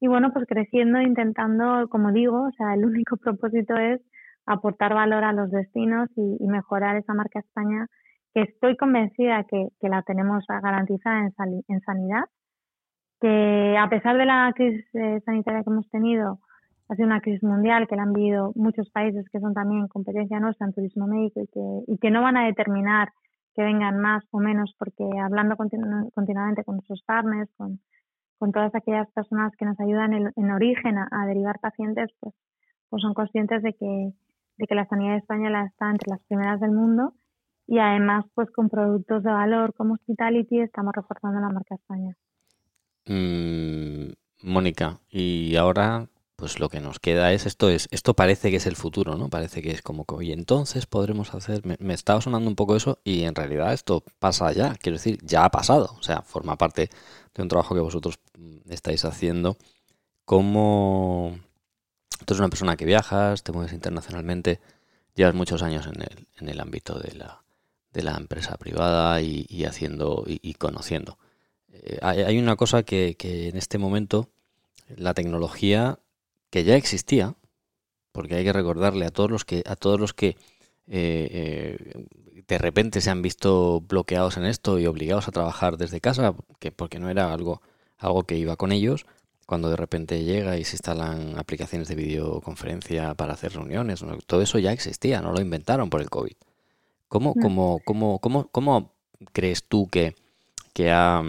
Y 0.00 0.08
bueno, 0.08 0.32
pues 0.32 0.46
creciendo, 0.46 1.00
intentando, 1.00 1.88
como 1.88 2.12
digo, 2.12 2.48
o 2.48 2.52
sea, 2.52 2.74
el 2.74 2.84
único 2.84 3.16
propósito 3.22 3.76
es 3.76 4.00
aportar 4.46 4.94
valor 4.94 5.24
a 5.24 5.32
los 5.32 5.50
destinos 5.50 6.08
y, 6.16 6.46
mejorar 6.46 6.96
esa 6.96 7.14
marca 7.14 7.40
España, 7.40 7.86
que 8.32 8.42
estoy 8.42 8.76
convencida 8.76 9.44
que, 9.44 9.68
que 9.80 9.88
la 9.88 10.02
tenemos 10.02 10.44
garantizada 10.48 11.20
en, 11.20 11.62
en 11.68 11.80
sanidad, 11.80 12.24
que 13.20 13.76
a 13.78 13.88
pesar 13.88 14.16
de 14.16 14.26
la 14.26 14.52
crisis 14.54 14.84
eh, 14.94 15.20
sanitaria 15.24 15.62
que 15.64 15.70
hemos 15.70 15.88
tenido, 15.90 16.38
ha 16.88 16.94
sido 16.94 17.06
una 17.06 17.20
crisis 17.20 17.42
mundial 17.42 17.88
que 17.88 17.96
la 17.96 18.02
han 18.02 18.12
vivido 18.12 18.52
muchos 18.54 18.88
países 18.90 19.28
que 19.30 19.40
son 19.40 19.54
también 19.54 19.88
competencia 19.88 20.40
nuestra 20.40 20.66
en 20.66 20.72
turismo 20.72 21.06
médico 21.06 21.40
y 21.40 21.46
que, 21.48 21.92
y 21.92 21.98
que 21.98 22.10
no 22.10 22.22
van 22.22 22.36
a 22.36 22.46
determinar 22.46 23.12
que 23.54 23.62
vengan 23.62 23.98
más 23.98 24.22
o 24.30 24.38
menos 24.38 24.74
porque 24.78 25.04
hablando 25.18 25.56
continuamente 25.56 26.62
con 26.64 26.76
nuestros 26.76 27.02
partners, 27.02 27.50
con, 27.56 27.80
con 28.38 28.52
todas 28.52 28.74
aquellas 28.74 29.10
personas 29.12 29.52
que 29.56 29.64
nos 29.64 29.80
ayudan 29.80 30.12
en, 30.12 30.50
origen 30.50 30.98
a, 30.98 31.26
derivar 31.26 31.58
pacientes, 31.58 32.10
pues, 32.20 32.34
pues 32.90 33.02
son 33.02 33.14
conscientes 33.14 33.62
de 33.62 33.72
que, 33.72 34.12
de 34.58 34.66
que 34.66 34.74
la 34.74 34.86
sanidad 34.86 35.16
española 35.16 35.64
está 35.64 35.90
entre 35.90 36.10
las 36.10 36.22
primeras 36.24 36.60
del 36.60 36.72
mundo 36.72 37.14
y 37.66 37.78
además 37.78 38.26
pues 38.34 38.50
con 38.50 38.68
productos 38.68 39.22
de 39.24 39.30
valor 39.30 39.74
como 39.74 39.94
Hospitality 39.94 40.60
estamos 40.60 40.92
reforzando 40.94 41.40
la 41.40 41.48
marca 41.48 41.74
España. 41.74 42.14
Mm, 43.06 44.12
Mónica, 44.44 44.98
y 45.08 45.56
ahora 45.56 46.06
pues 46.36 46.60
lo 46.60 46.68
que 46.68 46.80
nos 46.80 47.00
queda 47.00 47.32
es 47.32 47.46
esto 47.46 47.70
es 47.70 47.88
esto 47.90 48.14
parece 48.14 48.50
que 48.50 48.56
es 48.56 48.66
el 48.66 48.76
futuro 48.76 49.16
no 49.16 49.28
parece 49.28 49.62
que 49.62 49.70
es 49.70 49.82
como 49.82 50.04
que 50.04 50.24
y 50.24 50.32
entonces 50.32 50.86
podremos 50.86 51.34
hacer 51.34 51.62
me, 51.64 51.94
estaba 51.94 52.20
sonando 52.20 52.48
un 52.48 52.56
poco 52.56 52.76
eso 52.76 52.98
y 53.04 53.22
en 53.22 53.34
realidad 53.34 53.72
esto 53.72 54.04
pasa 54.18 54.52
ya 54.52 54.74
quiero 54.74 54.98
decir 54.98 55.18
ya 55.22 55.44
ha 55.44 55.50
pasado 55.50 55.96
o 55.98 56.02
sea 56.02 56.22
forma 56.22 56.56
parte 56.56 56.90
de 57.36 57.42
un 57.42 57.48
trabajo 57.48 57.74
que 57.74 57.80
vosotros 57.80 58.18
mm, 58.38 58.72
estáis 58.72 59.04
haciendo. 59.04 59.56
Como 60.24 61.38
tú 62.24 62.34
eres 62.34 62.40
una 62.40 62.48
persona 62.48 62.76
que 62.76 62.84
viajas 62.84 63.42
te 63.42 63.52
mueves 63.52 63.72
internacionalmente 63.72 64.60
llevas 65.14 65.34
muchos 65.34 65.62
años 65.62 65.86
en 65.86 66.02
el, 66.02 66.26
en 66.40 66.48
el 66.48 66.60
ámbito 66.60 66.98
de 66.98 67.14
la, 67.14 67.42
de 67.92 68.02
la 68.02 68.16
empresa 68.16 68.56
privada 68.56 69.20
y, 69.22 69.64
haciendo 69.64 70.24
y, 70.26 70.54
conociendo 70.54 71.18
eh, 71.72 71.98
hay, 72.02 72.38
una 72.38 72.56
cosa 72.56 72.82
que, 72.82 73.14
que 73.16 73.48
en 73.48 73.56
este 73.56 73.78
momento 73.78 74.28
la 74.96 75.14
tecnología 75.14 75.98
que 76.56 76.64
ya 76.64 76.76
existía, 76.76 77.34
porque 78.12 78.36
hay 78.36 78.44
que 78.44 78.52
recordarle 78.54 79.04
a 79.04 79.10
todos 79.10 79.30
los 79.30 79.44
que, 79.44 79.62
a 79.66 79.76
todos 79.76 80.00
los 80.00 80.14
que 80.14 80.38
eh, 80.86 81.28
eh, 81.30 82.06
de 82.48 82.56
repente 82.56 83.02
se 83.02 83.10
han 83.10 83.20
visto 83.20 83.82
bloqueados 83.82 84.38
en 84.38 84.46
esto 84.46 84.78
y 84.78 84.86
obligados 84.86 85.28
a 85.28 85.32
trabajar 85.32 85.76
desde 85.76 86.00
casa, 86.00 86.34
que 86.58 86.72
porque 86.72 86.98
no 86.98 87.10
era 87.10 87.30
algo, 87.34 87.60
algo 87.98 88.22
que 88.22 88.38
iba 88.38 88.56
con 88.56 88.72
ellos, 88.72 89.04
cuando 89.44 89.68
de 89.68 89.76
repente 89.76 90.24
llega 90.24 90.56
y 90.56 90.64
se 90.64 90.76
instalan 90.76 91.38
aplicaciones 91.38 91.88
de 91.88 91.94
videoconferencia 91.94 93.14
para 93.16 93.34
hacer 93.34 93.52
reuniones, 93.52 94.02
todo 94.26 94.40
eso 94.40 94.58
ya 94.58 94.72
existía, 94.72 95.20
no 95.20 95.32
lo 95.32 95.42
inventaron 95.42 95.90
por 95.90 96.00
el 96.00 96.08
COVID. 96.08 96.36
¿Cómo, 97.08 97.34
cómo, 97.34 97.82
cómo, 97.84 98.18
cómo, 98.18 98.48
cómo 98.48 98.94
crees 99.34 99.62
tú 99.62 99.88
que, 99.88 100.14
que 100.72 100.90
ha 100.90 101.22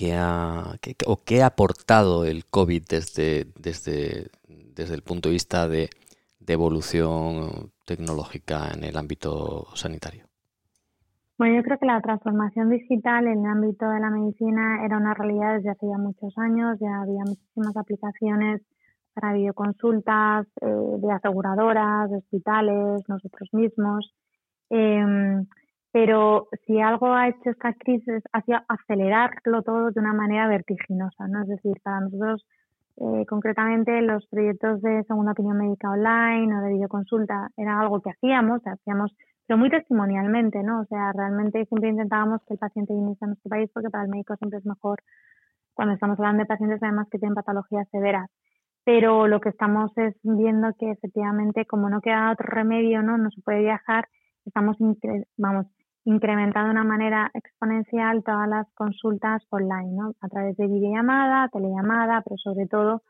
que 0.00 0.14
ha, 0.14 0.78
o 1.06 1.16
qué 1.26 1.42
ha 1.42 1.46
aportado 1.52 2.24
el 2.24 2.46
COVID 2.46 2.84
desde, 2.88 3.44
desde, 3.60 4.30
desde 4.74 4.94
el 4.94 5.02
punto 5.02 5.28
de 5.28 5.34
vista 5.34 5.68
de, 5.68 5.90
evolución 6.46 7.70
tecnológica 7.86 8.72
en 8.74 8.82
el 8.82 8.96
ámbito 8.96 9.68
sanitario? 9.74 10.24
Bueno, 11.38 11.54
yo 11.54 11.62
creo 11.62 11.78
que 11.78 11.86
la 11.86 12.00
transformación 12.00 12.70
digital 12.70 13.28
en 13.28 13.44
el 13.44 13.46
ámbito 13.46 13.88
de 13.88 14.00
la 14.00 14.10
medicina 14.10 14.84
era 14.84 14.96
una 14.96 15.14
realidad 15.14 15.54
desde 15.54 15.70
hace 15.70 15.86
ya 15.86 15.96
muchos 15.96 16.36
años, 16.38 16.76
ya 16.80 17.02
había 17.02 17.22
muchísimas 17.24 17.76
aplicaciones 17.76 18.62
para 19.14 19.34
videoconsultas 19.34 20.48
eh, 20.60 20.66
de 20.66 21.12
aseguradoras, 21.12 22.10
de 22.10 22.16
hospitales, 22.16 23.02
nosotros 23.06 23.48
mismos. 23.52 24.12
Em, 24.70 25.46
pero 25.92 26.48
si 26.66 26.80
algo 26.80 27.12
ha 27.12 27.28
hecho 27.28 27.50
esta 27.50 27.72
crisis 27.74 28.22
ha 28.32 28.42
sido 28.42 28.58
acelerarlo 28.68 29.62
todo 29.62 29.90
de 29.90 30.00
una 30.00 30.12
manera 30.12 30.46
vertiginosa, 30.48 31.26
¿no? 31.28 31.42
Es 31.42 31.48
decir, 31.48 31.80
para 31.82 32.00
nosotros 32.00 32.46
eh, 32.96 33.24
concretamente 33.26 34.00
los 34.02 34.26
proyectos 34.26 34.82
de 34.82 35.02
segunda 35.04 35.32
opinión 35.32 35.56
médica 35.56 35.90
online 35.90 36.56
o 36.56 36.60
de 36.62 36.74
videoconsulta 36.74 37.50
era 37.56 37.80
algo 37.80 38.00
que 38.00 38.10
hacíamos, 38.10 38.60
hacíamos 38.66 39.12
pero 39.50 39.58
muy 39.58 39.68
testimonialmente, 39.68 40.62
¿no? 40.62 40.82
O 40.82 40.84
sea, 40.84 41.12
realmente 41.12 41.66
siempre 41.66 41.90
intentábamos 41.90 42.40
que 42.46 42.54
el 42.54 42.60
paciente 42.60 42.94
viniese 42.94 43.24
a 43.24 43.28
nuestro 43.28 43.48
país 43.48 43.68
porque 43.74 43.90
para 43.90 44.04
el 44.04 44.08
médico 44.08 44.36
siempre 44.36 44.60
es 44.60 44.64
mejor 44.64 45.02
cuando 45.74 45.94
estamos 45.94 46.16
hablando 46.20 46.42
de 46.42 46.46
pacientes 46.46 46.80
además 46.80 47.08
que 47.10 47.18
tienen 47.18 47.34
patologías 47.34 47.88
severas. 47.90 48.30
Pero 48.84 49.26
lo 49.26 49.40
que 49.40 49.48
estamos 49.48 49.90
es 49.96 50.14
viendo 50.22 50.72
que 50.78 50.92
efectivamente 50.92 51.66
como 51.66 51.90
no 51.90 52.00
queda 52.00 52.30
otro 52.30 52.46
remedio, 52.46 53.02
¿no? 53.02 53.18
No 53.18 53.28
se 53.32 53.42
puede 53.42 53.58
viajar, 53.58 54.06
estamos, 54.44 54.76
vamos, 55.36 55.66
incrementando 56.04 56.68
de 56.68 56.72
una 56.72 56.84
manera 56.84 57.30
exponencial 57.34 58.22
todas 58.24 58.48
las 58.48 58.66
consultas 58.74 59.42
online, 59.50 59.92
¿no? 59.92 60.14
A 60.20 60.28
través 60.28 60.56
de 60.56 60.66
videollamada, 60.66 61.48
telellamada, 61.48 62.22
pero 62.22 62.36
sobre 62.38 62.66
todo 62.66 63.02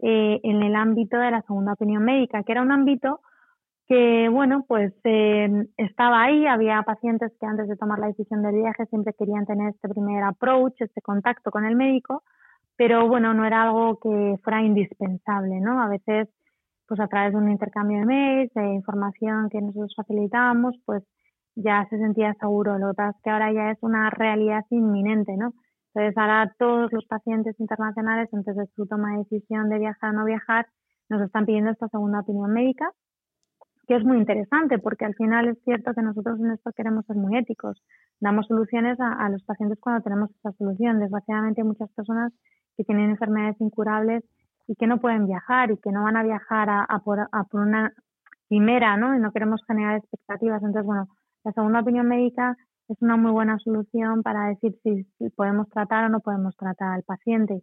eh, 0.00 0.40
en 0.42 0.62
el 0.62 0.74
ámbito 0.74 1.18
de 1.18 1.30
la 1.30 1.42
segunda 1.42 1.74
opinión 1.74 2.04
médica, 2.04 2.42
que 2.42 2.52
era 2.52 2.62
un 2.62 2.72
ámbito 2.72 3.20
que, 3.86 4.28
bueno, 4.28 4.64
pues 4.66 4.92
eh, 5.04 5.66
estaba 5.76 6.22
ahí, 6.22 6.46
había 6.46 6.82
pacientes 6.82 7.32
que 7.38 7.46
antes 7.46 7.68
de 7.68 7.76
tomar 7.76 7.98
la 7.98 8.06
decisión 8.08 8.42
del 8.42 8.56
viaje 8.56 8.86
siempre 8.86 9.14
querían 9.14 9.46
tener 9.46 9.70
este 9.70 9.88
primer 9.88 10.24
approach, 10.24 10.74
este 10.80 11.02
contacto 11.02 11.50
con 11.50 11.64
el 11.64 11.76
médico, 11.76 12.22
pero 12.76 13.06
bueno, 13.06 13.34
no 13.34 13.44
era 13.44 13.62
algo 13.62 13.98
que 14.00 14.38
fuera 14.42 14.62
indispensable, 14.62 15.60
¿no? 15.60 15.80
A 15.80 15.88
veces, 15.88 16.28
pues 16.88 17.00
a 17.00 17.06
través 17.06 17.32
de 17.32 17.38
un 17.38 17.50
intercambio 17.50 17.98
de 17.98 18.06
mails, 18.06 18.54
de 18.54 18.74
información 18.74 19.50
que 19.50 19.60
nosotros 19.60 19.94
facilitábamos, 19.96 20.74
pues 20.84 21.02
ya 21.54 21.86
se 21.90 21.98
sentía 21.98 22.34
seguro. 22.34 22.78
Lo 22.78 22.90
que 22.90 22.94
pasa 22.94 23.10
es 23.16 23.22
que 23.22 23.30
ahora 23.30 23.52
ya 23.52 23.70
es 23.70 23.78
una 23.82 24.10
realidad 24.10 24.64
inminente, 24.70 25.36
¿no? 25.36 25.52
Entonces 25.94 26.16
ahora 26.16 26.54
todos 26.58 26.92
los 26.92 27.04
pacientes 27.06 27.58
internacionales, 27.60 28.28
antes 28.32 28.56
de 28.56 28.66
su 28.74 28.86
toma 28.86 29.12
de 29.12 29.18
decisión 29.18 29.68
de 29.68 29.78
viajar 29.78 30.10
o 30.10 30.12
no 30.14 30.24
viajar, 30.24 30.66
nos 31.10 31.20
están 31.20 31.44
pidiendo 31.44 31.70
esta 31.70 31.88
segunda 31.88 32.20
opinión 32.20 32.52
médica, 32.52 32.90
que 33.86 33.96
es 33.96 34.04
muy 34.04 34.16
interesante 34.16 34.78
porque 34.78 35.04
al 35.04 35.14
final 35.14 35.48
es 35.48 35.62
cierto 35.64 35.92
que 35.92 36.02
nosotros 36.02 36.40
en 36.40 36.52
esto 36.52 36.70
queremos 36.72 37.04
ser 37.04 37.16
muy 37.16 37.36
éticos. 37.36 37.82
Damos 38.20 38.46
soluciones 38.46 38.98
a, 39.00 39.28
los 39.28 39.42
pacientes 39.44 39.78
cuando 39.80 40.02
tenemos 40.02 40.30
esta 40.30 40.52
solución. 40.52 41.00
Desgraciadamente 41.00 41.60
hay 41.60 41.66
muchas 41.66 41.90
personas 41.92 42.32
que 42.76 42.84
tienen 42.84 43.10
enfermedades 43.10 43.60
incurables 43.60 44.24
y 44.66 44.76
que 44.76 44.86
no 44.86 44.98
pueden 44.98 45.26
viajar 45.26 45.72
y 45.72 45.76
que 45.76 45.90
no 45.90 46.04
van 46.04 46.16
a 46.16 46.22
viajar 46.22 46.68
a, 46.70 46.98
por, 47.04 47.20
a 47.20 47.44
por 47.44 47.60
una 47.60 47.92
primera, 48.48 48.96
¿no? 48.96 49.14
Y 49.14 49.18
no 49.18 49.32
queremos 49.32 49.62
generar 49.66 49.96
expectativas. 49.96 50.62
Entonces, 50.62 50.86
bueno, 50.86 51.08
la 51.44 51.52
segunda 51.52 51.80
opinión 51.80 52.08
médica 52.08 52.56
es 52.88 52.96
una 53.00 53.16
muy 53.16 53.32
buena 53.32 53.58
solución 53.58 54.22
para 54.22 54.48
decir 54.48 54.76
si, 54.82 55.06
podemos 55.30 55.68
tratar 55.70 56.04
o 56.04 56.08
no 56.08 56.20
podemos 56.20 56.56
tratar 56.56 56.92
al 56.92 57.02
paciente. 57.02 57.62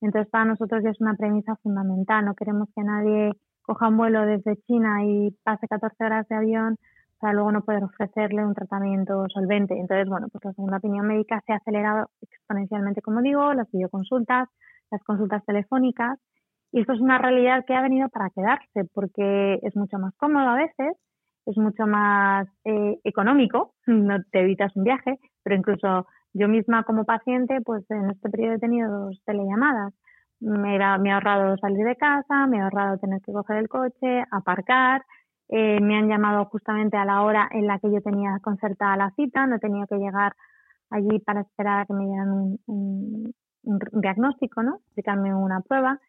Entonces, 0.00 0.30
para 0.30 0.44
nosotros 0.44 0.84
es 0.84 1.00
una 1.00 1.14
premisa 1.14 1.56
fundamental. 1.56 2.24
No 2.24 2.34
queremos 2.34 2.68
que 2.74 2.82
nadie 2.82 3.32
coja 3.62 3.88
un 3.88 3.96
vuelo 3.96 4.22
desde 4.22 4.56
China 4.66 5.04
y 5.04 5.36
pase 5.42 5.66
14 5.66 6.04
horas 6.04 6.28
de 6.28 6.36
avión 6.36 6.76
para 7.18 7.32
luego 7.32 7.50
no 7.50 7.62
poder 7.62 7.82
ofrecerle 7.82 8.46
un 8.46 8.54
tratamiento 8.54 9.26
solvente. 9.28 9.74
Entonces, 9.78 10.08
bueno, 10.08 10.28
pues 10.30 10.44
la 10.44 10.52
segunda 10.52 10.76
opinión 10.76 11.06
médica 11.06 11.42
se 11.46 11.52
ha 11.52 11.56
acelerado 11.56 12.08
exponencialmente, 12.20 13.02
como 13.02 13.22
digo, 13.22 13.52
las 13.54 13.68
videoconsultas, 13.72 14.48
las 14.90 15.02
consultas 15.02 15.44
telefónicas, 15.44 16.18
y 16.70 16.80
esto 16.80 16.92
es 16.92 17.00
una 17.00 17.18
realidad 17.18 17.64
que 17.66 17.74
ha 17.74 17.82
venido 17.82 18.08
para 18.08 18.30
quedarse, 18.30 18.84
porque 18.94 19.58
es 19.62 19.74
mucho 19.74 19.98
más 19.98 20.14
cómodo 20.16 20.48
a 20.48 20.56
veces, 20.56 20.96
es 21.50 21.56
mucho 21.56 21.86
más 21.86 22.46
eh, 22.64 22.98
económico, 23.04 23.74
no 23.86 24.22
te 24.30 24.40
evitas 24.40 24.74
un 24.76 24.84
viaje, 24.84 25.18
pero 25.42 25.56
incluso 25.56 26.06
yo 26.34 26.48
misma 26.48 26.84
como 26.84 27.04
paciente, 27.04 27.60
pues 27.64 27.88
en 27.90 28.10
este 28.10 28.28
periodo 28.30 28.54
he 28.54 28.58
tenido 28.58 29.06
dos 29.06 29.22
telellamadas. 29.24 29.94
Me, 30.40 30.78
me 31.00 31.08
he 31.08 31.12
ahorrado 31.12 31.56
salir 31.56 31.84
de 31.84 31.96
casa, 31.96 32.46
me 32.46 32.58
he 32.58 32.60
ahorrado 32.60 32.98
tener 32.98 33.20
que 33.22 33.32
coger 33.32 33.56
el 33.56 33.68
coche, 33.68 34.24
aparcar 34.30 35.02
eh, 35.48 35.80
me 35.80 35.96
han 35.96 36.08
llamado 36.08 36.44
justamente 36.46 36.96
a 36.98 37.06
la 37.06 37.22
hora 37.22 37.48
en 37.52 37.66
la 37.66 37.78
que 37.78 37.90
yo 37.90 38.02
tenía 38.02 38.38
concertada 38.42 38.96
la 38.96 39.10
cita, 39.12 39.46
no 39.46 39.58
tenía 39.58 39.86
que 39.86 39.96
llegar 39.96 40.34
allí 40.90 41.20
para 41.20 41.40
esperar 41.40 41.80
a 41.80 41.86
que 41.86 41.94
me 41.94 42.04
dieran 42.04 42.58
un, 42.66 43.34
diagnóstico, 43.62 44.62
¿no? 44.62 44.76
Explicarme 44.76 45.34
una 45.34 45.60
prueba. 45.60 46.00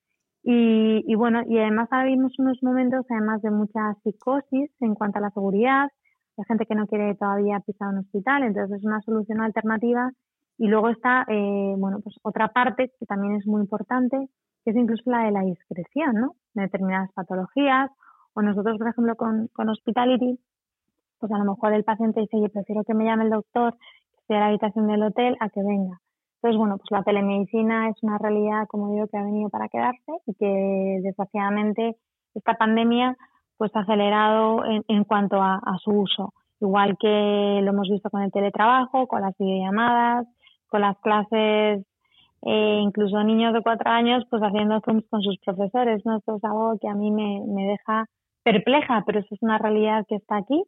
Y, 0.43 1.03
y, 1.05 1.15
bueno, 1.15 1.41
y 1.47 1.57
además 1.57 1.89
ahora 1.91 2.05
vimos 2.05 2.37
unos 2.39 2.61
momentos 2.63 3.05
además 3.09 3.41
de 3.41 3.51
mucha 3.51 3.93
psicosis 4.03 4.71
en 4.79 4.95
cuanto 4.95 5.19
a 5.19 5.21
la 5.21 5.31
seguridad, 5.31 5.89
hay 6.39 6.45
gente 6.45 6.65
que 6.65 6.75
no 6.75 6.87
quiere 6.87 7.15
todavía 7.15 7.59
pisar 7.59 7.89
un 7.89 7.99
hospital, 7.99 8.43
entonces 8.43 8.77
es 8.77 8.85
una 8.85 9.01
solución 9.01 9.41
alternativa. 9.41 10.09
Y 10.57 10.67
luego 10.67 10.89
está, 10.89 11.25
eh, 11.27 11.73
bueno, 11.77 11.99
pues 12.01 12.15
otra 12.21 12.49
parte 12.49 12.91
que 12.97 13.05
también 13.05 13.35
es 13.35 13.45
muy 13.45 13.61
importante, 13.61 14.29
que 14.63 14.71
es 14.71 14.75
incluso 14.77 15.09
la 15.09 15.23
de 15.23 15.31
la 15.31 15.41
discreción, 15.41 16.15
¿no? 16.15 16.35
De 16.53 16.63
determinadas 16.63 17.11
patologías. 17.13 17.91
O 18.33 18.41
nosotros, 18.41 18.77
por 18.77 18.87
ejemplo, 18.87 19.15
con, 19.15 19.47
con 19.47 19.69
Hospitality, 19.69 20.39
pues 21.19 21.31
a 21.31 21.37
lo 21.37 21.45
mejor 21.45 21.73
el 21.73 21.83
paciente 21.83 22.21
dice, 22.21 22.39
yo 22.41 22.49
prefiero 22.49 22.83
que 22.83 22.93
me 22.93 23.05
llame 23.05 23.25
el 23.25 23.31
doctor, 23.31 23.73
que 23.75 24.17
esté 24.21 24.35
a 24.35 24.39
la 24.39 24.47
habitación 24.47 24.87
del 24.87 25.03
hotel, 25.03 25.35
a 25.41 25.49
que 25.49 25.61
venga. 25.61 25.99
Entonces, 26.41 26.57
bueno, 26.57 26.77
pues 26.77 26.89
la 26.91 27.03
telemedicina 27.03 27.89
es 27.89 28.01
una 28.01 28.17
realidad, 28.17 28.65
como 28.69 28.93
digo, 28.93 29.07
que 29.07 29.17
ha 29.17 29.23
venido 29.23 29.49
para 29.49 29.67
quedarse 29.67 30.11
y 30.25 30.33
que 30.35 31.01
desgraciadamente 31.03 31.97
esta 32.33 32.53
pandemia 32.53 33.17
pues 33.57 33.75
ha 33.75 33.81
acelerado 33.81 34.63
en, 34.63 34.85
en 34.87 35.03
cuanto 35.03 35.41
a, 35.41 35.59
su 35.83 35.91
uso. 35.91 36.33
Igual 36.61 36.97
que 36.97 37.59
lo 37.61 37.71
hemos 37.71 37.89
visto 37.89 38.09
con 38.09 38.21
el 38.21 38.31
teletrabajo, 38.31 39.07
con 39.07 39.21
las 39.21 39.37
videollamadas, 39.37 40.27
con 40.67 40.79
las 40.79 40.97
clases, 40.99 41.85
eh, 42.43 42.79
incluso 42.83 43.21
niños 43.21 43.53
de 43.53 43.61
cuatro 43.61 43.91
años, 43.91 44.23
pues 44.29 44.41
haciendo 44.41 44.79
zooms 44.79 45.03
con 45.09 45.21
sus 45.21 45.37
profesores. 45.39 46.05
¿no? 46.05 46.19
Esto 46.19 46.37
es 46.37 46.43
algo 46.45 46.77
que 46.79 46.87
a 46.87 46.95
mí 46.95 47.11
me, 47.11 47.43
me 47.47 47.63
deja 47.67 48.05
perpleja, 48.43 49.03
pero 49.05 49.19
eso 49.19 49.35
es 49.35 49.43
una 49.43 49.57
realidad 49.57 50.05
que 50.07 50.15
está 50.15 50.37
aquí 50.37 50.63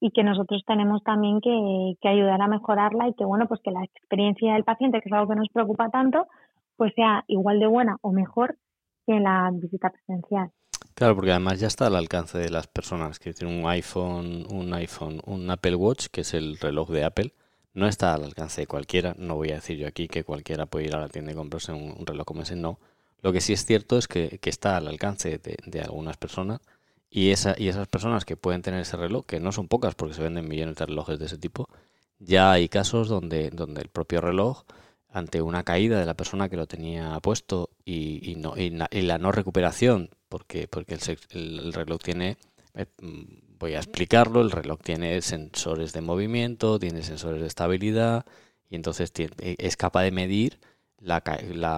y 0.00 0.10
que 0.10 0.22
nosotros 0.22 0.62
tenemos 0.66 1.02
también 1.02 1.40
que, 1.40 1.94
que, 2.00 2.08
ayudar 2.08 2.40
a 2.40 2.48
mejorarla 2.48 3.08
y 3.08 3.14
que 3.14 3.24
bueno 3.24 3.46
pues 3.48 3.60
que 3.62 3.70
la 3.70 3.84
experiencia 3.84 4.54
del 4.54 4.64
paciente 4.64 5.00
que 5.00 5.08
es 5.08 5.12
algo 5.12 5.28
que 5.28 5.36
nos 5.36 5.48
preocupa 5.48 5.88
tanto 5.88 6.26
pues 6.76 6.92
sea 6.94 7.24
igual 7.28 7.58
de 7.58 7.66
buena 7.66 7.96
o 8.02 8.12
mejor 8.12 8.56
que 9.06 9.18
la 9.20 9.50
visita 9.52 9.90
presencial. 9.90 10.50
Claro 10.94 11.14
porque 11.14 11.30
además 11.30 11.60
ya 11.60 11.68
está 11.68 11.86
al 11.86 11.96
alcance 11.96 12.38
de 12.38 12.50
las 12.50 12.66
personas. 12.66 13.18
Que 13.18 13.32
tienen 13.32 13.62
un 13.62 13.70
iPhone 13.70 14.46
un 14.50 14.74
iPhone 14.74 15.20
un 15.26 15.50
Apple 15.50 15.76
Watch 15.76 16.06
que 16.12 16.22
es 16.22 16.34
el 16.34 16.58
reloj 16.58 16.90
de 16.90 17.04
Apple 17.04 17.32
no 17.76 17.86
está 17.86 18.14
al 18.14 18.24
alcance 18.24 18.62
de 18.62 18.66
cualquiera. 18.66 19.14
No 19.18 19.36
voy 19.36 19.50
a 19.50 19.56
decir 19.56 19.76
yo 19.76 19.86
aquí 19.86 20.08
que 20.08 20.24
cualquiera 20.24 20.64
puede 20.64 20.86
ir 20.86 20.94
a 20.94 21.00
la 21.00 21.08
tienda 21.08 21.32
y 21.32 21.34
comprarse 21.34 21.72
un, 21.72 22.06
reloj 22.06 22.24
como 22.24 22.42
ese 22.42 22.56
no. 22.56 22.80
Lo 23.20 23.34
que 23.34 23.42
sí 23.42 23.52
es 23.52 23.66
cierto 23.66 23.98
es 23.98 24.08
que, 24.08 24.38
que 24.38 24.48
está 24.48 24.78
al 24.78 24.88
alcance 24.88 25.36
de, 25.36 25.56
de 25.66 25.80
algunas 25.82 26.16
personas 26.16 26.60
y, 27.16 27.30
esa, 27.30 27.54
y 27.56 27.68
esas 27.68 27.88
personas 27.88 28.26
que 28.26 28.36
pueden 28.36 28.60
tener 28.60 28.82
ese 28.82 28.98
reloj, 28.98 29.24
que 29.24 29.40
no 29.40 29.50
son 29.50 29.68
pocas 29.68 29.94
porque 29.94 30.12
se 30.12 30.22
venden 30.22 30.46
millones 30.46 30.76
de 30.76 30.84
relojes 30.84 31.18
de 31.18 31.24
ese 31.24 31.38
tipo, 31.38 31.66
ya 32.18 32.52
hay 32.52 32.68
casos 32.68 33.08
donde, 33.08 33.48
donde 33.48 33.80
el 33.80 33.88
propio 33.88 34.20
reloj, 34.20 34.64
ante 35.08 35.40
una 35.40 35.62
caída 35.62 35.98
de 35.98 36.04
la 36.04 36.12
persona 36.12 36.50
que 36.50 36.58
lo 36.58 36.66
tenía 36.66 37.18
puesto 37.20 37.70
y, 37.86 38.20
y, 38.30 38.34
no, 38.36 38.52
y, 38.54 38.68
la, 38.68 39.16
no 39.16 39.32
recuperación, 39.32 40.10
porque, 40.28 40.68
porque 40.68 40.92
el, 40.92 41.00
el 41.30 41.72
reloj 41.72 42.02
tiene, 42.02 42.36
eh, 42.74 42.84
voy 43.58 43.72
a 43.72 43.78
explicarlo, 43.78 44.42
el 44.42 44.50
reloj 44.50 44.80
tiene 44.82 45.22
sensores 45.22 45.94
de 45.94 46.02
movimiento, 46.02 46.78
tiene 46.78 47.02
sensores 47.02 47.40
de 47.40 47.46
estabilidad 47.46 48.26
y 48.68 48.76
entonces 48.76 49.10
es 49.38 49.76
capaz 49.78 50.02
de 50.02 50.10
medir 50.10 50.58
la, 51.00 51.22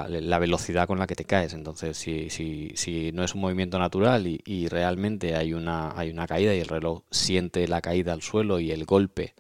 la, 0.09 0.39
velocidad 0.39 0.87
con 0.87 0.99
la 0.99 1.07
que 1.07 1.15
te 1.15 1.25
caes. 1.25 1.53
Entonces, 1.55 1.97
si, 1.97 2.31
si, 2.31 2.73
si 2.77 3.13
no 3.13 3.25
es 3.25 3.35
un 3.35 3.41
movimiento 3.41 3.79
natural 3.79 4.27
y, 4.27 4.69
realmente 4.69 5.35
hay 5.37 5.55
una, 5.55 5.99
hay 5.99 6.11
una 6.11 6.27
caída 6.27 6.55
y 6.55 6.61
el 6.61 6.69
reloj 6.69 7.03
siente 7.11 7.67
la 7.69 7.81
caída 7.81 8.13
al 8.13 8.23
suelo 8.23 8.61
y 8.61 8.71
el 8.71 8.85
golpe 8.85 9.35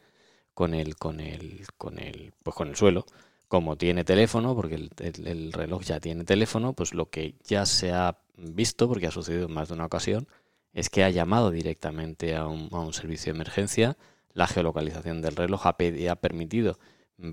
con 0.55 0.75
el, 0.75 0.97
con 0.97 1.21
el, 1.21 1.67
con 1.77 1.99
el, 1.99 2.33
pues 2.43 2.57
con 2.57 2.69
el 2.69 2.77
suelo, 2.77 3.07
como 3.49 3.77
tiene 3.77 4.05
teléfono, 4.05 4.55
porque 4.55 4.75
el, 4.75 4.91
el, 5.25 5.53
reloj 5.53 5.83
ya 5.85 6.01
tiene 6.01 6.25
teléfono, 6.25 6.73
pues 6.73 6.95
lo 6.95 7.11
que 7.11 7.37
ya 7.45 7.65
se 7.67 7.93
ha 7.93 8.19
visto, 8.37 8.89
porque 8.89 9.07
ha 9.07 9.11
sucedido 9.11 9.47
en 9.47 9.55
más 9.55 9.69
de 9.69 9.75
una 9.75 9.87
ocasión, 9.87 10.29
es 10.73 10.91
que 10.91 11.05
ha 11.05 11.11
llamado 11.11 11.51
directamente 11.51 12.37
a 12.37 12.47
un, 12.47 12.69
a 12.73 12.81
un 12.81 12.93
servicio 12.93 13.33
de 13.33 13.37
emergencia, 13.37 13.97
la 14.35 14.47
geolocalización 14.47 15.23
del 15.23 15.37
reloj 15.37 15.67
ha, 15.67 15.77
ha 16.11 16.17
permitido 16.17 16.79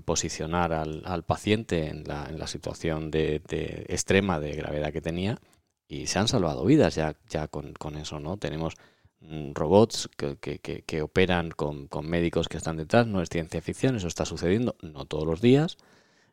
posicionar 0.04 0.72
al, 0.72 1.02
al 1.04 1.24
paciente 1.24 1.88
en 1.88 2.04
la, 2.04 2.26
en 2.28 2.38
la 2.38 2.46
situación 2.46 3.10
de, 3.10 3.40
de, 3.48 3.86
extrema 3.88 4.40
de 4.40 4.52
gravedad 4.52 4.92
que 4.92 5.00
tenía 5.00 5.38
y 5.86 6.06
se 6.08 6.18
han 6.18 6.28
salvado 6.28 6.64
vidas 6.64 6.96
ya, 6.96 7.16
ya 7.28 7.46
con, 7.46 7.72
con 7.74 7.96
eso, 7.96 8.18
¿no? 8.18 8.36
Tenemos 8.36 8.74
mm, 9.20 9.52
robots 9.52 10.10
que, 10.16 10.36
que, 10.38 11.02
operan 11.02 11.50
con, 11.50 11.86
con, 11.86 12.08
médicos 12.08 12.48
que 12.48 12.56
están 12.56 12.76
detrás, 12.76 13.06
no 13.06 13.22
es 13.22 13.28
ciencia 13.28 13.62
ficción, 13.62 13.96
eso 13.96 14.08
está 14.08 14.24
sucediendo, 14.24 14.74
no 14.82 15.04
todos 15.04 15.26
los 15.26 15.40
días, 15.40 15.76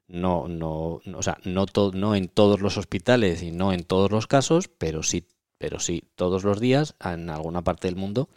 no, 0.08 0.48
no, 0.48 1.02
no 1.06 1.20
o 1.20 1.22
sea, 1.22 1.38
no, 1.44 1.68
to, 1.68 1.92
no 1.94 2.16
en 2.16 2.30
todos 2.30 2.60
los 2.60 2.78
hospitales 2.78 3.44
y 3.44 3.52
no 3.52 3.72
en 3.72 3.84
todos 3.84 4.12
los 4.12 4.26
casos, 4.26 4.68
pero 4.68 5.04
sí, 5.04 5.28
pero 5.60 5.80
sí 5.80 6.04
todos 6.16 6.44
los 6.44 6.60
días 6.60 6.96
en 7.04 7.30
alguna 7.30 7.64
parte 7.64 7.88
del 7.88 7.98
mundo 7.98 8.30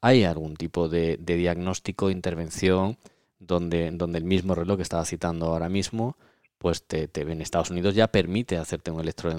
hay 0.00 0.24
algún 0.24 0.56
tipo 0.56 0.88
de, 0.88 1.18
de 1.18 1.36
diagnóstico, 1.36 2.10
intervención, 2.10 2.98
donde, 3.46 3.90
donde 3.92 4.18
el 4.18 4.24
mismo 4.24 4.54
reloj 4.54 4.76
que 4.76 4.82
estaba 4.82 5.04
citando 5.04 5.46
ahora 5.46 5.68
mismo, 5.68 6.16
pues 6.58 6.84
te, 6.84 7.08
te, 7.08 7.22
en 7.22 7.40
Estados 7.40 7.70
Unidos 7.70 7.94
ya 7.94 8.08
permite 8.08 8.56
hacerte 8.56 8.90
un, 8.90 9.00
electro, 9.00 9.32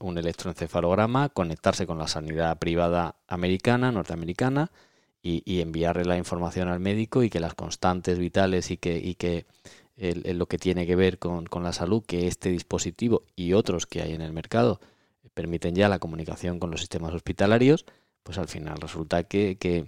un 0.00 0.18
electroencefalograma, 0.18 1.28
conectarse 1.28 1.86
con 1.86 1.98
la 1.98 2.08
sanidad 2.08 2.58
privada 2.58 3.16
americana, 3.28 3.92
norteamericana, 3.92 4.70
y, 5.22 5.42
y, 5.46 5.62
enviarle 5.62 6.04
la 6.04 6.18
información 6.18 6.68
al 6.68 6.80
médico 6.80 7.22
y 7.22 7.30
que 7.30 7.40
las 7.40 7.54
constantes 7.54 8.18
vitales 8.18 8.70
y 8.70 8.76
que, 8.76 8.98
y 8.98 9.14
que 9.14 9.46
lo 9.96 10.46
que 10.46 10.58
tiene 10.58 10.86
que 10.86 10.96
ver 10.96 11.18
con, 11.18 11.46
con, 11.46 11.62
la 11.62 11.72
salud, 11.72 12.02
que 12.04 12.26
este 12.26 12.50
dispositivo 12.50 13.22
y 13.34 13.54
otros 13.54 13.86
que 13.86 14.02
hay 14.02 14.12
en 14.12 14.20
el 14.20 14.34
mercado 14.34 14.80
permiten 15.32 15.74
ya 15.74 15.88
la 15.88 15.98
comunicación 15.98 16.58
con 16.58 16.70
los 16.70 16.80
sistemas 16.80 17.14
hospitalarios, 17.14 17.86
pues 18.22 18.38
al 18.38 18.48
final 18.48 18.78
resulta 18.78 19.24
que, 19.24 19.56
que 19.56 19.86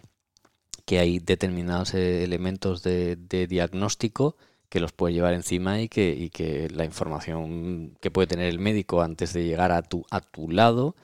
que 0.86 0.98
hay 1.00 1.18
determinados 1.18 1.94
eh, 1.94 2.24
elementos 2.24 2.82
de, 2.82 3.16
diagnóstico 3.48 4.36
que 4.70 4.80
los 4.80 4.92
puede 4.92 5.14
llevar 5.14 5.34
encima 5.34 5.80
y 5.80 5.88
que, 5.88 6.10
y 6.10 6.30
que 6.30 6.68
la 6.70 6.84
información 6.84 7.96
que 8.00 8.10
puede 8.10 8.28
tener 8.28 8.46
el 8.46 8.58
médico 8.58 9.02
antes 9.02 9.32
de 9.32 9.44
llegar 9.44 9.72
a 9.72 9.82
tu, 9.82 10.04
a 10.10 10.20
tu 10.20 10.48
lado 10.50 10.94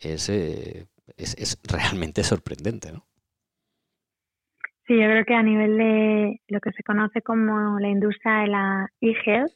es, 0.00 0.28
eh, 0.28 0.86
es, 1.16 1.34
es 1.38 1.58
realmente 1.70 2.22
sorprendente, 2.24 2.92
¿no? 2.92 3.04
Sí, 4.86 4.94
yo 4.94 5.02
creo 5.02 5.24
que 5.24 5.34
a 5.34 5.42
nivel 5.42 5.76
de 5.76 6.40
lo 6.48 6.60
que 6.60 6.70
se 6.70 6.84
conoce 6.84 7.20
como 7.20 7.78
la 7.80 7.88
industria 7.88 8.38
de 8.42 8.46
la 8.46 8.88
e-health 9.00 9.52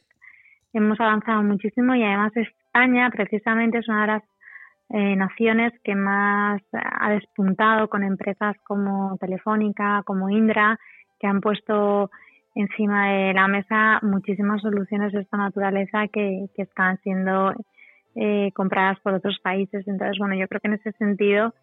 hemos 0.73 0.99
avanzado 0.99 1.41
muchísimo 1.41 1.95
y 1.95 2.03
además 2.03 2.35
España 2.35 3.09
precisamente 3.09 3.77
es 3.77 3.87
una 3.87 4.01
de 4.01 4.07
las 4.07 4.23
eh, 4.93 5.15
naciones 5.15 5.73
que 5.83 5.95
más 5.95 6.61
ha 6.73 7.11
despuntado 7.11 7.87
con 7.87 8.03
empresas 8.03 8.55
como 8.63 9.17
Telefónica, 9.19 10.03
como 10.05 10.29
Indra, 10.29 10.77
que 11.19 11.27
han 11.27 11.41
puesto 11.41 12.11
encima 12.55 13.09
de 13.09 13.33
la 13.33 13.47
mesa 13.47 13.99
muchísimas 14.01 14.61
soluciones 14.61 15.13
de 15.13 15.21
esta 15.21 15.37
naturaleza 15.37 16.07
que, 16.07 16.47
que 16.55 16.63
están 16.63 16.99
siendo 17.03 17.53
eh, 18.15 18.51
compradas 18.53 18.99
por 18.99 19.13
otros 19.13 19.39
países. 19.41 19.87
Entonces, 19.87 20.17
bueno, 20.19 20.35
yo 20.35 20.47
creo 20.47 20.59
que 20.59 20.67
en 20.67 20.73
ese 20.73 20.91
sentido 20.93 21.53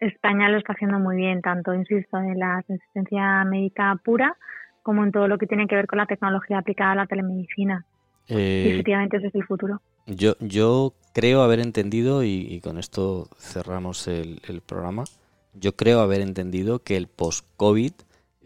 España 0.00 0.48
lo 0.48 0.58
está 0.58 0.72
haciendo 0.72 0.98
muy 0.98 1.16
bien, 1.16 1.42
tanto, 1.42 1.72
insisto, 1.74 2.18
en 2.18 2.38
la 2.38 2.56
asistencia 2.58 3.44
médica 3.44 3.98
pura 4.04 4.36
como 4.82 5.04
en 5.04 5.10
todo 5.10 5.26
lo 5.26 5.38
que 5.38 5.46
tiene 5.46 5.66
que 5.66 5.74
ver 5.74 5.86
con 5.86 5.98
la 5.98 6.06
tecnología 6.06 6.58
aplicada 6.58 6.92
a 6.92 6.96
la 6.96 7.06
telemedicina. 7.06 7.84
Eh, 8.28 8.64
y 8.66 8.72
efectivamente 8.72 9.16
ese 9.16 9.28
es 9.28 9.34
el 9.34 9.44
futuro. 9.44 9.80
Yo, 10.06 10.34
yo 10.40 10.92
creo 11.16 11.40
haber 11.40 11.60
entendido, 11.60 12.24
y, 12.24 12.60
con 12.60 12.76
esto 12.76 13.30
cerramos 13.38 14.06
el, 14.06 14.42
el, 14.46 14.60
programa, 14.60 15.04
yo 15.54 15.74
creo 15.74 16.00
haber 16.00 16.20
entendido 16.20 16.80
que 16.80 16.98
el 16.98 17.08
post-COVID 17.08 17.92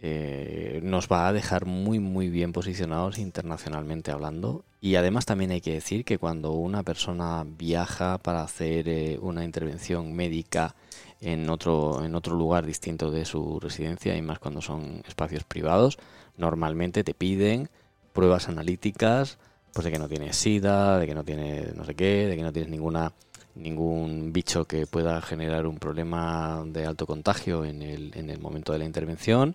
eh, 0.03 0.79
nos 0.85 1.09
va 1.09 1.27
a 1.27 1.33
dejar 1.33 1.67
muy, 1.67 1.99
muy 1.99 2.29
bien 2.29 2.53
posicionados 2.53 3.19
internacionalmente 3.19 4.13
hablando. 4.13 4.65
Y 4.81 4.95
además 4.95 5.27
también 5.27 5.51
hay 5.51 5.61
que 5.61 5.73
decir 5.73 6.05
que 6.05 6.19
cuando 6.19 6.53
una 6.53 6.85
persona 6.85 7.45
viaja 7.45 8.19
para 8.19 8.45
hacer 8.45 8.89
eh, 8.89 9.19
una 9.21 9.45
intervención 9.45 10.13
médica 10.13 10.77
en 11.21 11.51
otro, 11.51 12.05
en 12.05 12.15
otro 12.15 12.37
lugar 12.37 12.67
distinto 12.67 13.11
de 13.11 13.25
su 13.25 13.59
residencia, 13.59 14.17
y 14.17 14.23
más 14.23 14.39
cuando 14.39 14.63
son 14.63 15.03
espacios 15.09 15.43
privados, 15.43 15.99
normalmente 16.37 17.03
te 17.03 17.15
piden 17.15 17.69
pruebas 18.13 18.49
analíticas, 18.49 19.41
pues 19.73 19.85
de 19.85 19.93
que 19.93 19.99
no 19.99 20.09
tienes 20.09 20.37
sida, 20.37 20.99
de 20.99 21.07
que 21.07 21.15
no 21.15 21.25
tienes 21.25 21.75
no 21.75 21.85
sé 21.85 21.95
qué, 21.95 22.27
de 22.27 22.37
que 22.37 22.43
no 22.43 22.53
tienes 22.53 22.71
ninguna 22.71 23.13
ningún 23.55 24.33
bicho 24.33 24.65
que 24.65 24.87
pueda 24.87 25.21
generar 25.21 25.67
un 25.67 25.79
problema 25.79 26.63
de 26.67 26.87
alto 26.87 27.07
contagio 27.07 27.65
en 27.65 27.83
el, 27.83 28.13
en 28.15 28.31
el 28.31 28.41
momento 28.41 28.73
de 28.73 28.79
la 28.79 28.85
intervención 28.85 29.55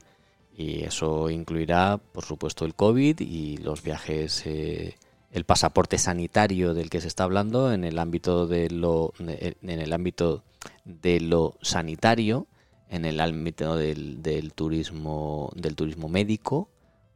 y 0.56 0.84
eso 0.84 1.30
incluirá 1.30 1.98
por 1.98 2.26
supuesto 2.26 2.66
el 2.66 2.76
COVID 2.76 3.20
y 3.22 3.58
los 3.58 3.84
viajes 3.84 4.44
eh, 4.46 4.96
el 5.32 5.46
pasaporte 5.46 5.98
sanitario 5.98 6.74
del 6.74 6.90
que 6.90 7.02
se 7.02 7.08
está 7.08 7.24
hablando 7.24 7.74
en 7.74 7.84
el 7.84 8.00
ámbito 8.00 8.48
de 8.48 8.70
lo 8.70 9.14
en 9.20 9.70
el 9.70 9.94
ámbito 9.94 10.44
de 10.84 11.20
lo 11.20 11.58
sanitario 11.62 12.48
en 12.90 13.06
el 13.06 13.20
ámbito 13.20 13.76
del, 13.76 14.22
del 14.22 14.54
turismo 14.54 15.52
del 15.56 15.76
turismo 15.76 16.08
médico, 16.08 16.70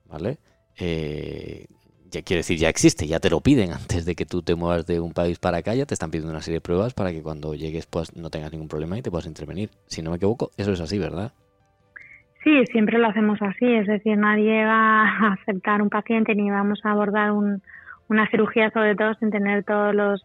¿vale? 0.05 0.39
Eh, 0.77 1.67
ya 2.11 2.21
quiero 2.21 2.39
decir, 2.39 2.57
ya 2.57 2.69
existe, 2.69 3.07
ya 3.07 3.19
te 3.19 3.29
lo 3.29 3.41
piden 3.41 3.71
antes 3.79 4.05
de 4.05 4.15
que 4.15 4.25
tú 4.25 4.41
te 4.41 4.55
muevas 4.55 4.85
de 4.85 4.99
un 4.99 5.13
país 5.13 5.39
para 5.39 5.57
acá, 5.57 5.75
ya 5.75 5.85
te 5.85 5.93
están 5.93 6.11
pidiendo 6.11 6.31
una 6.31 6.41
serie 6.41 6.57
de 6.57 6.61
pruebas 6.61 6.93
para 6.93 7.11
que 7.11 7.21
cuando 7.21 7.53
llegues 7.55 7.85
pues 7.85 8.15
no 8.15 8.29
tengas 8.29 8.51
ningún 8.51 8.67
problema 8.67 8.97
y 8.97 9.01
te 9.01 9.11
puedas 9.11 9.27
intervenir. 9.27 9.69
Si 9.87 10.01
no 10.01 10.11
me 10.11 10.17
equivoco, 10.17 10.51
eso 10.57 10.71
es 10.71 10.81
así, 10.81 10.97
¿verdad? 10.99 11.31
Sí, 12.43 12.65
siempre 12.71 12.97
lo 12.97 13.07
hacemos 13.07 13.41
así, 13.41 13.65
es 13.65 13.85
decir, 13.85 14.17
nadie 14.17 14.63
va 14.63 15.03
a 15.03 15.33
aceptar 15.33 15.81
un 15.81 15.89
paciente 15.89 16.33
ni 16.35 16.49
vamos 16.49 16.79
a 16.83 16.91
abordar 16.91 17.31
una 17.31 18.29
cirugía 18.31 18.71
sobre 18.71 18.95
todo 18.95 19.13
sin 19.15 19.29
tener 19.29 19.65
todos 19.65 19.93
los 19.93 20.23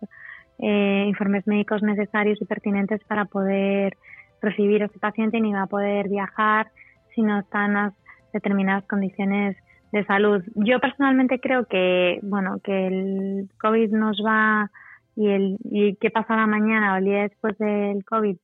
eh, 0.61 1.05
informes 1.09 1.47
médicos 1.49 1.82
necesarios 1.82 2.41
y 2.41 2.45
pertinentes 2.45 3.03
para 3.05 3.24
poder 3.24 3.97
recibir 4.41 4.82
a 4.82 4.87
ese 4.87 4.99
paciente 5.01 5.41
ni 5.41 5.53
va 5.53 5.62
a 5.62 5.66
poder 5.66 6.09
viajar 6.09 6.68
si 7.14 7.22
no 7.22 7.41
están 7.41 7.74
las 7.74 7.93
determinadas 8.32 8.85
condiciones 8.87 9.57
de 9.95 10.05
salud. 10.07 10.42
Yo 10.57 10.80
personalmente 10.80 11.38
creo 11.38 11.66
que, 11.66 12.18
bueno, 12.22 12.59
que 12.64 12.88
el 12.88 13.49
COVID 13.61 13.92
nos 13.92 14.20
va 14.26 14.68
y 15.14 15.28
el 15.28 15.57
y 15.62 15.95
qué 15.97 16.11
pasará 16.11 16.49
mañana 16.49 16.95
o 16.95 16.97
el 16.97 17.05
día 17.05 17.22
después 17.22 17.57
del 17.59 18.05
COVID, 18.05 18.36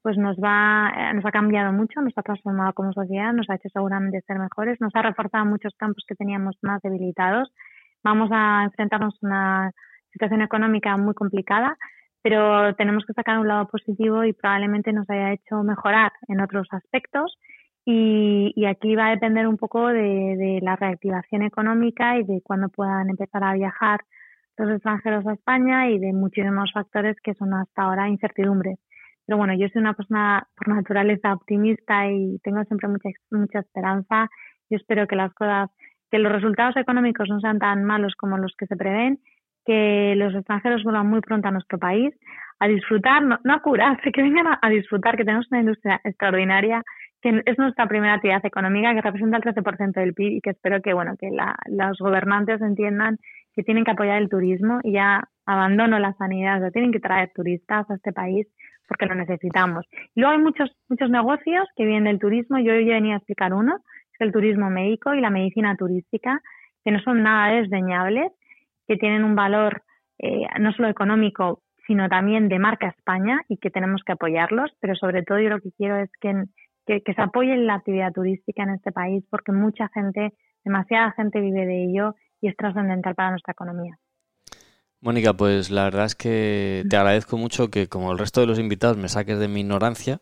pues 0.00 0.16
nos 0.16 0.36
va, 0.36 0.92
eh, 0.96 1.14
nos 1.14 1.26
ha 1.26 1.32
cambiado 1.32 1.72
mucho, 1.72 2.00
nos 2.00 2.16
ha 2.16 2.22
transformado 2.22 2.72
como 2.74 2.92
sociedad, 2.92 3.32
nos 3.32 3.50
ha 3.50 3.56
hecho 3.56 3.68
seguramente 3.72 4.20
ser 4.28 4.38
mejores, 4.38 4.80
nos 4.80 4.94
ha 4.94 5.02
reforzado 5.02 5.44
muchos 5.44 5.74
campos 5.76 6.04
que 6.06 6.14
teníamos 6.14 6.56
más 6.62 6.80
debilitados. 6.82 7.52
Vamos 8.04 8.30
a 8.32 8.62
enfrentarnos 8.62 9.14
a 9.14 9.26
una 9.26 9.72
situación 10.12 10.40
económica 10.42 10.96
muy 10.96 11.14
complicada, 11.14 11.76
pero 12.22 12.76
tenemos 12.76 13.04
que 13.04 13.12
sacar 13.14 13.40
un 13.40 13.48
lado 13.48 13.66
positivo 13.66 14.22
y 14.22 14.34
probablemente 14.34 14.92
nos 14.92 15.10
haya 15.10 15.32
hecho 15.32 15.64
mejorar 15.64 16.12
en 16.28 16.40
otros 16.40 16.68
aspectos 16.70 17.36
y, 17.84 18.64
aquí 18.66 18.94
va 18.94 19.08
a 19.08 19.10
depender 19.10 19.46
un 19.46 19.56
poco 19.56 19.88
de, 19.88 20.60
la 20.62 20.76
reactivación 20.76 21.42
económica 21.42 22.16
y 22.18 22.24
de 22.24 22.40
cuándo 22.42 22.68
puedan 22.68 23.10
empezar 23.10 23.42
a 23.42 23.54
viajar 23.54 24.00
los 24.56 24.70
extranjeros 24.70 25.26
a 25.26 25.32
España 25.32 25.90
y 25.90 25.98
de 25.98 26.12
muchísimos 26.12 26.70
factores 26.72 27.16
que 27.22 27.34
son 27.34 27.54
hasta 27.54 27.82
ahora 27.82 28.08
incertidumbres. 28.08 28.78
Pero 29.26 29.38
bueno, 29.38 29.54
yo 29.54 29.68
soy 29.68 29.80
una 29.80 29.94
persona 29.94 30.46
por 30.56 30.68
naturaleza 30.68 31.32
optimista 31.32 32.08
y 32.08 32.38
tengo 32.42 32.62
siempre 32.64 32.88
mucha, 32.88 33.08
mucha 33.30 33.60
esperanza. 33.60 34.28
Yo 34.70 34.76
espero 34.76 35.06
que 35.06 35.16
las 35.16 35.32
cosas, 35.34 35.70
que 36.10 36.18
los 36.18 36.30
resultados 36.30 36.76
económicos 36.76 37.28
no 37.28 37.40
sean 37.40 37.58
tan 37.58 37.84
malos 37.84 38.14
como 38.16 38.38
los 38.38 38.54
que 38.56 38.66
se 38.66 38.76
prevén, 38.76 39.18
que 39.64 40.14
los 40.16 40.34
extranjeros 40.34 40.84
vuelvan 40.84 41.08
muy 41.08 41.20
pronto 41.20 41.48
a 41.48 41.52
nuestro 41.52 41.78
país 41.78 42.14
a 42.60 42.68
disfrutar, 42.68 43.24
no, 43.24 43.38
a 43.52 43.60
curarse, 43.60 44.12
que 44.12 44.22
vengan 44.22 44.58
a 44.60 44.68
disfrutar, 44.68 45.16
que 45.16 45.24
tenemos 45.24 45.48
una 45.50 45.60
industria 45.60 46.00
extraordinaria 46.04 46.82
que 47.22 47.40
es 47.46 47.56
nuestra 47.56 47.86
primera 47.86 48.14
actividad 48.14 48.44
económica, 48.44 48.94
que 48.94 49.00
representa 49.00 49.36
el 49.36 49.44
13% 49.44 49.92
del 49.92 50.12
PIB 50.12 50.32
y 50.32 50.40
que 50.40 50.50
espero 50.50 50.82
que, 50.82 50.92
bueno, 50.92 51.14
que 51.18 51.30
los 51.30 51.98
gobernantes 51.98 52.60
entiendan 52.60 53.18
que 53.54 53.62
tienen 53.62 53.84
que 53.84 53.92
apoyar 53.92 54.20
el 54.20 54.28
turismo 54.28 54.80
y 54.82 54.92
ya 54.92 55.28
abandono 55.46 55.98
la 55.98 56.14
sanidad, 56.14 56.72
tienen 56.72 56.92
que 56.92 57.00
traer 57.00 57.30
turistas 57.34 57.88
a 57.90 57.94
este 57.94 58.12
país 58.12 58.46
porque 58.88 59.06
lo 59.06 59.14
necesitamos. 59.14 59.86
Y 60.14 60.20
luego 60.20 60.32
hay 60.32 60.42
muchos, 60.42 60.70
muchos 60.88 61.10
negocios 61.10 61.66
que 61.76 61.84
vienen 61.84 62.04
del 62.04 62.18
turismo, 62.18 62.58
yo 62.58 62.72
hoy 62.72 62.84
venía 62.84 63.14
a 63.14 63.18
explicar 63.18 63.54
uno, 63.54 63.76
es 64.12 64.20
el 64.20 64.32
turismo 64.32 64.68
médico 64.68 65.14
y 65.14 65.20
la 65.20 65.30
medicina 65.30 65.76
turística, 65.76 66.40
que 66.84 66.90
no 66.90 67.00
son 67.00 67.22
nada 67.22 67.54
desdeñables, 67.54 68.32
que 68.86 68.96
tienen 68.96 69.22
un 69.24 69.36
valor 69.36 69.82
eh, 70.18 70.46
no 70.58 70.72
solo 70.72 70.88
económico, 70.88 71.62
sino 71.86 72.08
también 72.08 72.48
de 72.48 72.58
marca 72.58 72.88
España 72.88 73.40
y 73.48 73.58
que 73.58 73.70
tenemos 73.70 74.02
que 74.04 74.12
apoyarlos, 74.12 74.72
pero 74.80 74.94
sobre 74.94 75.22
todo 75.22 75.38
yo 75.38 75.50
lo 75.50 75.60
que 75.60 75.72
quiero 75.72 75.96
es 75.96 76.10
que 76.20 76.44
que, 76.86 77.02
se 77.04 77.22
apoye 77.22 77.56
la 77.56 77.74
actividad 77.74 78.12
turística 78.12 78.62
en 78.62 78.70
este 78.70 78.92
país 78.92 79.24
porque 79.30 79.52
mucha 79.52 79.88
gente, 79.88 80.32
demasiada 80.64 81.12
gente 81.12 81.40
vive 81.40 81.66
de 81.66 81.84
ello 81.84 82.14
y 82.40 82.48
es 82.48 82.56
trascendental 82.56 83.14
para 83.14 83.30
nuestra 83.30 83.52
economía. 83.52 83.98
Mónica, 85.00 85.32
pues 85.34 85.72
la 85.72 85.82
verdad 85.82 86.04
es 86.04 86.14
que 86.14 86.84
te 86.88 86.96
agradezco 86.96 87.36
mucho 87.36 87.70
que 87.70 87.88
como 87.88 88.12
el 88.12 88.18
resto 88.18 88.40
de 88.40 88.46
los 88.46 88.60
invitados 88.60 88.96
me 88.96 89.08
saques 89.08 89.36
de 89.40 89.48
mi 89.48 89.62
ignorancia, 89.62 90.20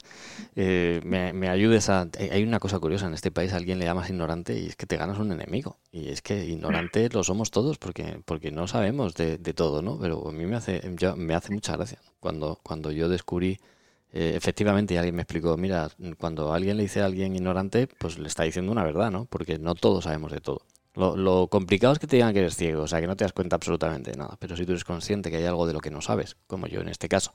eh, 0.57 1.03
me, 1.05 1.49
ayudes 1.51 1.91
a... 1.91 2.09
Eh, 2.19 2.31
hay 2.33 2.45
una 2.45 2.61
cosa 2.61 2.79
curiosa, 2.79 3.07
en 3.07 3.13
este 3.13 3.31
país 3.31 3.53
alguien 3.53 3.79
le 3.79 3.85
llamas 3.85 4.09
ignorante 4.09 4.59
y 4.59 4.69
es 4.69 4.77
que 4.77 4.87
te 4.87 4.97
ganas 4.97 5.19
un 5.19 5.33
enemigo. 5.33 5.77
Y 5.93 6.09
es 6.09 6.23
que 6.23 6.47
ignorantes 6.47 7.13
lo 7.15 7.23
somos 7.25 7.51
todos 7.51 7.77
porque, 7.77 8.23
porque 8.25 8.53
no 8.53 8.67
sabemos 8.69 9.15
de, 9.15 9.37
todo, 9.53 9.83
¿no? 9.83 9.99
Pero 10.01 10.27
a 10.27 10.33
mí 10.33 10.47
me 10.47 10.57
hace, 10.57 10.81
me 11.15 11.35
hace 11.35 11.53
mucha 11.53 11.77
gracia 11.77 11.99
cuando, 12.19 12.59
cuando 12.63 12.91
yo 12.91 13.11
descubrí 13.11 13.59
eh, 14.13 14.33
efectivamente, 14.35 14.99
alguien 14.99 15.15
me 15.15 15.23
explicó, 15.23 15.57
mira, 15.57 15.89
cuando 16.19 16.53
alguien 16.53 16.77
le 16.77 16.85
dice 16.85 17.01
a 17.01 17.07
alguien 17.07 17.35
ignorante, 17.35 17.87
pues 17.87 18.19
le 18.19 18.27
está 18.27 18.43
diciendo 18.43 18.73
una 18.73 18.83
verdad, 18.83 19.11
¿no? 19.11 19.27
Porque 19.27 19.59
no 19.59 19.75
todos 19.75 20.05
sabemos 20.05 20.33
de 20.33 20.41
todo. 20.41 20.63
Lo, 20.95 21.47
complicado 21.47 21.93
es 21.93 22.01
que 22.01 22.09
te 22.09 22.17
digan 22.17 22.33
que 22.33 22.41
eres 22.41 22.57
ciego, 22.57 22.83
o 22.83 22.89
sea, 22.89 23.01
que 23.01 23.07
no 23.07 23.17
te 23.17 23.25
das 23.25 23.33
cuenta 23.33 23.57
absolutamente 23.57 24.11
de 24.11 24.17
nada. 24.17 24.37
Pero 24.41 24.57
si 24.57 24.67
tú 24.67 24.73
eres 24.73 24.85
consciente 24.85 25.31
que 25.31 25.37
hay 25.37 25.45
algo 25.45 25.67
de 25.67 25.73
lo 25.73 25.81
que 25.81 25.91
no 25.91 26.01
sabes, 26.03 26.37
como 26.49 26.67
yo 26.67 26.81
en 26.81 26.89
este 26.89 27.09
caso, 27.09 27.33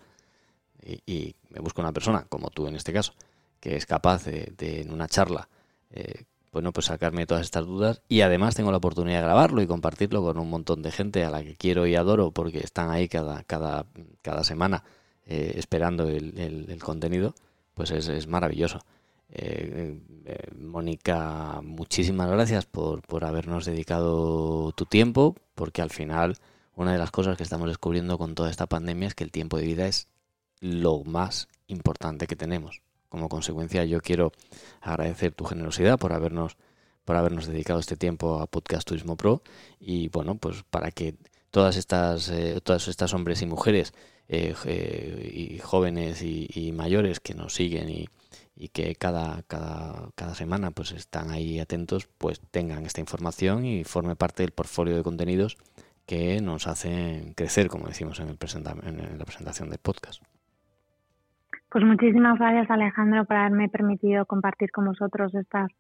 y, 0.83 1.35
me 1.49 1.61
busco 1.61 1.81
una 1.81 1.93
persona, 1.93 2.25
como 2.27 2.49
tú 2.49 2.67
en 2.67 2.75
este 2.75 2.91
caso, 2.91 3.13
que 3.59 3.77
es 3.77 3.85
capaz 3.85 4.25
de, 4.25 4.53
en 4.59 4.91
una 4.91 5.07
charla, 5.07 5.47
eh, 5.91 6.25
bueno, 6.51 6.73
pues 6.73 6.87
sacarme 6.87 7.25
todas 7.25 7.43
estas 7.43 7.65
dudas 7.65 8.01
y 8.07 8.21
además 8.21 8.55
tengo 8.55 8.71
la 8.71 8.77
oportunidad 8.77 9.19
de 9.19 9.23
grabarlo 9.23 9.61
y 9.61 9.67
compartirlo 9.67 10.21
con 10.21 10.37
un 10.37 10.49
montón 10.49 10.81
de 10.81 10.91
gente 10.91 11.23
a 11.23 11.29
la 11.29 11.43
que 11.43 11.55
quiero 11.55 11.87
y 11.87 11.95
adoro 11.95 12.31
porque 12.31 12.59
están 12.59 12.91
ahí 12.91 13.07
cada, 13.07 13.43
cada, 13.43 13.85
cada 14.21 14.43
semana 14.43 14.83
eh, 15.25 15.53
esperando 15.57 16.07
el, 16.07 16.79
contenido, 16.83 17.33
pues 17.73 17.91
es, 17.91 18.27
maravilloso. 18.27 18.79
Eh, 19.29 19.99
eh, 20.25 20.51
Mónica, 20.57 21.61
muchísimas 21.63 22.29
gracias 22.29 22.65
por, 22.65 23.01
por 23.01 23.25
habernos 23.25 23.65
dedicado 23.65 24.71
tu 24.73 24.85
tiempo, 24.85 25.35
porque 25.55 25.81
al 25.81 25.89
final 25.89 26.37
una 26.75 26.91
de 26.91 26.97
las 26.97 27.11
cosas 27.11 27.37
que 27.37 27.43
estamos 27.43 27.67
descubriendo 27.67 28.17
con 28.17 28.35
toda 28.35 28.49
esta 28.49 28.67
pandemia 28.67 29.07
es 29.07 29.15
que 29.15 29.23
el 29.23 29.31
tiempo 29.31 29.57
de 29.57 29.65
vida 29.65 29.87
es 29.87 30.07
lo 30.59 31.03
más 31.03 31.47
importante 31.67 32.27
que 32.27 32.35
tenemos. 32.35 32.81
Como 33.09 33.29
consecuencia, 33.29 33.85
yo 33.85 34.01
quiero 34.01 34.31
agradecer 34.81 35.33
tu 35.33 35.45
generosidad 35.45 35.97
por 35.97 36.13
habernos 36.13 36.57
por 37.05 37.15
habernos 37.15 37.45
dedicado 37.45 37.79
este 37.79 37.95
tiempo 37.95 38.39
a 38.39 38.47
Podcast 38.47 38.87
Turismo 38.87 39.15
Pro 39.15 39.43
y 39.79 40.09
bueno, 40.09 40.35
pues 40.35 40.63
para 40.63 40.89
que 40.89 41.15
todas 41.55 41.77
estas 41.77 42.33
todas 42.63 42.89
estas 42.89 43.13
hombres 43.13 43.41
y 43.41 43.45
mujeres 43.45 43.93
eh, 44.27 44.53
y 45.31 45.59
jóvenes 45.59 46.21
y, 46.21 46.73
mayores 46.73 47.21
que 47.21 47.33
nos 47.33 47.53
siguen 47.53 47.87
y, 47.89 48.09
que 48.69 48.95
cada, 48.95 49.43
cada, 49.47 50.09
cada, 50.15 50.33
semana 50.33 50.71
pues 50.71 50.91
están 50.91 51.29
ahí 51.29 51.59
atentos, 51.59 52.09
pues 52.17 52.41
tengan 52.51 52.85
esta 52.85 52.99
información 52.99 53.65
y 53.65 53.85
forme 53.85 54.15
parte 54.17 54.43
del 54.43 54.51
portfolio 54.51 54.97
de 54.97 55.03
contenidos 55.03 55.57
que 56.05 56.41
nos 56.41 56.67
hacen 56.67 57.33
crecer, 57.35 57.67
como 57.67 57.87
decimos 57.87 58.19
en, 58.19 58.29
el 58.29 58.37
en 58.83 59.17
la 59.17 59.25
presentación 59.25 59.69
del 59.69 59.79
podcast. 59.79 60.21
Pues 61.69 61.85
muchísimas 61.85 62.37
gracias 62.37 62.69
Alejandro 62.69 63.23
por 63.25 63.37
haberme 63.37 63.69
permitido 63.69 64.25
compartir 64.25 64.71
con 64.71 64.85
vosotros 64.85 65.33
estas 65.35 65.71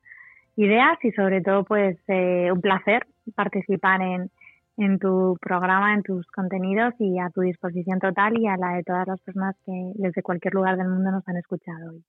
ideas 0.55 0.97
y 1.03 1.11
sobre 1.11 1.41
todo 1.41 1.65
pues 1.65 1.97
eh, 2.07 2.49
un 2.51 2.61
placer 2.61 3.07
participar 3.35 4.01
en, 4.01 4.29
en 4.77 4.99
tu 4.99 5.37
programa, 5.39 5.93
en 5.93 6.03
tus 6.03 6.25
contenidos 6.27 6.93
y 6.99 7.19
a 7.19 7.29
tu 7.29 7.41
disposición 7.41 7.99
total 7.99 8.37
y 8.37 8.47
a 8.47 8.57
la 8.57 8.75
de 8.75 8.83
todas 8.83 9.07
las 9.07 9.19
personas 9.21 9.55
que 9.65 9.91
desde 9.95 10.21
cualquier 10.21 10.53
lugar 10.53 10.77
del 10.77 10.89
mundo 10.89 11.11
nos 11.11 11.27
han 11.27 11.37
escuchado 11.37 11.91
hoy. 11.91 12.03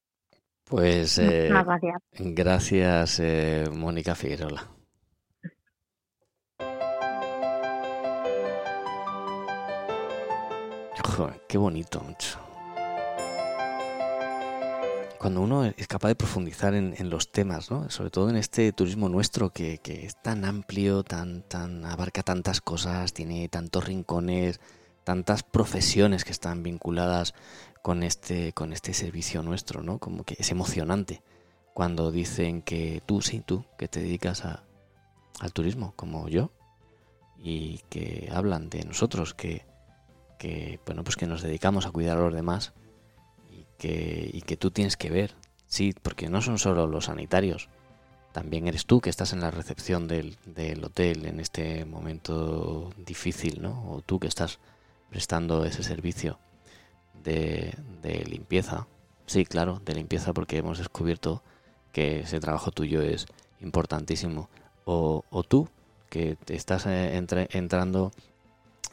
Pues 0.68 1.18
eh, 1.18 1.48
gracias. 1.48 2.02
Gracias, 2.18 3.20
eh, 3.20 3.64
Mónica 3.72 4.14
Figueroa. 4.14 4.62
qué 11.48 11.56
bonito, 11.56 12.00
mucho 12.00 12.45
cuando 15.18 15.40
uno 15.40 15.64
es 15.64 15.86
capaz 15.88 16.08
de 16.08 16.14
profundizar 16.14 16.74
en, 16.74 17.10
los 17.10 17.30
temas, 17.30 17.70
¿no? 17.70 17.90
sobre 17.90 18.10
todo 18.10 18.30
en 18.30 18.36
este 18.36 18.72
turismo 18.72 19.08
nuestro 19.08 19.50
que, 19.50 19.80
es 19.84 20.20
tan 20.22 20.44
amplio, 20.44 21.02
tan, 21.02 21.42
tan 21.42 21.84
abarca 21.84 22.22
tantas 22.22 22.60
cosas, 22.60 23.12
tiene 23.12 23.48
tantos 23.48 23.84
rincones, 23.84 24.60
tantas 25.04 25.42
profesiones 25.42 26.24
que 26.24 26.32
están 26.32 26.62
vinculadas 26.62 27.34
con 27.82 28.02
este, 28.02 28.52
con 28.52 28.72
este 28.72 28.92
servicio 28.94 29.42
nuestro, 29.42 29.82
¿no? 29.82 29.98
Como 29.98 30.24
que 30.24 30.36
es 30.38 30.50
emocionante 30.50 31.22
cuando 31.74 32.10
dicen 32.10 32.62
que 32.62 33.02
tú, 33.06 33.22
sí, 33.22 33.42
tú, 33.44 33.64
que 33.78 33.88
te 33.88 34.00
dedicas 34.00 34.44
a, 34.44 34.64
al 35.40 35.52
turismo, 35.52 35.92
como 35.94 36.28
yo, 36.28 36.50
y 37.38 37.80
que 37.88 38.28
hablan 38.32 38.70
de 38.70 38.84
nosotros, 38.84 39.34
que, 39.34 39.64
que, 40.38 40.80
bueno, 40.86 41.04
pues 41.04 41.16
que 41.16 41.26
nos 41.26 41.42
dedicamos 41.42 41.86
a 41.86 41.90
cuidar 41.90 42.18
a 42.18 42.22
los 42.22 42.34
demás 42.34 42.72
que, 43.78 44.30
y 44.32 44.42
que 44.42 44.56
tú 44.56 44.70
tienes 44.70 44.96
que 44.96 45.10
ver. 45.10 45.34
Sí, 45.66 45.94
porque 46.02 46.28
no 46.28 46.42
son 46.42 46.58
solo 46.58 46.86
los 46.86 47.06
sanitarios, 47.06 47.68
también 48.32 48.68
eres 48.68 48.86
tú 48.86 49.00
que 49.00 49.10
estás 49.10 49.32
en 49.32 49.40
la 49.40 49.50
recepción 49.50 50.08
del, 50.08 50.36
del, 50.44 50.84
hotel 50.84 51.26
en 51.26 51.40
este 51.40 51.84
momento 51.84 52.90
difícil, 52.98 53.62
¿no? 53.62 53.90
O 53.90 54.02
tú 54.02 54.20
que 54.20 54.28
estás 54.28 54.58
prestando 55.10 55.64
ese 55.64 55.82
servicio 55.82 56.38
de, 57.24 57.74
de 58.02 58.24
limpieza 58.26 58.86
Sí, 59.26 59.44
claro, 59.44 59.80
de 59.84 59.94
limpieza 59.94 60.32
porque 60.32 60.58
hemos 60.58 60.78
descubierto 60.78 61.42
que 61.92 62.20
ese 62.20 62.38
trabajo 62.38 62.70
tuyo 62.70 63.02
es 63.02 63.26
importantísimo. 63.60 64.48
O, 64.84 65.24
o 65.30 65.42
tú, 65.42 65.68
que 66.08 66.38
estás 66.46 66.86
eh, 66.86 67.16
entrando 67.16 68.12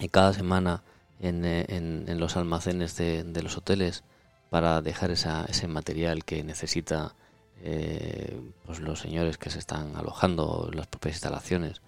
cada 0.10 0.34
semana 0.34 0.84
en, 1.20 1.46
eh, 1.46 1.66
en, 1.70 2.06
en 2.08 2.20
los 2.20 2.36
almacenes 2.36 2.98
de, 2.98 3.44
los 3.44 3.58
hoteles 3.58 4.04
para 4.54 4.84
dejar 4.84 5.10
ese 5.10 5.68
material 5.68 6.26
que 6.26 6.44
necesita 6.44 7.16
eh, 7.64 8.40
pues 8.68 8.82
los 8.82 9.00
señores 9.00 9.40
que 9.40 9.50
se 9.50 9.58
están 9.58 9.96
alojando, 9.96 10.70
las 10.72 10.86
propias 10.86 11.16
instalaciones, 11.16 11.82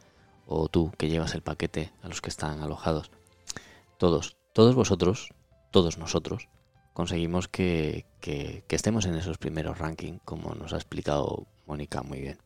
o 0.48 0.68
tú 0.68 0.92
que 0.98 1.08
llevas 1.08 1.36
el 1.36 1.44
paquete 1.44 1.92
a 2.02 2.08
los 2.08 2.22
que 2.22 2.30
están 2.30 2.64
alojados. 2.64 3.12
Todos, 4.00 4.38
todos 4.52 4.74
vosotros, 4.74 5.30
todos 5.70 6.00
nosotros, 6.00 6.50
conseguimos 6.94 7.48
que, 7.48 8.08
que, 8.20 8.64
estemos 8.70 9.06
en 9.06 9.14
esos 9.14 9.38
primeros 9.38 9.78
rankings, 9.78 10.24
como 10.26 10.56
nos 10.56 10.74
ha 10.74 10.78
explicado 10.78 11.46
Mónica 11.68 12.02
muy 12.02 12.20
bien. 12.20 12.40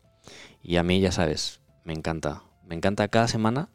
Y 0.61 0.75
a 0.75 0.83
mí, 0.83 0.99
ya 0.99 1.13
sabes, 1.13 1.61
me 1.85 1.93
encanta. 1.93 2.43
Me 2.65 2.75
encanta 2.75 3.07
cada 3.07 3.29
semana, 3.29 3.69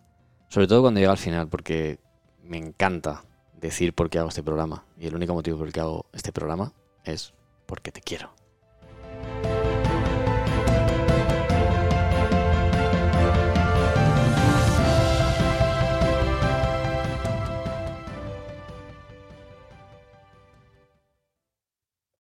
sobre 0.50 0.66
todo 0.66 0.82
cuando 0.82 1.00
llega 1.00 1.12
al 1.12 1.16
final, 1.16 1.48
porque 1.48 2.00
me 2.42 2.58
encanta 2.58 3.24
decir 3.60 3.94
por 3.94 4.10
qué 4.10 4.18
hago 4.18 4.28
este 4.28 4.42
programa. 4.42 4.84
Y 4.98 5.06
el 5.06 5.14
único 5.14 5.34
motivo 5.34 5.58
por 5.58 5.66
el 5.66 5.72
que 5.72 5.80
hago 5.80 6.06
este 6.12 6.32
programa 6.32 6.72
es 7.04 7.32
porque 7.66 7.92
te 7.92 8.00
quiero. 8.00 8.43